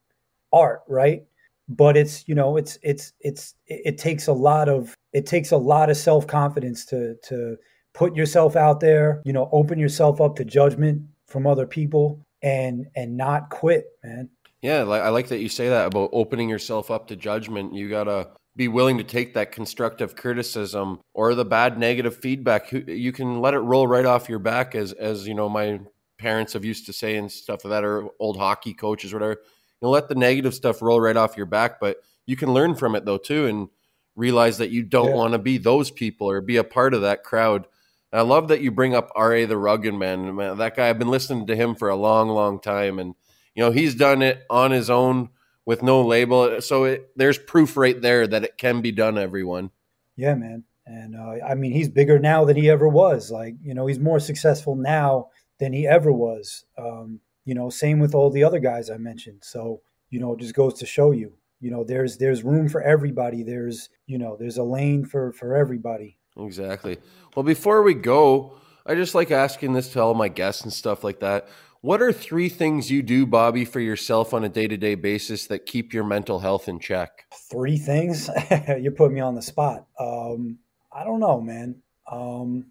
art, 0.54 0.82
right? 0.88 1.26
But 1.68 1.98
it's 1.98 2.28
you 2.28 2.36
know 2.36 2.58
it's 2.58 2.78
it's 2.84 3.14
it's 3.20 3.56
it 3.68 3.98
takes 3.98 4.28
a 4.28 4.34
lot 4.34 4.70
of 4.70 4.96
it 5.14 5.26
takes 5.26 5.52
a 5.52 5.58
lot 5.58 5.90
of 5.90 5.98
self-confidence 5.98 6.86
to 6.86 7.16
to 7.24 7.58
put 7.94 8.16
yourself 8.16 8.56
out 8.56 8.80
there 8.80 9.22
you 9.26 9.34
know 9.34 9.50
open 9.52 9.80
yourself 9.80 10.22
up 10.22 10.36
to 10.36 10.46
judgment 10.46 11.02
from 11.28 11.48
other 11.48 11.66
people 11.66 12.26
and 12.42 12.86
and 12.96 13.18
not 13.18 13.50
quit 13.50 13.86
man. 14.04 14.30
Yeah 14.62 14.84
i 14.84 15.10
like 15.10 15.28
that 15.30 15.40
you 15.40 15.50
say 15.50 15.70
that 15.70 15.88
about 15.88 16.10
opening 16.14 16.50
yourself 16.50 16.92
up 16.92 17.08
to 17.08 17.16
judgment. 17.16 17.74
You 17.74 17.90
gotta 17.90 18.30
be 18.56 18.68
willing 18.68 18.98
to 18.98 19.04
take 19.04 19.34
that 19.34 19.52
constructive 19.52 20.16
criticism 20.16 21.00
or 21.14 21.36
the 21.36 21.44
bad 21.44 21.78
negative 21.78 22.16
feedback. 22.16 22.72
You 22.72 23.12
can 23.12 23.42
let 23.42 23.54
it 23.54 23.60
roll 23.60 23.86
right 23.86 24.06
off 24.06 24.30
your 24.30 24.40
back 24.40 24.76
as 24.76 24.94
as 24.94 25.28
you 25.28 25.34
know 25.34 25.50
my 25.50 25.80
parents 26.18 26.54
have 26.54 26.64
used 26.64 26.86
to 26.86 26.94
say 26.94 27.18
and 27.18 27.32
stuff 27.32 27.66
like 27.66 27.72
that 27.72 27.84
are 27.84 28.08
old 28.20 28.38
hockey 28.38 28.74
coaches 28.74 29.14
whatever 29.14 29.42
you 29.82 29.88
know, 29.88 29.92
let 29.92 30.08
the 30.08 30.16
negative 30.16 30.54
stuff 30.54 30.82
roll 30.82 31.00
right 31.00 31.18
off 31.18 31.38
your 31.38 31.46
back, 31.46 31.80
but 31.80 31.98
you 32.26 32.36
can 32.36 32.54
learn 32.54 32.76
from 32.76 32.96
it 32.96 33.06
though 33.06 33.18
too, 33.18 33.48
and 33.48 33.70
realize 34.16 34.58
that 34.58 34.72
you 34.72 34.84
don't 34.84 35.10
yeah. 35.10 35.16
want 35.16 35.34
to 35.34 35.40
be 35.40 35.58
those 35.58 35.92
people 35.92 36.30
or 36.30 36.42
be 36.42 36.58
a 36.58 36.64
part 36.64 36.94
of 36.94 37.02
that 37.02 37.24
crowd. 37.24 37.68
And 38.12 38.20
I 38.20 38.24
love 38.24 38.48
that 38.48 38.62
you 38.62 38.72
bring 38.72 38.96
up 38.96 39.12
R.A. 39.16 39.46
the 39.46 39.58
Rugged 39.58 39.94
Man. 39.94 40.36
man. 40.36 40.58
That 40.58 40.76
guy, 40.76 40.90
I've 40.90 41.00
been 41.00 41.10
listening 41.10 41.48
to 41.48 41.56
him 41.56 41.76
for 41.76 41.90
a 41.90 41.96
long, 41.96 42.30
long 42.30 42.60
time, 42.60 43.00
and 43.00 43.16
you 43.54 43.64
know 43.64 43.72
he's 43.72 43.96
done 43.96 44.22
it 44.22 44.44
on 44.50 44.72
his 44.72 44.90
own 44.90 45.30
with 45.66 45.84
no 45.84 46.02
label. 46.02 46.62
So 46.62 46.86
it, 46.86 47.12
there's 47.16 47.38
proof 47.38 47.76
right 47.76 48.00
there 48.00 48.26
that 48.28 48.44
it 48.44 48.58
can 48.58 48.82
be 48.82 48.92
done. 48.92 49.18
Everyone. 49.18 49.72
Yeah, 50.16 50.36
man. 50.36 50.64
And 50.86 51.16
uh, 51.16 51.44
I 51.46 51.56
mean, 51.56 51.72
he's 51.72 51.90
bigger 51.90 52.20
now 52.20 52.46
than 52.46 52.56
he 52.56 52.70
ever 52.70 52.88
was. 52.88 53.32
Like, 53.32 53.56
you 53.62 53.74
know, 53.74 53.88
he's 53.88 54.00
more 54.00 54.20
successful 54.20 54.76
now 54.76 55.30
than 55.60 55.74
he 55.74 55.88
ever 55.88 56.12
was. 56.12 56.66
Um, 56.78 57.20
you 57.46 57.54
know, 57.54 57.70
same 57.70 58.00
with 58.00 58.14
all 58.14 58.30
the 58.30 58.44
other 58.44 58.60
guys 58.60 58.90
I 58.90 58.98
mentioned. 58.98 59.44
So, 59.44 59.82
you 60.10 60.20
know, 60.20 60.34
it 60.34 60.40
just 60.40 60.56
goes 60.56 60.74
to 60.80 60.86
show 60.86 61.12
you, 61.12 61.34
you 61.62 61.72
know, 61.72 61.84
there's 61.84 62.18
there's 62.18 62.44
room 62.44 62.68
for 62.68 62.82
everybody. 62.82 63.44
There's, 63.44 63.90
you 64.08 64.18
know, 64.18 64.36
there's 64.38 64.58
a 64.58 64.64
lane 64.64 65.06
for 65.06 65.32
for 65.32 65.56
everybody. 65.56 66.18
Exactly. 66.38 66.98
Well, 67.36 67.44
before 67.44 67.82
we 67.82 67.94
go, 67.94 68.58
I 68.86 68.96
just 68.96 69.16
like 69.16 69.32
asking 69.32 69.74
this 69.74 69.90
to 69.94 70.02
all 70.02 70.14
my 70.14 70.28
guests 70.28 70.64
and 70.64 70.74
stuff 70.74 71.04
like 71.04 71.20
that. 71.22 71.48
What 71.82 72.02
are 72.02 72.12
three 72.12 72.50
things 72.50 72.90
you 72.90 73.04
do, 73.04 73.28
Bobby, 73.28 73.64
for 73.64 73.80
yourself 73.80 74.34
on 74.34 74.44
a 74.44 74.50
day 74.50 74.68
to 74.68 74.76
day 74.76 74.96
basis 74.96 75.46
that 75.48 75.68
keep 75.68 75.94
your 75.94 76.04
mental 76.04 76.40
health 76.40 76.68
in 76.68 76.80
check? 76.80 77.26
Three 77.52 77.78
things? 77.78 78.30
you 78.80 78.92
put 78.92 79.12
me 79.12 79.22
on 79.22 79.36
the 79.36 79.42
spot. 79.42 79.86
Um, 80.00 80.58
I 80.92 81.04
don't 81.04 81.20
know, 81.20 81.40
man. 81.40 81.76
Um, 82.12 82.66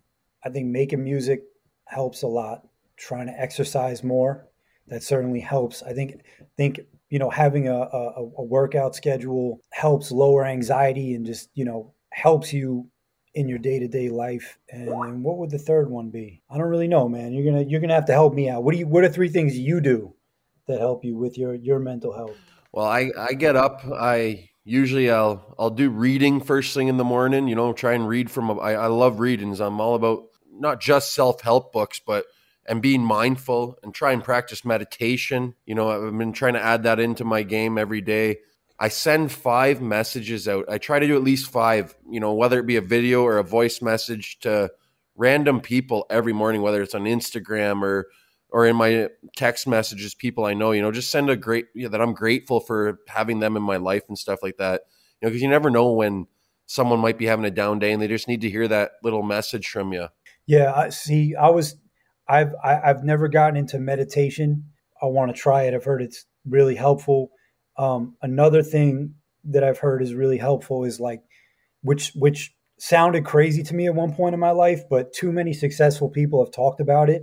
I 0.44 0.50
think 0.50 0.66
making 0.66 1.04
music 1.04 1.42
helps 1.84 2.22
a 2.22 2.26
lot. 2.26 2.66
Trying 2.96 3.26
to 3.26 3.40
exercise 3.40 4.02
more 4.02 4.48
that 4.88 5.02
certainly 5.02 5.40
helps. 5.40 5.82
I 5.82 5.92
think 5.92 6.22
think 6.56 6.80
you 7.10 7.18
know 7.18 7.30
having 7.30 7.68
a, 7.68 7.76
a, 7.76 8.30
a 8.38 8.42
workout 8.42 8.94
schedule 8.94 9.60
helps 9.72 10.10
lower 10.10 10.44
anxiety 10.44 11.14
and 11.14 11.24
just 11.24 11.50
you 11.54 11.64
know 11.64 11.94
helps 12.12 12.52
you 12.52 12.88
in 13.34 13.48
your 13.48 13.58
day 13.58 13.78
to 13.78 13.88
day 13.88 14.08
life. 14.08 14.58
And 14.70 15.22
what 15.22 15.38
would 15.38 15.50
the 15.50 15.58
third 15.58 15.90
one 15.90 16.10
be? 16.10 16.42
I 16.50 16.56
don't 16.56 16.68
really 16.68 16.88
know, 16.88 17.08
man. 17.08 17.32
You're 17.32 17.44
gonna 17.44 17.64
you're 17.64 17.80
gonna 17.80 17.94
have 17.94 18.06
to 18.06 18.12
help 18.12 18.34
me 18.34 18.48
out. 18.48 18.64
What 18.64 18.72
do 18.72 18.78
you? 18.78 18.86
What 18.86 19.04
are 19.04 19.08
three 19.08 19.28
things 19.28 19.58
you 19.58 19.80
do 19.80 20.14
that 20.66 20.80
help 20.80 21.04
you 21.04 21.16
with 21.16 21.36
your 21.36 21.54
your 21.54 21.78
mental 21.78 22.14
health? 22.14 22.36
Well, 22.72 22.86
I 22.86 23.10
I 23.18 23.34
get 23.34 23.56
up. 23.56 23.82
I 23.92 24.50
usually 24.64 25.10
I'll 25.10 25.54
I'll 25.58 25.70
do 25.70 25.90
reading 25.90 26.40
first 26.40 26.74
thing 26.74 26.88
in 26.88 26.96
the 26.96 27.04
morning. 27.04 27.48
You 27.48 27.56
know, 27.56 27.72
try 27.72 27.94
and 27.94 28.08
read 28.08 28.30
from. 28.30 28.50
A, 28.50 28.56
I, 28.58 28.72
I 28.72 28.86
love 28.86 29.20
readings. 29.20 29.60
I'm 29.60 29.80
all 29.80 29.94
about 29.94 30.24
not 30.52 30.80
just 30.80 31.14
self 31.14 31.40
help 31.40 31.72
books, 31.72 32.00
but 32.04 32.24
and 32.66 32.80
being 32.80 33.02
mindful 33.02 33.78
and 33.82 33.94
try 33.94 34.12
and 34.12 34.24
practice 34.24 34.64
meditation. 34.64 35.54
You 35.66 35.74
know, 35.74 35.90
I've 35.90 36.16
been 36.16 36.32
trying 36.32 36.54
to 36.54 36.62
add 36.62 36.84
that 36.84 37.00
into 37.00 37.24
my 37.24 37.42
game 37.42 37.78
every 37.78 38.00
day. 38.00 38.38
I 38.78 38.88
send 38.88 39.30
five 39.30 39.80
messages 39.80 40.48
out. 40.48 40.64
I 40.68 40.78
try 40.78 40.98
to 40.98 41.06
do 41.06 41.16
at 41.16 41.22
least 41.22 41.50
five, 41.50 41.94
you 42.10 42.20
know, 42.20 42.34
whether 42.34 42.58
it 42.58 42.66
be 42.66 42.76
a 42.76 42.80
video 42.82 43.22
or 43.22 43.38
a 43.38 43.44
voice 43.44 43.80
message 43.80 44.38
to 44.40 44.70
random 45.16 45.60
people 45.60 46.06
every 46.10 46.32
morning, 46.32 46.62
whether 46.62 46.82
it's 46.82 46.94
on 46.94 47.04
Instagram 47.04 47.82
or 47.82 48.08
or 48.50 48.66
in 48.66 48.76
my 48.76 49.08
text 49.36 49.66
messages, 49.66 50.14
people 50.14 50.44
I 50.44 50.54
know, 50.54 50.70
you 50.70 50.80
know, 50.80 50.92
just 50.92 51.10
send 51.10 51.28
a 51.28 51.36
great 51.36 51.66
you 51.74 51.84
know, 51.84 51.88
that 51.88 52.00
I'm 52.00 52.14
grateful 52.14 52.60
for 52.60 53.00
having 53.08 53.40
them 53.40 53.56
in 53.56 53.64
my 53.64 53.78
life 53.78 54.04
and 54.08 54.16
stuff 54.16 54.40
like 54.42 54.58
that. 54.58 54.82
You 55.20 55.26
know, 55.26 55.30
because 55.30 55.42
you 55.42 55.48
never 55.48 55.70
know 55.70 55.92
when 55.92 56.26
someone 56.66 57.00
might 57.00 57.18
be 57.18 57.26
having 57.26 57.44
a 57.44 57.50
down 57.50 57.78
day 57.78 57.92
and 57.92 58.00
they 58.00 58.08
just 58.08 58.28
need 58.28 58.42
to 58.42 58.50
hear 58.50 58.68
that 58.68 58.92
little 59.02 59.22
message 59.22 59.68
from 59.68 59.92
you. 59.92 60.08
Yeah, 60.46 60.72
I 60.72 60.90
see. 60.90 61.34
I 61.34 61.48
was, 61.48 61.76
I've, 62.28 62.54
I, 62.62 62.72
have 62.72 62.82
i 62.82 62.86
have 62.88 63.04
never 63.04 63.28
gotten 63.28 63.56
into 63.56 63.78
meditation. 63.78 64.64
I 65.00 65.06
want 65.06 65.34
to 65.34 65.40
try 65.40 65.64
it. 65.64 65.74
I've 65.74 65.84
heard 65.84 66.02
it's 66.02 66.24
really 66.48 66.74
helpful. 66.74 67.30
Um, 67.76 68.16
another 68.22 68.62
thing 68.62 69.14
that 69.44 69.64
I've 69.64 69.78
heard 69.78 70.02
is 70.02 70.14
really 70.14 70.38
helpful 70.38 70.84
is 70.84 71.00
like, 71.00 71.22
which 71.82 72.12
which 72.14 72.54
sounded 72.78 73.24
crazy 73.24 73.62
to 73.62 73.74
me 73.74 73.86
at 73.86 73.94
one 73.94 74.14
point 74.14 74.34
in 74.34 74.40
my 74.40 74.50
life, 74.50 74.82
but 74.88 75.12
too 75.12 75.32
many 75.32 75.52
successful 75.52 76.08
people 76.08 76.44
have 76.44 76.52
talked 76.52 76.80
about 76.80 77.10
it. 77.10 77.22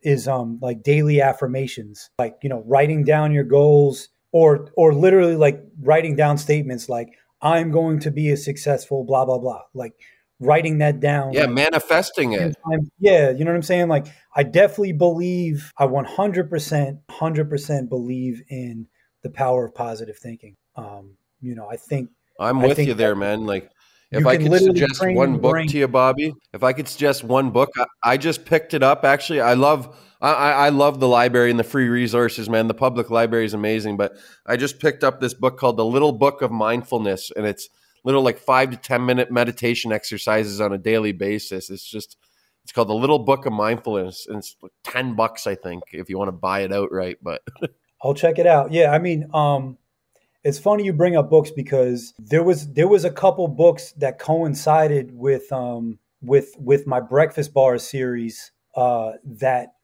Is 0.00 0.28
um 0.28 0.58
like 0.62 0.82
daily 0.82 1.20
affirmations, 1.20 2.08
like 2.18 2.36
you 2.42 2.48
know, 2.48 2.62
writing 2.66 3.04
down 3.04 3.32
your 3.32 3.44
goals, 3.44 4.08
or 4.32 4.70
or 4.76 4.94
literally 4.94 5.36
like 5.36 5.60
writing 5.80 6.14
down 6.14 6.38
statements 6.38 6.88
like 6.88 7.08
I'm 7.42 7.70
going 7.70 8.00
to 8.00 8.10
be 8.10 8.30
a 8.30 8.36
successful 8.36 9.04
blah 9.04 9.24
blah 9.24 9.38
blah, 9.38 9.62
like 9.74 9.94
writing 10.40 10.78
that 10.78 11.00
down. 11.00 11.32
Yeah, 11.32 11.42
like, 11.42 11.50
manifesting 11.50 12.32
it. 12.32 12.56
Yeah, 12.98 13.30
you 13.30 13.44
know 13.44 13.50
what 13.50 13.56
I'm 13.56 13.62
saying? 13.62 13.88
Like 13.88 14.06
I 14.34 14.42
definitely 14.42 14.92
believe 14.92 15.72
I 15.78 15.86
100% 15.86 16.98
100% 17.10 17.88
believe 17.88 18.42
in 18.48 18.86
the 19.22 19.30
power 19.30 19.64
of 19.66 19.74
positive 19.74 20.16
thinking. 20.16 20.56
Um, 20.76 21.16
you 21.40 21.54
know, 21.54 21.68
I 21.68 21.76
think 21.76 22.10
I'm 22.38 22.62
with 22.62 22.76
think 22.76 22.88
you 22.88 22.94
there, 22.94 23.16
man. 23.16 23.46
Like 23.46 23.70
if 24.10 24.26
I 24.26 24.36
could 24.36 24.56
suggest 24.58 25.04
one 25.04 25.38
book 25.38 25.52
brain. 25.52 25.68
to 25.68 25.78
you, 25.78 25.88
Bobby, 25.88 26.32
if 26.52 26.62
I 26.62 26.72
could 26.72 26.88
suggest 26.88 27.24
one 27.24 27.50
book, 27.50 27.70
I, 27.76 27.86
I 28.04 28.16
just 28.16 28.44
picked 28.44 28.74
it 28.74 28.82
up. 28.82 29.04
Actually, 29.04 29.40
I 29.40 29.54
love 29.54 29.96
I, 30.20 30.32
I, 30.32 30.68
love 30.70 30.98
the 30.98 31.06
library 31.06 31.50
and 31.50 31.60
the 31.60 31.64
free 31.64 31.88
resources, 31.88 32.48
man. 32.48 32.66
The 32.66 32.74
public 32.74 33.08
library 33.08 33.44
is 33.44 33.54
amazing. 33.54 33.96
But 33.96 34.14
I 34.44 34.56
just 34.56 34.80
picked 34.80 35.04
up 35.04 35.20
this 35.20 35.32
book 35.32 35.58
called 35.58 35.76
The 35.76 35.84
Little 35.84 36.10
Book 36.10 36.42
of 36.42 36.50
Mindfulness, 36.50 37.30
and 37.36 37.46
it's 37.46 37.68
little 38.04 38.22
like 38.22 38.38
five 38.38 38.70
to 38.70 38.76
ten 38.76 39.04
minute 39.06 39.30
meditation 39.30 39.92
exercises 39.92 40.60
on 40.60 40.72
a 40.72 40.78
daily 40.78 41.12
basis. 41.12 41.70
It's 41.70 41.88
just 41.88 42.16
it's 42.64 42.72
called 42.72 42.88
The 42.88 42.94
Little 42.94 43.18
Book 43.18 43.46
of 43.46 43.52
Mindfulness, 43.52 44.26
and 44.26 44.38
it's 44.38 44.56
like 44.62 44.72
ten 44.84 45.14
bucks, 45.14 45.46
I 45.46 45.54
think, 45.54 45.84
if 45.92 46.08
you 46.08 46.18
want 46.18 46.28
to 46.28 46.32
buy 46.32 46.60
it 46.60 46.72
outright. 46.72 47.18
But 47.22 47.42
I'll 48.02 48.14
check 48.14 48.38
it 48.38 48.46
out. 48.46 48.72
Yeah, 48.72 48.92
I 48.92 48.98
mean, 48.98 49.28
um, 49.34 49.78
it's 50.44 50.58
funny 50.58 50.84
you 50.84 50.92
bring 50.92 51.16
up 51.16 51.30
books 51.30 51.50
because 51.50 52.14
there 52.18 52.42
was 52.42 52.72
there 52.72 52.88
was 52.88 53.04
a 53.04 53.10
couple 53.10 53.48
books 53.48 53.92
that 53.92 54.18
coincided 54.18 55.10
with 55.12 55.50
um, 55.52 55.98
with 56.22 56.54
with 56.58 56.86
my 56.86 57.00
breakfast 57.00 57.52
bar 57.52 57.78
series 57.78 58.52
uh, 58.76 59.12
that 59.24 59.74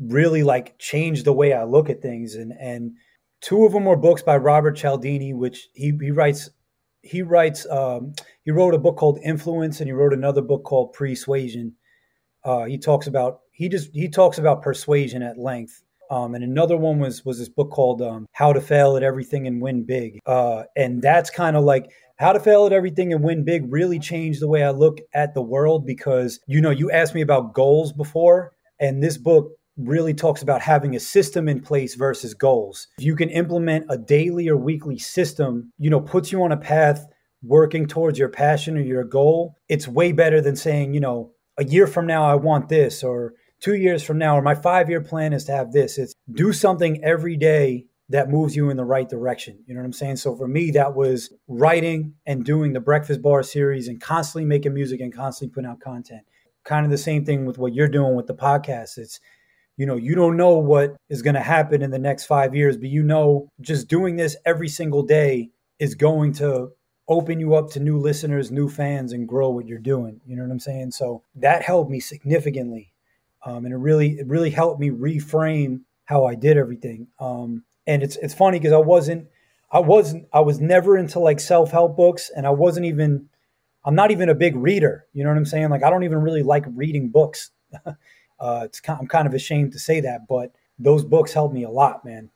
really 0.00 0.42
like 0.42 0.78
changed 0.78 1.24
the 1.24 1.32
way 1.32 1.52
I 1.52 1.64
look 1.64 1.88
at 1.88 2.02
things 2.02 2.34
and 2.34 2.52
and 2.58 2.92
two 3.40 3.64
of 3.64 3.72
them 3.72 3.84
were 3.84 3.96
books 3.96 4.22
by 4.22 4.36
Robert 4.36 4.76
Cialdini 4.76 5.32
which 5.32 5.68
he 5.72 5.92
he 6.00 6.10
writes 6.10 6.50
he 7.04 7.22
writes 7.22 7.66
um, 7.70 8.14
he 8.44 8.50
wrote 8.50 8.74
a 8.74 8.78
book 8.78 8.96
called 8.96 9.18
Influence 9.24 9.80
and 9.80 9.88
he 9.88 9.92
wrote 9.92 10.12
another 10.12 10.42
book 10.42 10.64
called 10.64 10.92
Persuasion. 10.92 11.74
Uh, 12.44 12.64
he 12.64 12.78
talks 12.78 13.06
about 13.06 13.40
he 13.52 13.68
just 13.68 13.90
he 13.94 14.08
talks 14.08 14.38
about 14.38 14.62
persuasion 14.62 15.22
at 15.22 15.38
length 15.38 15.82
um, 16.10 16.34
and 16.34 16.44
another 16.44 16.76
one 16.76 16.98
was 16.98 17.24
was 17.24 17.38
this 17.38 17.48
book 17.48 17.70
called 17.70 18.02
um, 18.02 18.26
How 18.32 18.52
to 18.52 18.60
Fail 18.60 18.96
at 18.96 19.02
Everything 19.02 19.46
and 19.46 19.60
Win 19.60 19.84
Big. 19.84 20.18
Uh, 20.26 20.64
and 20.76 21.00
that's 21.00 21.30
kind 21.30 21.56
of 21.56 21.64
like 21.64 21.90
how 22.16 22.32
to 22.32 22.40
fail 22.40 22.66
at 22.66 22.72
everything 22.72 23.12
and 23.12 23.24
win 23.24 23.44
big 23.44 23.64
really 23.72 23.98
changed 23.98 24.40
the 24.40 24.48
way 24.48 24.62
I 24.62 24.70
look 24.70 25.00
at 25.14 25.34
the 25.34 25.42
world 25.42 25.84
because 25.84 26.38
you 26.46 26.60
know 26.60 26.70
you 26.70 26.90
asked 26.90 27.14
me 27.14 27.22
about 27.22 27.54
goals 27.54 27.92
before, 27.92 28.52
and 28.78 29.02
this 29.02 29.18
book 29.18 29.50
really 29.76 30.14
talks 30.14 30.42
about 30.42 30.60
having 30.60 30.94
a 30.94 31.00
system 31.00 31.48
in 31.48 31.60
place 31.60 31.94
versus 31.94 32.34
goals. 32.34 32.88
If 32.98 33.04
you 33.04 33.16
can 33.16 33.30
implement 33.30 33.86
a 33.88 33.98
daily 33.98 34.48
or 34.48 34.56
weekly 34.56 34.98
system, 34.98 35.72
you 35.78 35.90
know, 35.90 36.00
puts 36.00 36.30
you 36.30 36.42
on 36.42 36.52
a 36.52 36.56
path 36.56 37.06
working 37.42 37.86
towards 37.86 38.18
your 38.18 38.28
passion 38.28 38.76
or 38.76 38.82
your 38.82 39.04
goal, 39.04 39.56
it's 39.68 39.88
way 39.88 40.12
better 40.12 40.40
than 40.40 40.56
saying, 40.56 40.94
you 40.94 41.00
know, 41.00 41.32
a 41.58 41.64
year 41.64 41.86
from 41.86 42.06
now 42.06 42.24
I 42.24 42.34
want 42.34 42.68
this 42.68 43.02
or 43.02 43.34
two 43.60 43.74
years 43.74 44.02
from 44.02 44.18
now, 44.18 44.36
or 44.36 44.42
my 44.42 44.54
five 44.54 44.90
year 44.90 45.00
plan 45.00 45.32
is 45.32 45.44
to 45.44 45.52
have 45.52 45.72
this. 45.72 45.98
It's 45.98 46.14
do 46.32 46.52
something 46.52 47.02
every 47.02 47.36
day 47.36 47.86
that 48.10 48.28
moves 48.28 48.54
you 48.54 48.68
in 48.70 48.76
the 48.76 48.84
right 48.84 49.08
direction. 49.08 49.58
You 49.66 49.74
know 49.74 49.80
what 49.80 49.86
I'm 49.86 49.92
saying? 49.92 50.16
So 50.16 50.36
for 50.36 50.46
me, 50.46 50.70
that 50.72 50.94
was 50.94 51.32
writing 51.48 52.14
and 52.26 52.44
doing 52.44 52.74
the 52.74 52.80
Breakfast 52.80 53.22
Bar 53.22 53.42
series 53.42 53.88
and 53.88 54.00
constantly 54.00 54.44
making 54.44 54.74
music 54.74 55.00
and 55.00 55.14
constantly 55.14 55.54
putting 55.54 55.70
out 55.70 55.80
content. 55.80 56.22
Kind 56.64 56.84
of 56.84 56.90
the 56.90 56.98
same 56.98 57.24
thing 57.24 57.46
with 57.46 57.56
what 57.56 57.74
you're 57.74 57.88
doing 57.88 58.14
with 58.14 58.26
the 58.26 58.34
podcast. 58.34 58.98
It's, 58.98 59.20
you 59.76 59.86
know, 59.86 59.96
you 59.96 60.14
don't 60.14 60.36
know 60.36 60.58
what 60.58 60.96
is 61.08 61.22
going 61.22 61.34
to 61.34 61.40
happen 61.40 61.82
in 61.82 61.90
the 61.90 61.98
next 61.98 62.26
five 62.26 62.54
years, 62.54 62.76
but 62.76 62.88
you 62.88 63.02
know, 63.02 63.48
just 63.60 63.88
doing 63.88 64.16
this 64.16 64.36
every 64.44 64.68
single 64.68 65.02
day 65.02 65.50
is 65.78 65.94
going 65.94 66.32
to 66.34 66.70
open 67.08 67.40
you 67.40 67.54
up 67.54 67.70
to 67.70 67.80
new 67.80 67.98
listeners, 67.98 68.50
new 68.50 68.68
fans, 68.68 69.12
and 69.12 69.28
grow 69.28 69.50
what 69.50 69.66
you're 69.66 69.78
doing. 69.78 70.20
You 70.26 70.36
know 70.36 70.42
what 70.42 70.52
I'm 70.52 70.60
saying? 70.60 70.92
So 70.92 71.22
that 71.34 71.62
helped 71.62 71.90
me 71.90 72.00
significantly 72.00 72.94
um, 73.44 73.64
and 73.64 73.74
it 73.74 73.78
really 73.78 74.12
it 74.18 74.26
really 74.26 74.50
helped 74.50 74.80
me 74.80 74.90
reframe 74.90 75.80
how 76.06 76.24
I 76.24 76.34
did 76.34 76.56
everything. 76.56 77.08
Um, 77.18 77.64
and 77.86 78.02
it's 78.02 78.16
it's 78.16 78.34
funny 78.34 78.58
because 78.58 78.72
I 78.72 78.78
wasn't 78.78 79.28
I 79.70 79.80
wasn't 79.80 80.26
I 80.32 80.40
was 80.40 80.60
never 80.60 80.96
into 80.96 81.18
like 81.18 81.40
self 81.40 81.70
help 81.70 81.96
books, 81.96 82.30
and 82.34 82.46
I 82.46 82.50
wasn't 82.50 82.86
even 82.86 83.28
I'm 83.84 83.94
not 83.94 84.10
even 84.10 84.28
a 84.28 84.34
big 84.34 84.56
reader. 84.56 85.06
You 85.12 85.24
know 85.24 85.30
what 85.30 85.36
I'm 85.36 85.44
saying? 85.44 85.68
Like 85.70 85.82
I 85.82 85.90
don't 85.90 86.04
even 86.04 86.22
really 86.22 86.42
like 86.42 86.64
reading 86.68 87.10
books. 87.10 87.50
uh, 88.40 88.62
it's 88.64 88.80
kind, 88.80 88.98
I'm 89.00 89.06
kind 89.06 89.26
of 89.26 89.34
ashamed 89.34 89.72
to 89.72 89.78
say 89.78 90.00
that, 90.00 90.26
but 90.28 90.52
those 90.78 91.04
books 91.04 91.32
helped 91.32 91.54
me 91.54 91.64
a 91.64 91.70
lot, 91.70 92.04
man, 92.04 92.30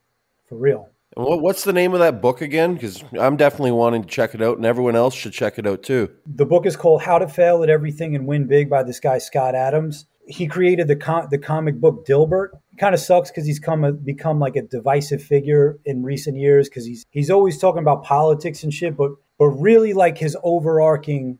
for 0.46 0.56
real. 0.56 0.88
What's 1.16 1.64
the 1.64 1.72
name 1.72 1.94
of 1.94 2.00
that 2.00 2.22
book 2.22 2.42
again? 2.42 2.74
Because 2.74 3.02
I'm 3.18 3.36
definitely 3.36 3.72
wanting 3.72 4.02
to 4.02 4.08
check 4.08 4.34
it 4.34 4.42
out, 4.42 4.56
and 4.56 4.66
everyone 4.66 4.94
else 4.94 5.14
should 5.14 5.32
check 5.32 5.58
it 5.58 5.66
out 5.66 5.82
too. 5.82 6.10
The 6.26 6.46
book 6.46 6.64
is 6.64 6.76
called 6.76 7.02
"How 7.02 7.18
to 7.18 7.26
Fail 7.26 7.62
at 7.64 7.70
Everything 7.70 8.14
and 8.14 8.26
Win 8.26 8.46
Big" 8.46 8.70
by 8.70 8.84
this 8.84 9.00
guy 9.00 9.18
Scott 9.18 9.54
Adams 9.54 10.06
he 10.28 10.46
created 10.46 10.88
the 10.88 10.96
com- 10.96 11.26
the 11.30 11.38
comic 11.38 11.80
book 11.80 12.06
Dilbert. 12.06 12.50
Kind 12.78 12.94
of 12.94 13.00
sucks 13.00 13.30
because 13.30 13.46
he's 13.46 13.58
come 13.58 13.82
a, 13.82 13.92
become 13.92 14.38
like 14.38 14.56
a 14.56 14.62
divisive 14.62 15.22
figure 15.22 15.78
in 15.84 16.02
recent 16.02 16.36
years 16.36 16.68
because 16.68 16.84
he's 16.84 17.06
he's 17.10 17.30
always 17.30 17.58
talking 17.58 17.80
about 17.80 18.04
politics 18.04 18.62
and 18.62 18.72
shit, 18.72 18.96
but 18.96 19.12
but 19.38 19.46
really 19.46 19.94
like 19.94 20.18
his 20.18 20.36
overarching 20.44 21.38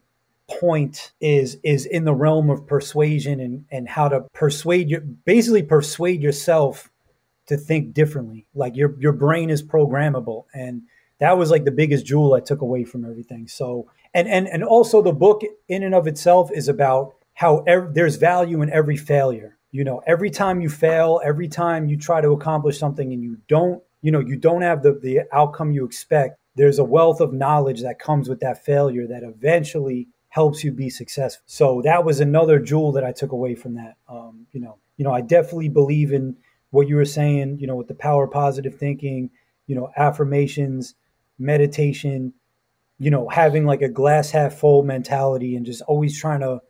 point 0.50 1.12
is 1.20 1.58
is 1.62 1.86
in 1.86 2.04
the 2.04 2.14
realm 2.14 2.50
of 2.50 2.66
persuasion 2.66 3.40
and 3.40 3.64
and 3.70 3.88
how 3.88 4.08
to 4.08 4.20
persuade 4.32 4.90
you 4.90 5.00
basically 5.00 5.62
persuade 5.62 6.22
yourself 6.22 6.90
to 7.46 7.56
think 7.56 7.94
differently. 7.94 8.46
Like 8.54 8.76
your 8.76 8.94
your 8.98 9.12
brain 9.12 9.50
is 9.50 9.62
programmable 9.62 10.44
and 10.54 10.82
that 11.20 11.36
was 11.36 11.50
like 11.50 11.64
the 11.64 11.70
biggest 11.70 12.06
jewel 12.06 12.34
I 12.34 12.40
took 12.40 12.60
away 12.60 12.84
from 12.84 13.04
everything. 13.04 13.48
So 13.48 13.90
and 14.14 14.28
and 14.28 14.48
and 14.48 14.64
also 14.64 15.02
the 15.02 15.12
book 15.12 15.42
in 15.68 15.82
and 15.82 15.94
of 15.94 16.06
itself 16.06 16.50
is 16.52 16.68
about 16.68 17.14
how 17.34 17.58
ev- 17.66 17.94
there's 17.94 18.16
value 18.16 18.62
in 18.62 18.70
every 18.70 18.96
failure. 18.96 19.56
You 19.70 19.84
know, 19.84 20.02
every 20.06 20.30
time 20.30 20.60
you 20.60 20.68
fail, 20.68 21.20
every 21.24 21.48
time 21.48 21.88
you 21.88 21.96
try 21.96 22.20
to 22.20 22.30
accomplish 22.30 22.78
something 22.78 23.12
and 23.12 23.22
you 23.22 23.36
don't, 23.48 23.82
you 24.00 24.10
know, 24.10 24.20
you 24.20 24.36
don't 24.36 24.62
have 24.62 24.82
the, 24.82 24.92
the 24.92 25.20
outcome 25.32 25.72
you 25.72 25.84
expect, 25.84 26.38
there's 26.56 26.78
a 26.78 26.84
wealth 26.84 27.20
of 27.20 27.32
knowledge 27.34 27.82
that 27.82 27.98
comes 27.98 28.28
with 28.28 28.40
that 28.40 28.64
failure 28.64 29.06
that 29.06 29.22
eventually 29.22 30.08
helps 30.28 30.62
you 30.62 30.72
be 30.72 30.90
successful. 30.90 31.42
So 31.46 31.82
that 31.82 32.04
was 32.04 32.20
another 32.20 32.58
jewel 32.58 32.92
that 32.92 33.04
I 33.04 33.12
took 33.12 33.32
away 33.32 33.54
from 33.54 33.74
that. 33.74 33.96
Um, 34.08 34.46
you 34.52 34.60
know, 34.60 34.78
you 34.96 35.04
know, 35.04 35.12
I 35.12 35.20
definitely 35.20 35.68
believe 35.68 36.12
in 36.12 36.36
what 36.70 36.88
you 36.88 36.96
were 36.96 37.04
saying, 37.04 37.58
you 37.60 37.66
know, 37.66 37.76
with 37.76 37.88
the 37.88 37.94
power 37.94 38.24
of 38.24 38.30
positive 38.30 38.74
thinking, 38.74 39.30
you 39.66 39.74
know, 39.74 39.90
affirmations, 39.96 40.94
meditation, 41.38 42.34
you 42.98 43.10
know, 43.10 43.28
having 43.28 43.64
like 43.64 43.80
a 43.80 43.88
glass 43.88 44.30
half 44.30 44.54
full 44.54 44.82
mentality 44.82 45.56
and 45.56 45.64
just 45.64 45.82
always 45.82 46.18
trying 46.18 46.40
to 46.40 46.60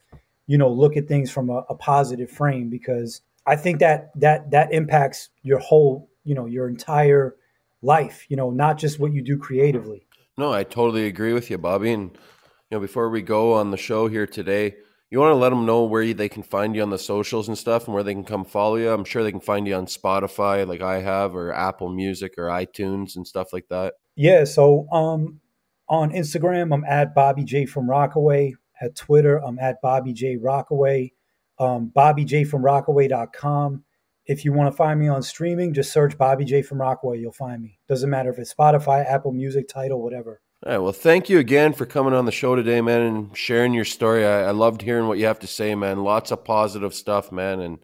you 0.49 0.59
know 0.59 0.69
look 0.69 0.97
at 0.97 1.07
things 1.07 1.31
from 1.31 1.49
a, 1.51 1.59
a 1.69 1.75
positive 1.77 2.29
frame 2.29 2.69
because 2.69 3.21
I 3.47 3.55
think 3.55 3.79
that 3.79 4.11
that 4.17 4.51
that 4.51 4.73
impacts 4.73 5.29
your 5.43 5.61
whole 5.61 6.11
you 6.25 6.35
know 6.35 6.47
your 6.47 6.69
entire 6.69 7.37
life 7.81 8.27
you 8.29 8.37
know 8.37 8.51
not 8.51 8.77
just 8.77 8.99
what 8.99 9.13
you 9.13 9.23
do 9.23 9.39
creatively 9.39 10.05
no 10.37 10.53
i 10.53 10.65
totally 10.65 11.07
agree 11.07 11.33
with 11.33 11.49
you 11.49 11.57
bobby 11.57 11.93
and 11.93 12.19
you 12.71 12.77
know 12.77 12.81
before 12.81 13.09
we 13.11 13.23
go 13.23 13.55
on 13.55 13.71
the 13.71 13.77
show 13.77 14.09
here 14.09 14.27
today 14.27 14.75
you 15.11 15.19
want 15.19 15.31
to 15.31 15.37
let 15.37 15.51
them 15.51 15.64
know 15.64 15.85
where 15.85 16.12
they 16.12 16.29
can 16.29 16.43
find 16.43 16.77
you 16.77 16.83
on 16.83 16.91
the 16.91 16.99
socials 16.99 17.49
and 17.49 17.57
stuff 17.57 17.87
and 17.87 17.95
where 17.95 18.03
they 18.03 18.12
can 18.14 18.25
come 18.25 18.45
follow 18.45 18.77
you 18.77 18.91
i'm 18.91 19.05
sure 19.05 19.23
they 19.23 19.33
can 19.33 19.41
find 19.41 19.66
you 19.66 19.75
on 19.75 19.87
spotify 19.87 20.66
like 20.66 20.83
i 20.83 21.01
have 21.01 21.35
or 21.35 21.53
apple 21.53 21.89
music 21.89 22.35
or 22.39 22.45
itunes 22.45 23.16
and 23.16 23.27
stuff 23.27 23.53
like 23.53 23.66
that 23.69 23.95
yeah 24.16 24.45
so 24.45 24.87
um 24.93 25.41
on 25.89 26.11
Instagram, 26.11 26.75
I'm 26.75 26.85
at 26.85 27.14
Bobby 27.14 27.45
J 27.45 27.66
from 27.66 27.89
Rockaway. 27.89 28.55
At 28.81 28.95
Twitter, 28.95 29.39
I'm 29.39 29.59
at 29.59 29.81
Bobby 29.81 30.12
J 30.12 30.37
Rockaway. 30.37 31.12
Um, 31.59 31.91
BobbyJ 31.97 33.81
If 34.27 34.45
you 34.45 34.53
want 34.53 34.73
to 34.73 34.77
find 34.77 35.01
me 35.01 35.09
on 35.09 35.23
streaming, 35.23 35.75
just 35.75 35.93
search 35.93 36.16
Bobby 36.16 36.45
J 36.45 36.62
from 36.62 36.81
Rockaway. 36.81 37.19
You'll 37.19 37.33
find 37.33 37.61
me. 37.62 37.79
Doesn't 37.89 38.11
matter 38.11 38.31
if 38.31 38.39
it's 38.39 38.55
Spotify, 38.55 39.05
Apple 39.05 39.33
Music, 39.33 39.66
Tidal, 39.66 40.01
whatever. 40.01 40.41
All 40.67 40.73
right. 40.73 40.79
Well, 40.79 40.93
thank 40.93 41.29
you 41.29 41.39
again 41.39 41.73
for 41.73 41.87
coming 41.87 42.15
on 42.15 42.25
the 42.25 42.33
show 42.33 42.57
today, 42.57 42.81
man, 42.81 43.01
and 43.03 43.37
sharing 43.37 43.73
your 43.73 43.85
story. 43.85 44.27
I, 44.27 44.49
I 44.49 44.51
loved 44.51 44.83
hearing 44.83 45.07
what 45.07 45.19
you 45.19 45.27
have 45.27 45.39
to 45.41 45.47
say, 45.47 45.77
man. 45.77 46.03
Lots 46.03 46.33
of 46.33 46.45
positive 46.45 46.93
stuff, 46.95 47.31
man, 47.31 47.61
and 47.61 47.79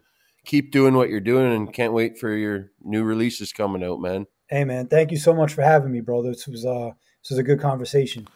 keep 0.45 0.72
doing 0.72 0.95
what 0.95 1.09
you're 1.09 1.20
doing. 1.20 1.53
And 1.53 1.72
can't 1.72 1.93
wait 1.93 2.18
for 2.18 2.35
your 2.35 2.72
new 2.83 3.05
releases 3.05 3.53
coming 3.53 3.85
out, 3.85 4.01
man. 4.01 4.27
Hey, 4.49 4.64
man, 4.64 4.89
thank 4.89 5.12
you 5.12 5.16
so 5.18 5.33
much 5.33 5.55
for 5.55 5.62
having 5.62 5.93
me, 5.93 6.01
bro. 6.01 6.22
This 6.25 6.49
was 6.49 6.66
uh, 6.66 6.91
this 7.22 7.31
was 7.31 7.39
a 7.39 7.45
good 7.45 7.61
conversation. 7.61 8.27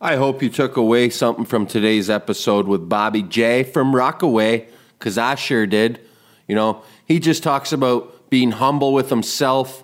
I 0.00 0.14
hope 0.14 0.44
you 0.44 0.48
took 0.48 0.76
away 0.76 1.10
something 1.10 1.44
from 1.44 1.66
today's 1.66 2.08
episode 2.08 2.68
with 2.68 2.88
Bobby 2.88 3.22
J 3.22 3.64
from 3.64 3.96
Rockaway, 3.96 4.68
because 4.96 5.18
I 5.18 5.34
sure 5.34 5.66
did. 5.66 6.00
You 6.46 6.54
know, 6.54 6.84
he 7.04 7.18
just 7.18 7.42
talks 7.42 7.72
about 7.72 8.30
being 8.30 8.52
humble 8.52 8.92
with 8.92 9.10
himself, 9.10 9.82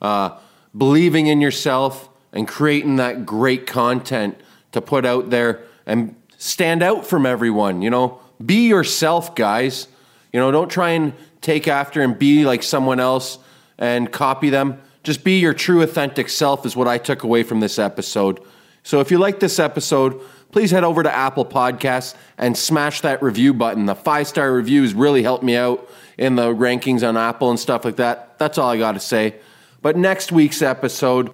uh, 0.00 0.38
believing 0.76 1.26
in 1.26 1.42
yourself, 1.42 2.08
and 2.34 2.46
creating 2.46 2.96
that 2.96 3.24
great 3.24 3.66
content 3.66 4.38
to 4.72 4.82
put 4.82 5.06
out 5.06 5.30
there 5.30 5.62
and 5.86 6.14
stand 6.36 6.82
out 6.82 7.06
from 7.06 7.24
everyone. 7.24 7.80
You 7.80 7.88
know, 7.88 8.20
be 8.44 8.68
yourself, 8.68 9.34
guys. 9.34 9.88
You 10.32 10.40
know, 10.40 10.50
don't 10.50 10.68
try 10.68 10.90
and 10.90 11.14
take 11.40 11.68
after 11.68 12.02
and 12.02 12.18
be 12.18 12.44
like 12.44 12.62
someone 12.62 13.00
else 13.00 13.38
and 13.78 14.12
copy 14.12 14.50
them. 14.50 14.82
Just 15.04 15.22
be 15.22 15.38
your 15.38 15.54
true, 15.54 15.80
authentic 15.82 16.28
self, 16.28 16.66
is 16.66 16.74
what 16.74 16.88
I 16.88 16.98
took 16.98 17.22
away 17.22 17.44
from 17.44 17.60
this 17.60 17.78
episode. 17.78 18.40
So 18.82 19.00
if 19.00 19.10
you 19.10 19.18
like 19.18 19.38
this 19.38 19.58
episode, 19.58 20.20
please 20.50 20.70
head 20.70 20.84
over 20.84 21.02
to 21.02 21.14
Apple 21.14 21.44
Podcasts 21.44 22.14
and 22.36 22.56
smash 22.56 23.00
that 23.02 23.22
review 23.22 23.54
button. 23.54 23.86
The 23.86 23.94
five 23.94 24.26
star 24.26 24.52
reviews 24.52 24.92
really 24.92 25.22
helped 25.22 25.44
me 25.44 25.56
out 25.56 25.88
in 26.18 26.36
the 26.36 26.54
rankings 26.54 27.06
on 27.06 27.16
Apple 27.16 27.50
and 27.50 27.60
stuff 27.60 27.84
like 27.84 27.96
that. 27.96 28.38
That's 28.38 28.58
all 28.58 28.70
I 28.70 28.78
got 28.78 28.92
to 28.92 29.00
say. 29.00 29.36
But 29.82 29.96
next 29.96 30.32
week's 30.32 30.62
episode 30.62 31.32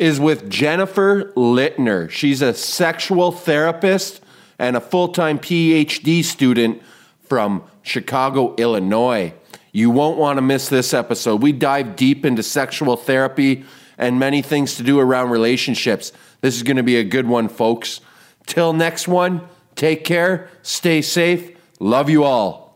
is 0.00 0.18
with 0.18 0.48
Jennifer 0.48 1.30
Litner. 1.36 2.08
She's 2.08 2.40
a 2.40 2.54
sexual 2.54 3.30
therapist 3.30 4.22
and 4.58 4.74
a 4.74 4.80
full 4.80 5.08
time 5.08 5.38
PhD 5.38 6.24
student 6.24 6.82
from 7.22 7.62
Chicago, 7.82 8.54
Illinois. 8.56 9.34
You 9.72 9.90
won't 9.90 10.18
want 10.18 10.38
to 10.38 10.42
miss 10.42 10.70
this 10.70 10.94
episode. 10.94 11.42
We 11.42 11.52
dive 11.52 11.96
deep 11.96 12.24
into 12.24 12.42
sexual 12.42 12.96
therapy 12.96 13.64
and 13.98 14.18
many 14.18 14.40
things 14.40 14.76
to 14.76 14.82
do 14.82 14.98
around 14.98 15.28
relationships. 15.28 16.12
This 16.40 16.56
is 16.56 16.62
going 16.62 16.78
to 16.78 16.82
be 16.82 16.96
a 16.96 17.04
good 17.04 17.28
one, 17.28 17.48
folks. 17.48 18.00
Till 18.46 18.72
next 18.72 19.06
one, 19.06 19.42
take 19.76 20.04
care, 20.04 20.48
stay 20.62 21.02
safe, 21.02 21.56
love 21.78 22.08
you 22.08 22.24
all. 22.24 22.69